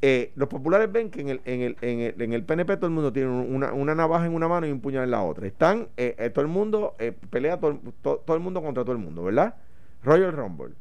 Eh, 0.01 0.33
los 0.35 0.49
populares 0.49 0.91
ven 0.91 1.09
que 1.11 1.21
en 1.21 1.29
el, 1.29 1.41
en, 1.45 1.61
el, 1.61 1.77
en, 1.81 1.99
el, 2.01 2.21
en 2.21 2.33
el 2.33 2.43
PNP 2.43 2.75
todo 2.75 2.87
el 2.87 2.93
mundo 2.93 3.13
tiene 3.13 3.29
una, 3.29 3.71
una 3.73 3.95
navaja 3.95 4.25
en 4.25 4.33
una 4.33 4.49
mano 4.49 4.67
y 4.67 4.71
un 4.71 4.81
puñal 4.81 5.03
en 5.05 5.11
la 5.11 5.23
otra. 5.23 5.47
Están, 5.47 5.87
eh, 5.95 6.15
eh, 6.17 6.29
todo 6.29 6.43
el 6.43 6.49
mundo 6.51 6.93
eh, 6.99 7.13
pelea 7.29 7.57
todo, 7.59 7.79
to- 8.01 8.21
todo 8.25 8.35
el 8.35 8.43
mundo 8.43 8.61
contra 8.61 8.83
todo 8.83 8.91
el 8.93 8.97
mundo, 8.97 9.23
¿verdad? 9.23 9.55
Royal 10.03 10.33
Rumble. 10.33 10.73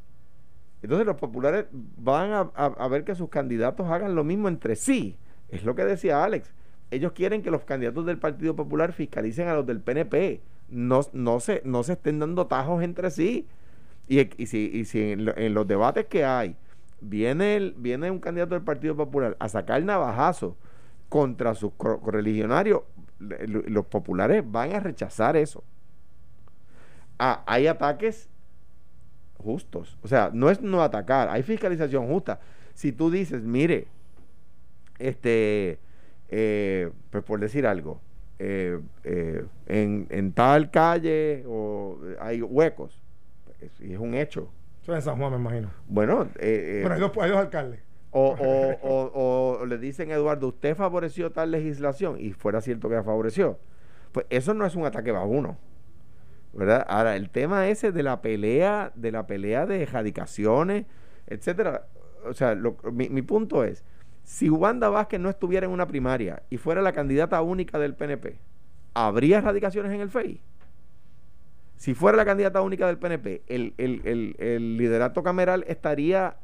Entonces 0.81 1.05
los 1.07 1.15
populares 1.15 1.65
van 1.71 2.31
a, 2.33 2.39
a- 2.55 2.65
a 2.77 2.87
ver 2.89 3.05
que 3.05 3.15
sus 3.15 3.29
candidatos 3.29 3.87
hagan 3.87 4.15
lo 4.15 4.25
mismo 4.25 4.49
entre 4.49 4.75
sí. 4.75 5.15
Es 5.49 5.63
lo 5.63 5.75
que 5.75 5.85
decía 5.85 6.23
Alex. 6.23 6.53
Ellos 6.91 7.13
quieren 7.13 7.41
que 7.43 7.51
los 7.51 7.63
candidatos 7.63 8.05
del 8.05 8.17
Partido 8.17 8.55
Popular 8.57 8.91
fiscalicen 8.91 9.47
a 9.47 9.53
los 9.53 9.65
del 9.65 9.79
PNP. 9.79 10.41
No, 10.73 11.01
no, 11.13 11.39
se, 11.39 11.61
no 11.65 11.83
se 11.83 11.93
estén 11.93 12.19
dando 12.19 12.47
tajos 12.47 12.83
entre 12.83 13.11
sí. 13.11 13.47
Y, 14.07 14.25
si, 14.47 14.69
y 14.73 14.85
si 14.85 15.13
en, 15.13 15.25
lo- 15.25 15.37
en 15.37 15.53
los 15.53 15.67
debates 15.67 16.05
que 16.07 16.25
hay 16.25 16.55
viene, 17.01 17.55
el, 17.57 17.75
viene 17.77 18.11
un 18.11 18.19
candidato 18.19 18.55
del 18.55 18.63
Partido 18.63 18.95
Popular 18.95 19.37
a 19.39 19.49
sacar 19.49 19.83
navajazo 19.83 20.57
contra 21.09 21.55
sus 21.55 21.73
cor- 21.75 22.01
correligionarios, 22.01 22.83
los 23.19 23.85
populares 23.87 24.43
van 24.49 24.73
a 24.73 24.79
rechazar 24.81 25.37
eso. 25.37 25.63
Ah, 27.19 27.43
hay 27.45 27.67
ataques 27.67 28.29
justos. 29.37 29.97
O 30.03 30.07
sea, 30.07 30.31
no 30.33 30.49
es 30.49 30.61
no 30.61 30.81
atacar, 30.81 31.29
hay 31.29 31.43
fiscalización 31.43 32.07
justa. 32.07 32.39
Si 32.73 32.91
tú 32.91 33.11
dices, 33.11 33.41
mire, 33.43 33.87
este, 34.99 35.79
eh, 36.29 36.91
pues 37.09 37.23
por 37.23 37.39
decir 37.39 37.65
algo, 37.67 38.01
eh, 38.45 38.79
eh, 39.05 39.45
en, 39.67 40.07
en 40.09 40.33
tal 40.33 40.69
calle 40.69 41.43
o 41.47 41.97
eh, 42.03 42.17
hay 42.19 42.41
huecos, 42.41 42.99
es, 43.61 43.79
es 43.79 43.97
un 43.97 44.13
hecho. 44.15 44.51
Eso 44.81 44.91
es 44.91 44.97
en 44.97 45.01
San 45.03 45.17
Juan, 45.17 45.31
me 45.31 45.37
imagino. 45.37 45.69
Bueno, 45.87 46.23
eh, 46.39 46.79
eh, 46.79 46.79
Bueno, 46.81 46.95
hay 46.95 47.01
dos, 47.01 47.11
hay 47.21 47.29
dos 47.29 47.39
alcaldes. 47.39 47.79
o, 48.11 48.35
o, 48.37 48.79
o- 48.83 49.59
o 49.61 49.65
le 49.65 49.77
dicen, 49.77 50.11
Eduardo, 50.11 50.49
usted 50.49 50.75
favoreció 50.75 51.31
tal 51.31 51.51
legislación 51.51 52.17
y 52.19 52.33
fuera 52.33 52.59
cierto 52.59 52.89
que 52.89 52.95
la 52.95 53.03
favoreció. 53.03 53.59
Pues 54.11 54.25
eso 54.29 54.53
no 54.53 54.65
es 54.65 54.75
un 54.75 54.85
ataque 54.85 55.11
vaguno. 55.11 55.57
¿Verdad? 56.51 56.85
Ahora, 56.87 57.15
el 57.15 57.29
tema 57.29 57.67
ese 57.69 57.91
de 57.91 58.03
la 58.03 58.21
pelea, 58.21 58.91
de 58.95 59.11
la 59.11 59.25
pelea 59.25 59.65
de 59.65 59.83
erradicaciones, 59.83 60.85
etcétera. 61.27 61.87
O 62.25 62.33
sea, 62.33 62.53
lo- 62.55 62.77
mi, 62.91 63.09
mi 63.09 63.21
punto 63.23 63.63
es, 63.63 63.83
si 64.23 64.49
Wanda 64.49 64.89
Vázquez 64.89 65.19
no 65.19 65.29
estuviera 65.29 65.65
en 65.65 65.71
una 65.71 65.87
primaria 65.87 66.43
y 66.49 66.57
fuera 66.57 66.81
la 66.81 66.93
candidata 66.93 67.41
única 67.41 67.77
del 67.79 67.93
PNP, 67.93 68.37
¿habría 68.93 69.39
erradicaciones 69.39 69.91
en 69.91 70.01
el 70.01 70.09
FEI? 70.09 70.41
Si 71.77 71.93
fuera 71.93 72.17
la 72.17 72.25
candidata 72.25 72.61
única 72.61 72.87
del 72.87 72.97
PNP, 72.97 73.41
el, 73.47 73.73
el, 73.77 74.01
el, 74.05 74.35
el 74.39 74.77
liderato 74.77 75.21
cameral 75.21 75.65
estaría 75.67 76.37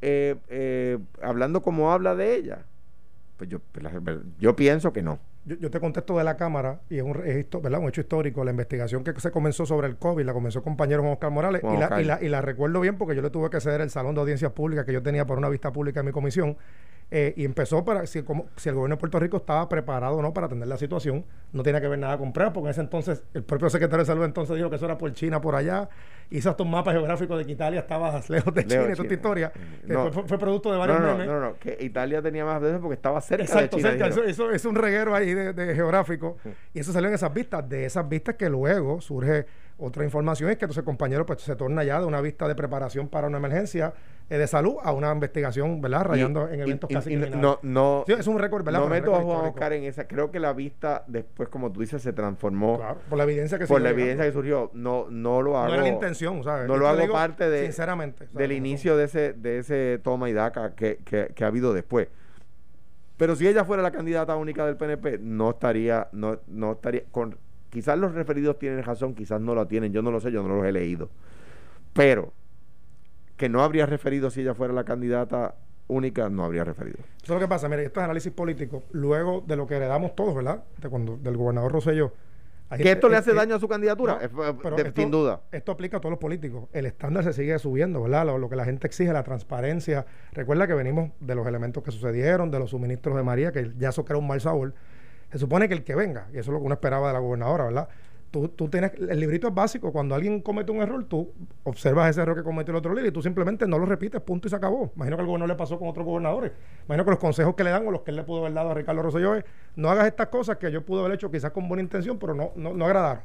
eh, 0.00 0.34
eh, 0.48 0.98
hablando 1.22 1.62
como 1.62 1.92
habla 1.92 2.16
de 2.16 2.34
ella. 2.34 2.64
Pues 3.36 3.48
yo, 3.48 3.60
yo 4.40 4.56
pienso 4.56 4.92
que 4.92 5.02
no. 5.02 5.20
Yo, 5.44 5.56
yo 5.56 5.70
te 5.70 5.78
contesto 5.78 6.18
de 6.18 6.24
la 6.24 6.36
Cámara 6.36 6.80
y 6.90 6.98
es 6.98 7.02
un, 7.04 7.16
es 7.24 7.46
¿verdad? 7.62 7.80
un 7.80 7.88
hecho 7.88 8.00
histórico. 8.00 8.44
La 8.44 8.50
investigación 8.50 9.04
que 9.04 9.18
se 9.20 9.30
comenzó 9.30 9.64
sobre 9.66 9.86
el 9.86 9.96
COVID 9.96 10.24
la 10.24 10.32
comenzó 10.32 10.58
el 10.58 10.64
compañero 10.64 11.02
Juan 11.02 11.14
Oscar 11.14 11.30
Morales 11.30 11.60
Juan 11.60 11.76
y 11.76 11.78
la, 11.78 12.00
y, 12.00 12.04
la, 12.04 12.22
y 12.22 12.28
la 12.28 12.40
recuerdo 12.40 12.80
bien 12.80 12.98
porque 12.98 13.14
yo 13.14 13.22
le 13.22 13.30
tuve 13.30 13.50
que 13.50 13.60
ceder 13.60 13.80
el 13.80 13.90
salón 13.90 14.16
de 14.16 14.20
audiencias 14.20 14.50
públicas 14.50 14.84
que 14.84 14.92
yo 14.92 15.02
tenía 15.02 15.24
por 15.24 15.38
una 15.38 15.48
vista 15.48 15.72
pública 15.72 16.00
en 16.00 16.06
mi 16.06 16.12
comisión. 16.12 16.56
Eh, 17.14 17.34
y 17.36 17.44
empezó 17.44 17.84
para, 17.84 18.06
si, 18.06 18.22
como, 18.22 18.46
si 18.56 18.70
el 18.70 18.74
gobierno 18.74 18.96
de 18.96 19.00
Puerto 19.00 19.18
Rico 19.20 19.36
estaba 19.36 19.68
preparado 19.68 20.16
o 20.16 20.22
no 20.22 20.32
para 20.32 20.46
atender 20.46 20.66
la 20.66 20.78
situación, 20.78 21.26
no 21.52 21.62
tenía 21.62 21.78
que 21.78 21.86
ver 21.88 21.98
nada 21.98 22.16
con 22.16 22.32
pruebas, 22.32 22.54
porque 22.54 22.68
en 22.68 22.70
ese 22.70 22.80
entonces 22.80 23.22
el 23.34 23.42
propio 23.44 23.68
secretario 23.68 23.98
de 24.02 24.06
salud 24.06 24.24
entonces 24.24 24.56
dijo 24.56 24.70
que 24.70 24.76
eso 24.76 24.86
era 24.86 24.96
por 24.96 25.12
China, 25.12 25.38
por 25.38 25.54
allá, 25.54 25.90
hizo 26.30 26.48
estos 26.48 26.66
mapas 26.66 26.94
geográficos 26.94 27.36
de 27.38 27.44
que 27.44 27.52
Italia 27.52 27.80
estaba 27.80 28.18
lejos 28.30 28.54
de 28.54 28.66
China, 28.66 28.84
y 28.84 28.92
toda 28.92 29.02
esta 29.02 29.14
historia, 29.14 29.52
que 29.86 29.92
No. 29.92 30.10
fue, 30.10 30.26
fue 30.26 30.38
producto 30.38 30.72
de 30.72 30.78
varios 30.78 31.00
no, 31.00 31.06
no, 31.06 31.12
memes. 31.12 31.26
no, 31.26 31.38
no, 31.40 31.58
que 31.58 31.76
Italia 31.80 32.22
tenía 32.22 32.46
más 32.46 32.62
de 32.62 32.70
eso 32.70 32.80
porque 32.80 32.94
estaba 32.94 33.20
cerca 33.20 33.44
Exacto, 33.44 33.76
de 33.76 33.82
China. 33.82 33.90
cerca, 33.90 34.06
eso, 34.08 34.24
eso 34.24 34.50
es 34.50 34.64
un 34.64 34.74
reguero 34.76 35.14
ahí 35.14 35.34
de, 35.34 35.52
de 35.52 35.74
geográfico. 35.74 36.38
Y 36.72 36.80
eso 36.80 36.92
salió 36.94 37.08
en 37.10 37.14
esas 37.14 37.34
vistas. 37.34 37.68
De 37.68 37.84
esas 37.84 38.08
vistas 38.08 38.36
que 38.36 38.48
luego 38.48 39.02
surge 39.02 39.44
otra 39.82 40.04
información, 40.04 40.48
es 40.50 40.56
que 40.56 40.64
entonces 40.64 40.84
compañero 40.84 41.26
pues, 41.26 41.42
se 41.42 41.56
torna 41.56 41.82
ya 41.84 41.98
de 42.00 42.06
una 42.06 42.20
vista 42.20 42.46
de 42.46 42.54
preparación 42.54 43.08
para 43.08 43.26
una 43.26 43.38
emergencia 43.38 43.92
eh, 44.30 44.38
de 44.38 44.46
salud 44.46 44.76
a 44.82 44.92
una 44.92 45.12
investigación, 45.12 45.80
¿verdad? 45.80 46.04
Rayando 46.04 46.48
Y- 46.50 46.54
en 46.54 46.60
eventos 46.60 46.90
y- 46.90 46.94
casi 46.94 47.12
y 47.12 47.16
no, 47.16 47.58
no, 47.62 48.04
Sí, 48.06 48.12
es 48.12 48.26
un 48.26 48.38
récord, 48.38 48.64
¿verdad? 48.64 48.80
no 48.80 48.88
Pero 48.88 49.00
meto 49.00 49.14
a 49.16 49.20
Juan. 49.22 49.46
Oscar 49.50 49.72
en 49.72 49.84
esa. 49.84 50.06
Creo 50.06 50.30
que 50.30 50.38
la 50.40 50.52
vista 50.52 51.04
después, 51.06 51.48
como 51.48 51.70
tú 51.72 51.80
dices, 51.80 52.00
se 52.00 52.12
transformó 52.12 52.78
Claro, 52.78 52.98
por 53.08 53.18
la 53.18 53.24
evidencia 53.24 53.58
que 53.58 53.66
por 53.66 53.78
sigue 53.78 53.80
la 53.84 53.90
llegando. 53.90 54.02
evidencia 54.02 54.24
que 54.26 54.32
surgió. 54.32 54.70
No, 54.74 55.06
no 55.10 55.42
lo 55.42 55.58
hago. 55.58 55.66
No 55.68 55.74
era 55.74 55.82
la 55.82 55.88
intención, 55.88 56.42
¿sabes? 56.44 56.66
No 56.68 56.74
Yo 56.74 56.80
lo 56.80 56.88
hago 56.88 57.00
digo 57.00 57.12
parte 57.14 57.50
de, 57.50 57.64
Sinceramente. 57.64 58.26
¿sabes? 58.26 58.34
del 58.34 58.52
inicio 58.52 58.96
de 58.96 59.04
ese, 59.04 59.32
de 59.32 59.58
ese 59.58 60.00
toma 60.02 60.30
y 60.30 60.32
daca 60.32 60.74
que, 60.74 60.98
que, 61.04 61.32
que 61.34 61.44
ha 61.44 61.48
habido 61.48 61.74
después. 61.74 62.08
Pero 63.16 63.36
si 63.36 63.46
ella 63.46 63.64
fuera 63.64 63.82
la 63.82 63.90
candidata 63.92 64.34
única 64.36 64.64
del 64.66 64.76
PNP, 64.76 65.18
no 65.18 65.50
estaría, 65.50 66.08
no, 66.12 66.38
no 66.48 66.72
estaría, 66.72 67.02
con, 67.10 67.36
quizás 67.72 67.98
los 67.98 68.12
referidos 68.14 68.58
tienen 68.58 68.82
razón, 68.84 69.14
quizás 69.14 69.40
no 69.40 69.54
la 69.54 69.66
tienen, 69.66 69.92
yo 69.94 70.02
no 70.02 70.10
lo 70.10 70.20
sé, 70.20 70.30
yo 70.30 70.42
no 70.42 70.56
los 70.56 70.66
he 70.66 70.72
leído. 70.72 71.08
Pero 71.94 72.32
que 73.38 73.48
no 73.48 73.62
habría 73.62 73.86
referido 73.86 74.28
si 74.30 74.42
ella 74.42 74.54
fuera 74.54 74.74
la 74.74 74.84
candidata 74.84 75.54
única, 75.88 76.28
no 76.28 76.44
habría 76.44 76.64
referido. 76.64 76.98
Eso 76.98 77.24
es 77.24 77.28
lo 77.30 77.38
que 77.40 77.48
pasa, 77.48 77.68
mire, 77.68 77.84
esto 77.84 78.00
es 78.00 78.04
análisis 78.04 78.30
político. 78.30 78.82
Luego 78.92 79.42
de 79.46 79.56
lo 79.56 79.66
que 79.66 79.74
heredamos 79.76 80.14
todos, 80.14 80.34
¿verdad? 80.34 80.62
De 80.78 80.88
cuando, 80.90 81.16
del 81.16 81.36
gobernador 81.36 81.72
Rosselló. 81.72 82.12
¿Que 82.76 82.92
esto 82.92 83.08
le 83.08 83.16
eh, 83.16 83.18
hace 83.18 83.32
eh, 83.32 83.34
daño 83.34 83.54
a 83.54 83.58
su 83.58 83.68
candidatura? 83.68 84.14
no, 84.14 84.20
Eh, 84.22 84.54
pero 84.62 84.76
de- 84.76 84.82
esto- 84.82 85.00
sin 85.02 85.10
duda. 85.10 85.40
Esto 85.50 85.72
aplica 85.72 85.96
a 85.98 86.00
todos 86.00 86.10
los 86.12 86.18
políticos. 86.18 86.68
El 86.72 86.86
estándar 86.86 87.24
se 87.24 87.32
sigue 87.34 87.58
subiendo, 87.58 88.02
¿verdad? 88.02 88.24
Lo, 88.26 88.38
lo 88.38 88.48
que 88.48 88.56
la 88.56 88.64
gente 88.64 88.86
exige, 88.86 89.12
la 89.12 89.22
transparencia. 89.24 90.06
Recuerda 90.32 90.66
que 90.66 90.72
venimos 90.74 91.10
de 91.20 91.34
los 91.34 91.46
elementos 91.46 91.82
que 91.82 91.90
sucedieron, 91.90 92.50
de 92.50 92.58
los 92.58 92.70
suministros 92.70 93.14
de 93.16 93.22
María, 93.22 93.52
que 93.52 93.72
ya 93.78 93.90
eso 93.90 94.04
crea 94.06 94.18
un 94.18 94.26
mal 94.26 94.40
sabor. 94.40 94.72
Se 95.32 95.38
supone 95.38 95.66
que 95.66 95.74
el 95.74 95.82
que 95.82 95.94
venga, 95.94 96.28
y 96.32 96.38
eso 96.38 96.50
es 96.50 96.54
lo 96.54 96.58
que 96.58 96.66
uno 96.66 96.74
esperaba 96.74 97.08
de 97.08 97.14
la 97.14 97.18
gobernadora, 97.18 97.64
¿verdad? 97.64 97.88
Tú, 98.30 98.48
tú 98.48 98.68
tienes, 98.68 98.92
el 98.94 99.18
librito 99.18 99.48
es 99.48 99.54
básico. 99.54 99.92
Cuando 99.92 100.14
alguien 100.14 100.40
comete 100.42 100.70
un 100.72 100.82
error, 100.82 101.04
tú 101.04 101.32
observas 101.64 102.10
ese 102.10 102.20
error 102.20 102.36
que 102.36 102.42
cometió 102.42 102.72
el 102.72 102.76
otro 102.76 102.94
líder 102.94 103.08
y 103.08 103.12
tú 103.12 103.22
simplemente 103.22 103.66
no 103.66 103.78
lo 103.78 103.86
repites, 103.86 104.20
punto 104.20 104.48
y 104.48 104.50
se 104.50 104.56
acabó. 104.56 104.92
Imagino 104.94 105.16
que 105.16 105.22
al 105.22 105.26
gobernador 105.26 105.48
le 105.48 105.58
pasó 105.58 105.78
con 105.78 105.88
otros 105.88 106.04
gobernadores. 106.04 106.52
Imagino 106.86 107.04
que 107.04 107.10
los 107.10 107.18
consejos 107.18 107.54
que 107.54 107.64
le 107.64 107.70
dan 107.70 107.86
o 107.86 107.90
los 107.90 108.02
que 108.02 108.10
él 108.10 108.16
le 108.16 108.24
pudo 108.24 108.40
haber 108.40 108.52
dado 108.52 108.70
a 108.70 108.74
Ricardo 108.74 109.02
Rosselló 109.02 109.34
es 109.34 109.44
no 109.74 109.90
hagas 109.90 110.06
estas 110.06 110.28
cosas 110.28 110.58
que 110.58 110.70
yo 110.70 110.84
pude 110.84 111.00
haber 111.00 111.12
hecho 111.12 111.30
quizás 111.30 111.50
con 111.50 111.66
buena 111.66 111.82
intención, 111.82 112.18
pero 112.18 112.34
no, 112.34 112.52
no, 112.56 112.74
no 112.74 112.84
agradaron. 112.84 113.22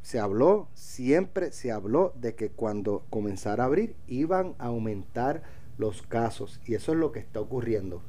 se 0.03 0.19
habló, 0.19 0.69
siempre 0.75 1.53
se 1.53 1.71
habló 1.71 2.13
de 2.17 2.35
que 2.35 2.51
cuando 2.51 3.05
comenzara 3.11 3.65
a 3.65 3.67
abrir 3.67 3.95
iban 4.07 4.55
a 4.59 4.67
aumentar 4.67 5.43
los 5.79 6.03
casos 6.03 6.61
y 6.65 6.75
eso 6.75 6.93
es 6.93 6.99
lo 6.99 7.13
que 7.13 7.21
está 7.21 7.41
ocurriendo 7.41 8.03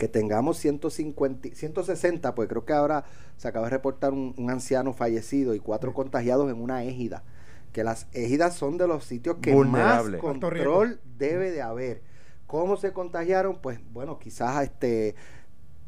que 0.00 0.08
tengamos 0.08 0.56
150, 0.56 1.50
160, 1.54 2.34
pues 2.34 2.48
creo 2.48 2.64
que 2.64 2.72
ahora 2.72 3.04
se 3.36 3.46
acaba 3.46 3.66
de 3.66 3.70
reportar 3.70 4.12
un, 4.14 4.34
un 4.38 4.50
anciano 4.50 4.94
fallecido 4.94 5.54
y 5.54 5.60
cuatro 5.60 5.92
contagiados 5.92 6.50
en 6.50 6.60
una 6.60 6.82
égida. 6.82 7.22
Que 7.72 7.84
las 7.84 8.08
égidas 8.12 8.54
son 8.54 8.78
de 8.78 8.88
los 8.88 9.04
sitios 9.04 9.36
que 9.42 9.54
más 9.54 10.02
control 10.20 11.00
debe 11.18 11.52
de 11.52 11.60
haber. 11.60 12.02
¿Cómo 12.46 12.78
se 12.78 12.92
contagiaron? 12.92 13.58
Pues 13.60 13.78
bueno, 13.92 14.18
quizás 14.18 14.64
este 14.64 15.14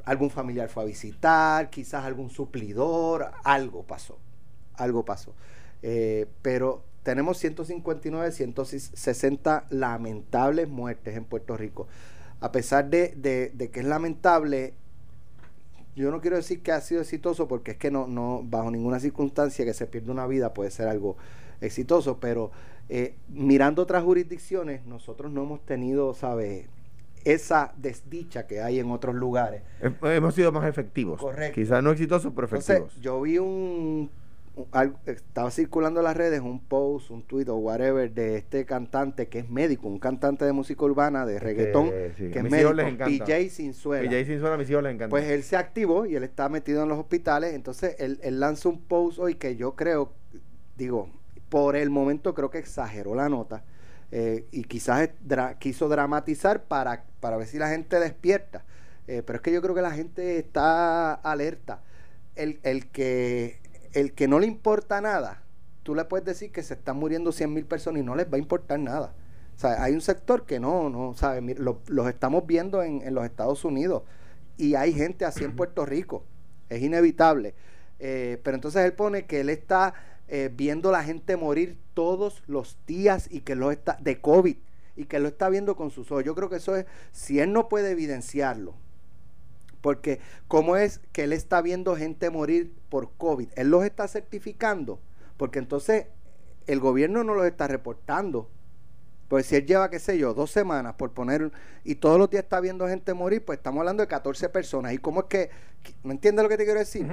algún 0.05 0.31
familiar 0.31 0.69
fue 0.69 0.83
a 0.83 0.87
visitar, 0.87 1.71
quizás 1.71 2.05
algún 2.05 2.29
suplidor, 2.29 3.33
algo 3.45 3.83
pasó, 3.85 4.19
algo 4.75 5.07
pasó. 5.07 5.35
Eh, 5.81 6.27
pero 6.43 6.85
tenemos 7.03 7.39
159, 7.39 8.31
160 8.31 9.67
lamentables 9.71 10.69
muertes 10.69 11.17
en 11.17 11.25
Puerto 11.25 11.57
Rico 11.57 11.89
a 12.43 12.51
pesar 12.51 12.91
de, 12.91 13.15
de, 13.17 13.53
de, 13.55 13.71
que 13.71 13.81
es 13.81 13.87
lamentable, 13.87 14.75
yo 15.95 16.11
no 16.11 16.21
quiero 16.21 16.37
decir 16.37 16.61
que 16.61 16.73
ha 16.73 16.81
sido 16.81 17.01
exitoso 17.01 17.47
porque 17.47 17.71
es 17.73 17.77
que 17.77 17.91
no, 17.91 18.09
no 18.09 18.43
bajo 18.45 18.71
ninguna 18.71 18.99
circunstancia 18.99 19.65
que 19.65 19.73
se 19.73 19.87
pierda 19.87 20.11
una 20.11 20.27
vida 20.27 20.53
puede 20.53 20.73
ser 20.73 20.89
algo 20.89 21.17
exitoso, 21.61 22.19
pero 22.19 22.51
eh, 22.89 23.15
mirando 23.29 23.81
otras 23.81 24.03
jurisdicciones, 24.03 24.85
nosotros 24.87 25.31
no 25.31 25.45
hemos 25.45 25.65
tenido, 25.65 26.15
¿sabes? 26.15 26.67
Esa 27.25 27.73
desdicha 27.77 28.49
que 28.49 28.61
hay 28.61 28.81
en 28.81 28.91
otros 28.91 29.15
lugares. 29.15 29.63
Hemos 30.03 30.35
sido 30.35 30.51
más 30.51 30.69
efectivos. 30.69 31.21
Correcto. 31.21 31.55
Quizás 31.55 31.81
no 31.81 31.93
exitosos, 31.93 32.33
pero 32.35 32.47
efectivos. 32.49 32.77
Entonces, 32.77 33.01
yo 33.01 33.21
vi 33.21 33.39
un, 33.39 34.11
estaba 35.07 35.51
circulando 35.51 36.01
en 36.01 36.05
las 36.05 36.17
redes 36.17 36.41
un 36.41 36.61
post, 36.61 37.11
un 37.11 37.23
tweet 37.23 37.49
o 37.49 37.57
whatever 37.57 38.13
de 38.13 38.37
este 38.37 38.67
cantante 38.67 39.29
que 39.29 39.41
es 39.41 39.49
médico, 39.49 39.89
un 39.89 39.99
cantante 39.99 40.45
de 40.45 40.53
música 40.53 40.85
urbana, 40.85 41.25
de 41.25 41.39
reggaetón, 41.39 41.91
Que, 41.91 42.13
sí, 42.17 42.31
que 42.31 42.39
a 42.39 42.41
es 42.41 42.43
mis 42.43 42.53
médico, 42.53 42.73
les 42.75 42.87
encanta. 42.87 43.25
PJ 43.25 43.51
Sinzuela. 43.51 44.09
PJ 44.09 44.25
Sinzuela 44.27 44.55
a 44.55 44.59
mis 44.59 44.71
hijos 44.71 44.83
les 44.83 44.95
encanta. 44.95 45.11
Pues 45.11 45.29
él 45.29 45.43
se 45.43 45.57
activó 45.57 46.07
y 46.07 46.17
él 46.17 46.25
está 46.25 46.49
metido 46.49 46.83
en 46.83 46.89
los 46.89 46.99
hospitales. 46.99 47.55
Entonces 47.55 47.97
él, 47.99 48.21
él 48.23 48.41
lanza 48.41 48.69
un 48.69 48.81
post 48.83 49.19
hoy 49.19 49.37
que 49.37 49.57
yo 49.57 49.75
creo, 49.75 50.13
digo, 50.77 51.09
por 51.49 51.77
el 51.77 51.91
momento 51.91 52.35
creo 52.35 52.51
que 52.51 52.59
exageró 52.59 53.15
la 53.15 53.29
nota 53.29 53.65
eh, 54.11 54.47
y 54.53 54.65
quizás 54.65 55.09
dra 55.23 55.59
quiso 55.59 55.89
dramatizar 55.89 56.65
para, 56.65 57.05
para 57.21 57.39
ver 57.39 57.47
si 57.47 57.59
la 57.59 57.71
gente 57.71 57.99
despierta. 57.99 58.65
Eh, 59.09 59.23
pero 59.27 59.39
es 59.39 59.43
que 59.43 59.53
yo 59.53 59.63
creo 59.63 59.75
que 59.75 59.83
la 59.83 59.91
gente 59.91 60.39
está 60.39 61.15
alerta. 61.15 61.83
El, 62.37 62.61
el, 62.63 62.87
que, 62.89 63.59
el 63.93 64.13
que 64.13 64.29
no 64.29 64.39
le 64.39 64.47
importa 64.47 65.01
nada, 65.01 65.43
tú 65.83 65.95
le 65.95 66.05
puedes 66.05 66.25
decir 66.25 66.53
que 66.53 66.63
se 66.63 66.75
están 66.75 66.97
muriendo 66.97 67.33
100 67.33 67.53
mil 67.53 67.67
personas 67.67 68.03
y 68.03 68.05
no 68.05 68.15
les 68.15 68.27
va 68.27 68.37
a 68.37 68.39
importar 68.39 68.79
nada. 68.79 69.15
O 69.57 69.59
sea, 69.59 69.83
hay 69.83 69.93
un 69.93 70.01
sector 70.01 70.47
que 70.47 70.59
no, 70.59 70.89
no, 70.89 71.15
¿sabes? 71.15 71.59
Los, 71.59 71.77
los 71.89 72.09
estamos 72.09 72.47
viendo 72.47 72.83
en, 72.83 73.03
en 73.03 73.15
los 73.15 73.25
Estados 73.25 73.65
Unidos 73.65 74.03
y 74.57 74.75
hay 74.75 74.93
gente 74.93 75.25
así 75.25 75.45
en 75.45 75.57
Puerto 75.57 75.85
Rico. 75.85 76.25
Es 76.69 76.83
inevitable. 76.83 77.55
Eh, 77.99 78.41
pero 78.43 78.57
entonces 78.57 78.85
él 78.85 78.95
pone 78.95 79.27
que 79.27 79.41
él 79.41 79.49
está 79.49 79.95
eh, 80.29 80.51
viendo 80.53 80.91
la 80.91 81.05
gente 81.05 81.37
morir 81.37 81.79
todos 81.95 82.43
los 82.47 82.79
días 82.87 83.29
y 83.31 83.41
que 83.41 83.55
lo 83.55 83.71
está 83.71 83.97
de 84.01 84.21
COVID 84.21 84.57
y 84.97 85.05
que 85.05 85.21
lo 85.21 85.29
está 85.29 85.49
viendo 85.49 85.77
con 85.77 85.91
sus 85.91 86.11
ojos. 86.11 86.25
Yo 86.25 86.35
creo 86.35 86.49
que 86.51 86.57
eso 86.57 86.75
es, 86.75 86.87
si 87.13 87.39
él 87.39 87.53
no 87.53 87.69
puede 87.69 87.91
evidenciarlo, 87.91 88.75
porque 89.81 90.21
cómo 90.49 90.77
es 90.77 91.01
que 91.13 91.25
él 91.25 91.33
está 91.33 91.63
viendo 91.63 91.97
gente 91.97 92.31
morir 92.31 92.73
por 92.93 93.09
COVID, 93.17 93.49
él 93.57 93.71
los 93.71 93.87
está 93.87 94.07
certificando, 94.07 95.01
porque 95.39 95.59
entonces 95.59 96.09
el 96.67 96.79
gobierno 96.79 97.25
no 97.25 97.33
los 97.33 97.47
está 97.47 97.67
reportando. 97.67 98.51
Pues 99.29 99.47
si 99.47 99.57
él 99.57 99.65
lleva, 99.65 99.89
qué 99.89 99.99
sé 99.99 100.19
yo, 100.19 100.35
dos 100.35 100.51
semanas 100.51 100.97
por 100.97 101.13
poner, 101.13 101.51
y 101.85 101.95
todos 101.95 102.19
los 102.19 102.29
días 102.29 102.43
está 102.43 102.61
viendo 102.61 102.87
gente 102.87 103.15
morir, 103.15 103.43
pues 103.43 103.61
estamos 103.61 103.81
hablando 103.81 104.03
de 104.03 104.09
14 104.09 104.51
personas. 104.51 104.93
¿Y 104.93 104.99
cómo 104.99 105.21
es 105.21 105.27
que, 105.29 105.51
no 106.05 106.13
entiendes 106.13 106.43
lo 106.43 106.51
que 106.51 106.59
te 106.59 106.65
quiero 106.65 106.81
decir? 106.81 107.07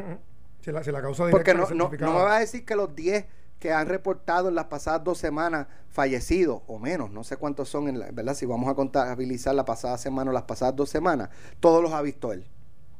Si 0.60 0.70
la, 0.70 0.84
si 0.84 0.92
la 0.92 1.02
causa 1.02 1.30
Porque 1.32 1.54
no, 1.54 1.70
no, 1.70 1.90
no 1.98 2.14
me 2.14 2.24
vas 2.24 2.36
a 2.36 2.40
decir 2.40 2.66
que 2.66 2.76
los 2.76 2.94
10 2.94 3.26
que 3.58 3.72
han 3.72 3.88
reportado 3.88 4.50
en 4.50 4.56
las 4.56 4.66
pasadas 4.66 5.06
dos 5.06 5.18
semanas 5.18 5.68
fallecidos 5.88 6.62
o 6.68 6.78
menos, 6.78 7.10
no 7.10 7.24
sé 7.24 7.38
cuántos 7.38 7.70
son, 7.70 7.88
en 7.88 8.00
la, 8.00 8.12
¿verdad? 8.12 8.34
Si 8.34 8.46
vamos 8.46 8.70
a 8.70 8.76
contabilizar 8.76 9.56
la 9.56 9.64
pasada 9.64 9.98
semana 9.98 10.32
o 10.32 10.34
las 10.34 10.44
pasadas 10.44 10.76
dos 10.76 10.90
semanas, 10.90 11.30
todos 11.62 11.82
los 11.82 11.94
ha 11.94 12.02
visto 12.02 12.34
él. 12.34 12.46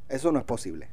Eso 0.08 0.32
no 0.32 0.38
es 0.38 0.46
posible. 0.46 0.88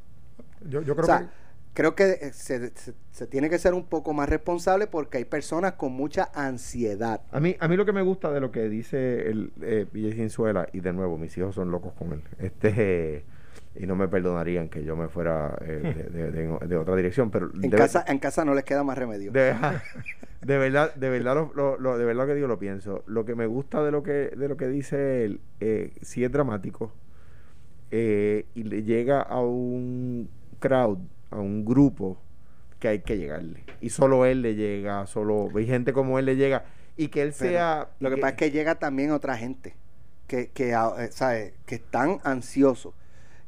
Yo, 0.67 0.81
yo 0.81 0.93
creo 0.93 1.05
o 1.05 1.07
sea, 1.07 1.19
que 1.19 1.46
creo 1.77 1.93
que 1.93 2.05
eh, 2.09 2.31
se, 2.33 2.71
se- 2.75 2.95
se 3.11 3.27
tiene 3.27 3.51
que 3.51 3.59
ser 3.59 3.75
un 3.75 3.85
poco 3.85 4.11
más 4.11 4.27
responsable 4.27 4.87
porque 4.87 5.19
hay 5.19 5.25
personas 5.25 5.73
con 5.73 5.91
mucha 5.91 6.31
ansiedad. 6.33 7.21
A 7.31 7.39
mí, 7.39 7.55
a 7.59 7.67
mí 7.67 7.77
lo 7.77 7.85
que 7.85 7.93
me 7.93 8.01
gusta 8.01 8.31
de 8.31 8.39
lo 8.39 8.51
que 8.51 8.67
dice 8.67 9.29
el 9.29 9.51
eh, 9.61 9.85
Cinzuela, 10.15 10.67
y 10.73 10.79
de 10.79 10.91
nuevo, 10.91 11.19
mis 11.19 11.37
hijos 11.37 11.53
son 11.53 11.69
locos 11.69 11.93
con 11.93 12.13
él, 12.13 12.21
este 12.39 12.73
eh, 13.17 13.25
y 13.75 13.85
no 13.85 13.95
me 13.95 14.07
perdonarían 14.07 14.69
que 14.69 14.83
yo 14.83 14.95
me 14.95 15.07
fuera 15.07 15.55
eh, 15.61 16.09
de, 16.11 16.31
de- 16.31 16.31
de- 16.31 16.67
de 16.67 16.77
otra 16.77 16.95
dirección, 16.95 17.29
pero 17.29 17.51
En, 17.61 17.69
casa, 17.69 18.03
en 18.07 18.17
casa 18.17 18.43
no 18.43 18.55
les 18.55 18.63
queda 18.63 18.83
más 18.83 18.97
remedio. 18.97 19.31
de, 19.31 19.39
verdad, 19.51 20.95
de 20.95 21.09
verdad 21.09 21.35
lo, 21.35 21.51
lo- 21.53 21.77
lo- 21.77 21.97
de 21.99 22.05
verdad 22.05 22.25
que 22.25 22.33
digo 22.33 22.47
lo 22.47 22.57
pienso. 22.57 23.03
Lo 23.05 23.23
que 23.23 23.35
me 23.35 23.45
gusta 23.45 23.83
de 23.83 23.91
lo 23.91 24.01
que, 24.01 24.31
de 24.35 24.47
lo 24.47 24.57
que 24.57 24.67
dice 24.67 25.25
él, 25.25 25.41
eh, 25.59 25.93
sí 26.01 26.23
es 26.23 26.31
dramático, 26.31 26.91
eh, 27.91 28.45
y 28.55 28.63
le 28.63 28.81
llega 28.83 29.21
a 29.21 29.39
un 29.41 30.27
crowd, 30.59 30.97
a 31.31 31.37
un 31.37 31.65
grupo 31.65 32.17
que 32.79 32.87
hay 32.89 32.99
que 32.99 33.17
llegarle. 33.17 33.63
Y 33.81 33.89
solo 33.89 34.25
él 34.25 34.41
le 34.41 34.55
llega, 34.55 35.05
solo 35.07 35.49
hay 35.55 35.65
gente 35.65 35.93
como 35.93 36.19
él 36.19 36.25
le 36.25 36.35
llega. 36.35 36.65
Y 36.95 37.09
que 37.09 37.21
él 37.21 37.33
Pero 37.37 37.51
sea... 37.51 37.89
Lo 37.99 38.09
que 38.09 38.17
pasa 38.17 38.29
es 38.29 38.35
que 38.37 38.51
llega 38.51 38.75
también 38.75 39.11
otra 39.11 39.35
gente 39.37 39.75
que, 40.27 40.49
que, 40.49 40.73
ah, 40.73 40.93
eh, 40.99 41.09
¿sabe? 41.11 41.53
que 41.65 41.75
están 41.75 42.19
ansiosos. 42.23 42.93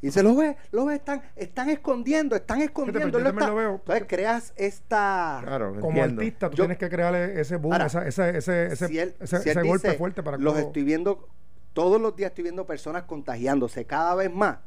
Y 0.02 0.08
dice, 0.08 0.24
lo 0.24 0.34
ves, 0.36 0.56
lo 0.72 0.86
ves, 0.86 0.98
están, 1.00 1.22
están 1.36 1.70
escondiendo, 1.70 2.36
están 2.36 2.62
escondiendo. 2.62 3.00
pero 3.00 3.12
yo 3.12 3.18
él 3.18 3.24
lo 3.24 3.30
también 3.32 3.44
está-". 3.44 3.50
lo 3.50 3.56
veo. 3.56 3.76
Entonces 3.76 4.06
creas 4.08 4.54
esta... 4.56 5.42
Claro, 5.44 5.74
como 5.80 5.88
entiendo. 5.90 6.22
artista 6.22 6.50
tú 6.50 6.56
Yo- 6.58 6.64
tienes 6.64 6.78
que 6.78 6.90
crearle 6.90 7.42
ese 7.42 7.58
boom, 7.58 7.74
Ahora, 7.74 7.88
esa- 7.88 8.08
ese, 8.08 8.38
ese, 8.38 8.66
ese, 8.68 8.88
si 8.88 9.00
él, 9.00 9.16
ese- 9.20 9.40
si 9.40 9.50
él 9.50 9.58
ese 9.58 9.68
golpe 9.68 9.88
dice, 9.90 9.98
fuerte 9.98 10.24
para 10.24 10.38
que 10.38 10.44
los 10.44 10.58
estoy 10.58 10.84
viendo, 10.84 11.28
todos 11.74 12.00
los 12.00 12.16
días 12.16 12.30
estoy 12.32 12.44
viendo 12.44 12.66
personas 12.66 13.04
contagiándose 13.04 13.86
cada 13.86 14.16
vez 14.16 14.32
más. 14.34 14.60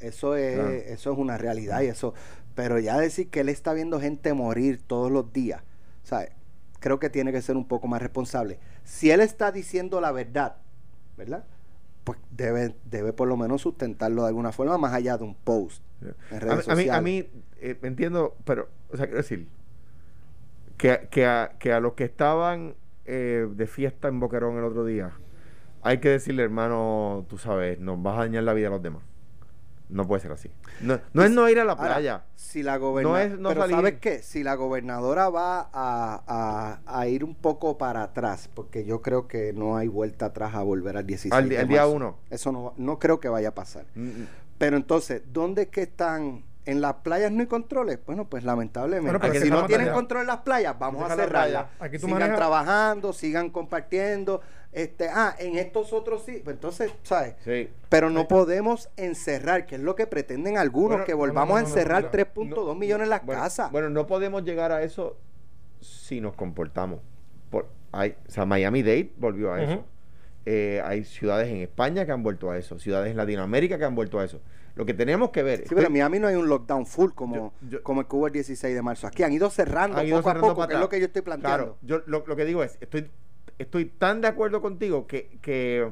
Eso 0.00 0.36
es, 0.36 0.54
Claro. 0.54 0.70
eso 0.70 1.12
es 1.12 1.18
una 1.18 1.38
realidad 1.38 1.80
y 1.82 1.86
eso. 1.86 2.14
Pero 2.54 2.78
ya 2.78 2.98
decir 2.98 3.28
que 3.30 3.40
él 3.40 3.48
está 3.48 3.72
viendo 3.72 4.00
gente 4.00 4.32
morir 4.34 4.80
todos 4.86 5.10
los 5.10 5.32
días, 5.32 5.62
¿sabes? 6.02 6.30
Creo 6.80 6.98
que 6.98 7.10
tiene 7.10 7.32
que 7.32 7.42
ser 7.42 7.56
un 7.56 7.66
poco 7.66 7.88
más 7.88 8.00
responsable. 8.02 8.58
Si 8.84 9.10
él 9.10 9.20
está 9.20 9.52
diciendo 9.52 10.00
la 10.00 10.12
verdad, 10.12 10.56
¿verdad? 11.16 11.44
Pues 12.04 12.18
debe, 12.30 12.74
debe 12.84 13.12
por 13.12 13.28
lo 13.28 13.36
menos 13.36 13.62
sustentarlo 13.62 14.22
de 14.22 14.28
alguna 14.28 14.52
forma, 14.52 14.78
más 14.78 14.92
allá 14.92 15.18
de 15.18 15.24
un 15.24 15.34
post 15.34 15.82
en 16.30 16.70
A 16.70 16.74
mí, 16.74 16.88
a 16.88 17.00
mí, 17.00 17.28
eh, 17.60 17.78
entiendo, 17.82 18.36
pero, 18.44 18.68
o 18.90 18.96
sea, 18.96 19.06
quiero 19.06 19.18
decir, 19.18 19.48
que, 20.76 21.08
que, 21.10 21.26
a, 21.26 21.52
que 21.58 21.72
a 21.72 21.80
los 21.80 21.94
que 21.94 22.04
estaban 22.04 22.74
eh, 23.04 23.48
de 23.52 23.66
fiesta 23.66 24.08
en 24.08 24.20
Boquerón 24.20 24.56
el 24.58 24.64
otro 24.64 24.84
día, 24.84 25.12
hay 25.82 25.98
que 25.98 26.08
decirle, 26.08 26.44
hermano, 26.44 27.26
tú 27.28 27.38
sabes, 27.38 27.78
nos 27.80 28.00
vas 28.02 28.16
a 28.16 28.20
dañar 28.20 28.44
la 28.44 28.52
vida 28.52 28.68
a 28.68 28.70
los 28.70 28.82
demás. 28.82 29.02
No 29.88 30.06
puede 30.06 30.20
ser 30.20 30.32
así. 30.32 30.50
No, 30.80 31.00
no 31.14 31.22
es 31.22 31.30
no 31.30 31.48
ir 31.48 31.58
a 31.60 31.64
la 31.64 31.72
Ahora, 31.72 31.94
playa. 31.94 32.24
si 32.36 32.62
la 32.62 32.74
No 32.74 32.80
gobernadora. 32.80 33.24
es 33.24 33.38
no 33.38 33.48
pero 33.48 33.60
salir. 33.62 33.76
¿sabes 33.76 33.94
qué? 34.00 34.22
Si 34.22 34.42
la 34.42 34.54
gobernadora 34.54 35.28
va 35.30 35.60
a, 35.72 36.22
a- 36.26 36.80
a 36.86 37.06
ir 37.08 37.24
un 37.24 37.34
poco 37.34 37.78
para 37.78 38.02
atrás, 38.02 38.50
porque 38.52 38.84
yo 38.84 39.00
creo 39.00 39.26
que 39.28 39.52
no 39.54 39.76
hay 39.76 39.88
vuelta 39.88 40.26
atrás 40.26 40.54
a 40.54 40.62
volver 40.62 40.96
al 40.98 41.06
16 41.06 41.32
Al 41.32 41.44
al 41.56 41.68
día 41.68 41.80
marzo. 41.82 41.92
uno. 41.92 42.16
Eso 42.30 42.52
no, 42.52 42.74
no 42.76 42.98
creo 42.98 43.18
que 43.20 43.28
vaya 43.28 43.48
a 43.48 43.54
pasar. 43.54 43.86
Mm, 43.94 44.02
mm. 44.08 44.26
Pero 44.58 44.76
entonces, 44.76 45.22
¿dónde 45.32 45.62
es 45.62 45.68
que 45.68 45.82
están? 45.82 46.44
¿En 46.66 46.82
las 46.82 46.96
playas 46.96 47.32
no 47.32 47.40
hay 47.40 47.46
controles? 47.46 47.98
Bueno, 48.04 48.28
pues 48.28 48.44
lamentablemente. 48.44 49.16
Bueno, 49.18 49.40
si 49.40 49.48
no 49.48 49.64
tienen 49.64 49.88
control 49.90 50.20
en 50.22 50.26
las 50.26 50.38
playas, 50.40 50.78
vamos 50.78 51.10
a 51.10 51.16
cerrarlas. 51.16 51.66
sigan 51.92 52.10
manejas- 52.10 52.36
trabajando, 52.36 53.12
sigan 53.14 53.48
compartiendo. 53.48 54.42
Este, 54.72 55.08
ah, 55.08 55.34
en 55.38 55.56
estos 55.56 55.92
otros 55.92 56.22
sí. 56.24 56.40
Pues 56.44 56.54
entonces, 56.56 56.92
¿sabes? 57.02 57.34
Sí. 57.44 57.70
Pero 57.88 58.10
no 58.10 58.28
podemos 58.28 58.90
encerrar, 58.96 59.66
que 59.66 59.76
es 59.76 59.80
lo 59.80 59.94
que 59.94 60.06
pretenden 60.06 60.58
algunos, 60.58 60.90
Bueno, 60.98 61.04
que 61.04 61.12
no, 61.12 61.18
volvamos 61.18 61.48
no, 61.50 61.56
a 61.56 61.60
no, 61.62 61.68
no, 61.68 61.74
encerrar 61.74 62.10
mira, 62.12 62.32
3.2 62.34 62.76
millones 62.76 63.04
en 63.04 63.10
las 63.10 63.24
bueno, 63.24 63.40
casas. 63.42 63.72
Bueno, 63.72 63.88
no 63.90 64.06
podemos 64.06 64.44
llegar 64.44 64.70
a 64.72 64.82
eso 64.82 65.16
si 65.80 66.20
nos 66.20 66.34
comportamos. 66.34 67.00
Por, 67.50 67.66
hay, 67.92 68.14
o 68.26 68.30
sea, 68.30 68.44
Miami 68.44 68.82
Dade 68.82 69.10
volvió 69.16 69.52
a 69.52 69.62
eso. 69.62 69.84
Eh, 70.44 70.80
hay 70.84 71.04
ciudades 71.04 71.48
en 71.48 71.58
España 71.58 72.06
que 72.06 72.12
han 72.12 72.22
vuelto 72.22 72.50
a 72.50 72.56
eso. 72.58 72.78
Ciudades 72.78 73.10
en 73.10 73.16
Latinoamérica 73.16 73.78
que 73.78 73.84
han 73.84 73.94
vuelto 73.94 74.18
a 74.18 74.24
eso. 74.24 74.40
Lo 74.76 74.86
que 74.86 74.94
tenemos 74.94 75.30
que 75.30 75.42
ver. 75.42 75.60
Sí, 75.66 75.74
pero 75.74 75.88
en 75.88 75.92
Miami 75.92 76.20
no 76.20 76.28
hay 76.28 76.36
un 76.36 76.48
lockdown 76.48 76.86
full 76.86 77.10
como, 77.12 77.34
Yo- 77.62 77.68
yo- 77.68 77.82
como 77.82 78.00
el 78.02 78.06
que 78.06 78.16
hubo 78.16 78.26
el 78.28 78.32
16 78.32 78.74
de 78.74 78.80
marzo. 78.82 79.06
Aquí 79.08 79.22
han 79.24 79.32
ido 79.32 79.50
cerrando 79.50 79.98
han 79.98 80.06
ido 80.06 80.18
poco 80.18 80.28
cerrando 80.30 80.46
a 80.50 80.54
poco, 80.54 80.68
que 80.68 80.74
es 80.74 80.80
lo 80.80 80.88
que 80.88 81.00
yo 81.00 81.06
estoy 81.06 81.22
planteando. 81.22 81.56
Claro, 81.64 81.78
yo 81.82 82.02
lo, 82.06 82.24
lo 82.26 82.36
que 82.36 82.44
digo 82.44 82.62
es, 82.62 82.78
estoy, 82.80 83.10
estoy 83.58 83.86
tan 83.86 84.20
de 84.20 84.28
acuerdo 84.28 84.60
contigo 84.60 85.06
que, 85.06 85.38
que, 85.42 85.90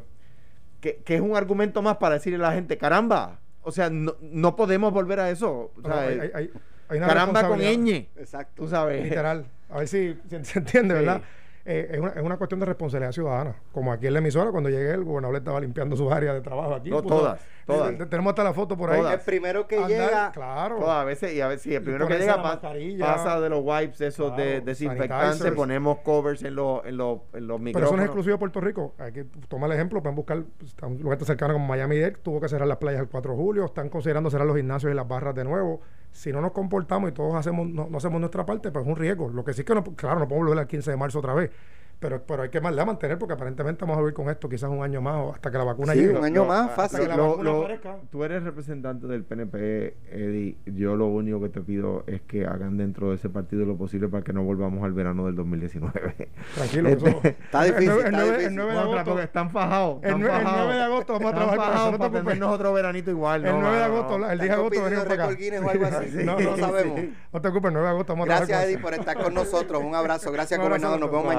que, 0.80 0.96
que 1.04 1.14
es 1.16 1.20
un 1.20 1.36
argumento 1.36 1.82
más 1.82 1.96
para 1.96 2.14
decirle 2.14 2.38
a 2.44 2.48
la 2.48 2.52
gente, 2.54 2.78
caramba, 2.78 3.40
o 3.62 3.72
sea, 3.72 3.90
no, 3.90 4.14
no 4.20 4.54
podemos 4.56 4.92
volver 4.92 5.18
a 5.20 5.30
eso. 5.30 5.72
O 5.76 5.80
No, 5.82 5.88
sea, 5.88 6.00
hay- 6.02 6.18
hay- 6.20 6.30
hay- 6.34 6.50
hay 6.88 6.98
una 6.98 7.06
caramba 7.08 7.48
con 7.48 7.58
ñ, 7.60 8.06
Exacto. 8.16 8.62
tú 8.62 8.68
sabes. 8.68 9.02
Literal. 9.04 9.46
A 9.68 9.78
ver 9.78 9.88
si, 9.88 10.16
si 10.30 10.44
se 10.44 10.58
entiende, 10.60 10.94
Sí. 10.94 11.00
¿verdad? 11.04 11.22
Eh, 11.68 11.88
es, 11.94 11.98
una, 11.98 12.10
es 12.10 12.22
una 12.22 12.36
cuestión 12.36 12.60
de 12.60 12.66
responsabilidad 12.66 13.10
ciudadana. 13.10 13.56
Como 13.72 13.92
aquí 13.92 14.06
en 14.06 14.12
la 14.12 14.20
emisora, 14.20 14.52
cuando 14.52 14.70
llegué, 14.70 14.92
el 14.92 15.02
gobernador 15.02 15.36
estaba 15.36 15.60
limpiando 15.60 15.96
sus 15.96 16.12
áreas 16.12 16.34
de 16.34 16.40
trabajo 16.40 16.74
aquí. 16.74 16.90
No, 16.90 17.02
puso- 17.02 17.08
todas, 17.18 17.40
todas. 17.66 17.92
eh, 17.92 18.06
tenemos 18.06 18.30
hasta 18.30 18.44
la 18.44 18.52
foto 18.54 18.76
por 18.76 18.90
ahí. 18.90 19.00
Todas. 19.00 19.14
el 19.14 19.20
primero 19.20 19.66
que 19.66 19.76
Andar- 19.78 19.88
llega, 19.88 20.30
Claro. 20.32 20.76
Todas, 20.76 20.96
a 20.96 21.04
veces, 21.04 21.34
y 21.34 21.40
a 21.40 21.48
veces, 21.48 21.62
sí, 21.62 21.74
el 21.74 21.82
primero 21.82 22.06
que 22.06 22.18
llega 22.18 22.40
pasa 22.40 23.40
de 23.40 23.48
los 23.48 23.60
wipes 23.64 24.00
esos 24.00 24.36
de 24.36 24.60
desinfectantes, 24.60 25.50
ponemos 25.52 25.98
covers 26.04 26.42
en 26.44 26.54
los, 26.54 26.86
en 26.86 26.96
los, 26.96 27.18
en 27.32 27.46
los 27.48 27.58
Pero 27.58 27.58
eso 27.58 27.58
no 27.58 27.58
micrófonos. 27.58 28.00
es 28.00 28.04
exclusivo 28.06 28.34
de 28.34 28.38
Puerto 28.38 28.60
Rico. 28.60 28.94
Hay 28.98 29.12
que 29.12 29.24
tomar 29.48 29.68
el 29.70 29.74
ejemplo, 29.76 30.00
pueden 30.00 30.14
buscar 30.14 30.44
un 30.82 30.98
lugar 31.02 31.18
tan 31.18 31.26
cercano 31.26 31.54
como 31.54 31.66
Miami-Dade, 31.66 32.12
tuvo 32.22 32.40
que 32.40 32.48
cerrar 32.48 32.68
las 32.68 32.78
playas 32.78 33.00
el 33.00 33.08
4 33.08 33.32
de 33.32 33.36
julio, 33.38 33.64
están 33.64 33.88
considerando 33.88 34.30
cerrar 34.30 34.46
los 34.46 34.56
gimnasios 34.56 34.92
y 34.92 34.94
las 34.94 35.08
barras 35.08 35.34
de 35.34 35.42
nuevo. 35.44 35.80
Si 36.16 36.32
no 36.32 36.40
nos 36.40 36.52
comportamos 36.52 37.10
y 37.10 37.12
todos 37.12 37.34
hacemos 37.34 37.68
no, 37.68 37.88
no 37.90 37.98
hacemos 37.98 38.18
nuestra 38.18 38.46
parte, 38.46 38.70
pues 38.70 38.84
es 38.84 38.90
un 38.90 38.96
riesgo. 38.96 39.28
Lo 39.28 39.44
que 39.44 39.52
sí 39.52 39.64
que, 39.64 39.74
no, 39.74 39.84
claro, 39.84 40.20
no 40.20 40.26
podemos 40.26 40.48
volver 40.48 40.60
al 40.60 40.66
15 40.66 40.90
de 40.90 40.96
marzo 40.96 41.18
otra 41.18 41.34
vez, 41.34 41.50
pero, 41.98 42.22
pero 42.26 42.42
hay 42.42 42.50
que 42.50 42.60
más 42.60 42.74
mantener 42.86 43.18
porque 43.18 43.34
aparentemente 43.34 43.84
vamos 43.84 43.96
a 43.96 44.00
vivir 44.00 44.14
con 44.14 44.28
esto 44.28 44.48
quizás 44.48 44.68
un 44.70 44.82
año 44.82 45.00
más 45.00 45.16
o 45.16 45.32
hasta 45.34 45.50
que 45.50 45.58
la 45.58 45.64
vacuna 45.64 45.92
Sí, 45.94 46.00
llegue. 46.00 46.18
un 46.18 46.24
año 46.24 46.44
más, 46.44 46.70
fácil. 46.72 47.00
que 47.00 47.08
la 47.08 47.16
lo- 47.16 47.30
vacuna 47.30 47.50
lo- 47.50 47.58
aparezca. 47.62 47.96
tú 48.10 48.22
eres 48.24 48.42
representante 48.42 49.06
del 49.06 49.24
PNP, 49.24 49.96
Eddie. 50.10 50.58
Yo 50.66 50.94
lo 50.96 51.06
único 51.06 51.40
que 51.40 51.48
te 51.48 51.60
pido 51.62 52.04
es 52.06 52.20
que 52.22 52.46
hagan 52.46 52.76
dentro 52.76 53.08
de 53.10 53.16
ese 53.16 53.28
partido 53.30 53.64
lo 53.64 53.76
posible 53.76 54.08
para 54.08 54.22
que 54.22 54.32
no 54.32 54.42
volvamos 54.42 54.84
al 54.84 54.92
verano 54.92 55.26
del 55.26 55.34
2019. 55.36 56.30
Tranquilo, 56.54 56.88
Este- 56.90 57.08
eso- 57.08 57.20
Está 57.24 57.64
difícil, 57.64 57.90
El, 57.90 57.96
nueve- 57.96 58.04
está 58.04 58.18
el 58.22 58.26
difícil. 58.26 58.46
el 58.46 58.54
9 58.56 58.72
de 58.72 58.78
agosto, 58.78 59.04
porque 59.10 59.22
están 59.24 59.50
fajados. 59.50 59.98
el 60.02 60.04
están 60.08 60.20
nue- 60.22 60.24
el 60.26 60.30
fajados. 60.42 60.58
9 60.66 60.74
de 60.74 60.82
agosto 60.82 61.12
vamos 61.14 61.32
a 61.32 61.34
trabajar 61.34 61.58
para 61.58 61.70
fajados 61.70 61.86
no 61.92 61.92
te 61.92 61.98
para 61.98 62.10
preocupes. 62.10 62.34
tenernos 62.34 62.54
otro 62.54 62.72
veranito 62.72 63.10
igual. 63.10 63.44
el 63.46 63.52
no, 63.52 63.60
9 63.60 63.76
de 63.76 63.82
no, 63.82 63.88
no. 63.88 63.94
agosto, 63.96 64.14
el 64.16 64.20
10 64.22 64.38
de 64.38 64.44
¿Están 64.44 64.58
agosto 64.58 64.82
venimos 64.84 65.04
para 65.04 65.14
acá. 65.14 65.26
récord 65.26 65.38
Guinness 65.42 65.62
o 65.62 65.70
algo 65.70 65.84
así? 65.86 66.06
Sí, 66.16 66.24
No, 66.24 66.38
no 66.40 66.56
sabemos. 66.56 67.00
No 67.32 67.40
te 67.40 67.50
preocupes, 67.50 67.68
el 67.68 67.72
9 67.72 67.86
de 67.86 67.90
agosto 67.90 68.12
vamos 68.12 68.24
a 68.24 68.26
trabajar 68.26 68.48
Gracias, 68.48 68.68
Eddie, 68.68 68.78
por 68.78 68.94
estar 68.94 69.16
con 69.18 69.34
nosotros. 69.34 69.82
Un 69.82 69.94
abrazo. 69.94 70.30
Gracias, 70.32 70.60
gobernador. 70.66 71.00
Nos 71.00 71.10
vemos 71.10 71.34
a 71.34 71.38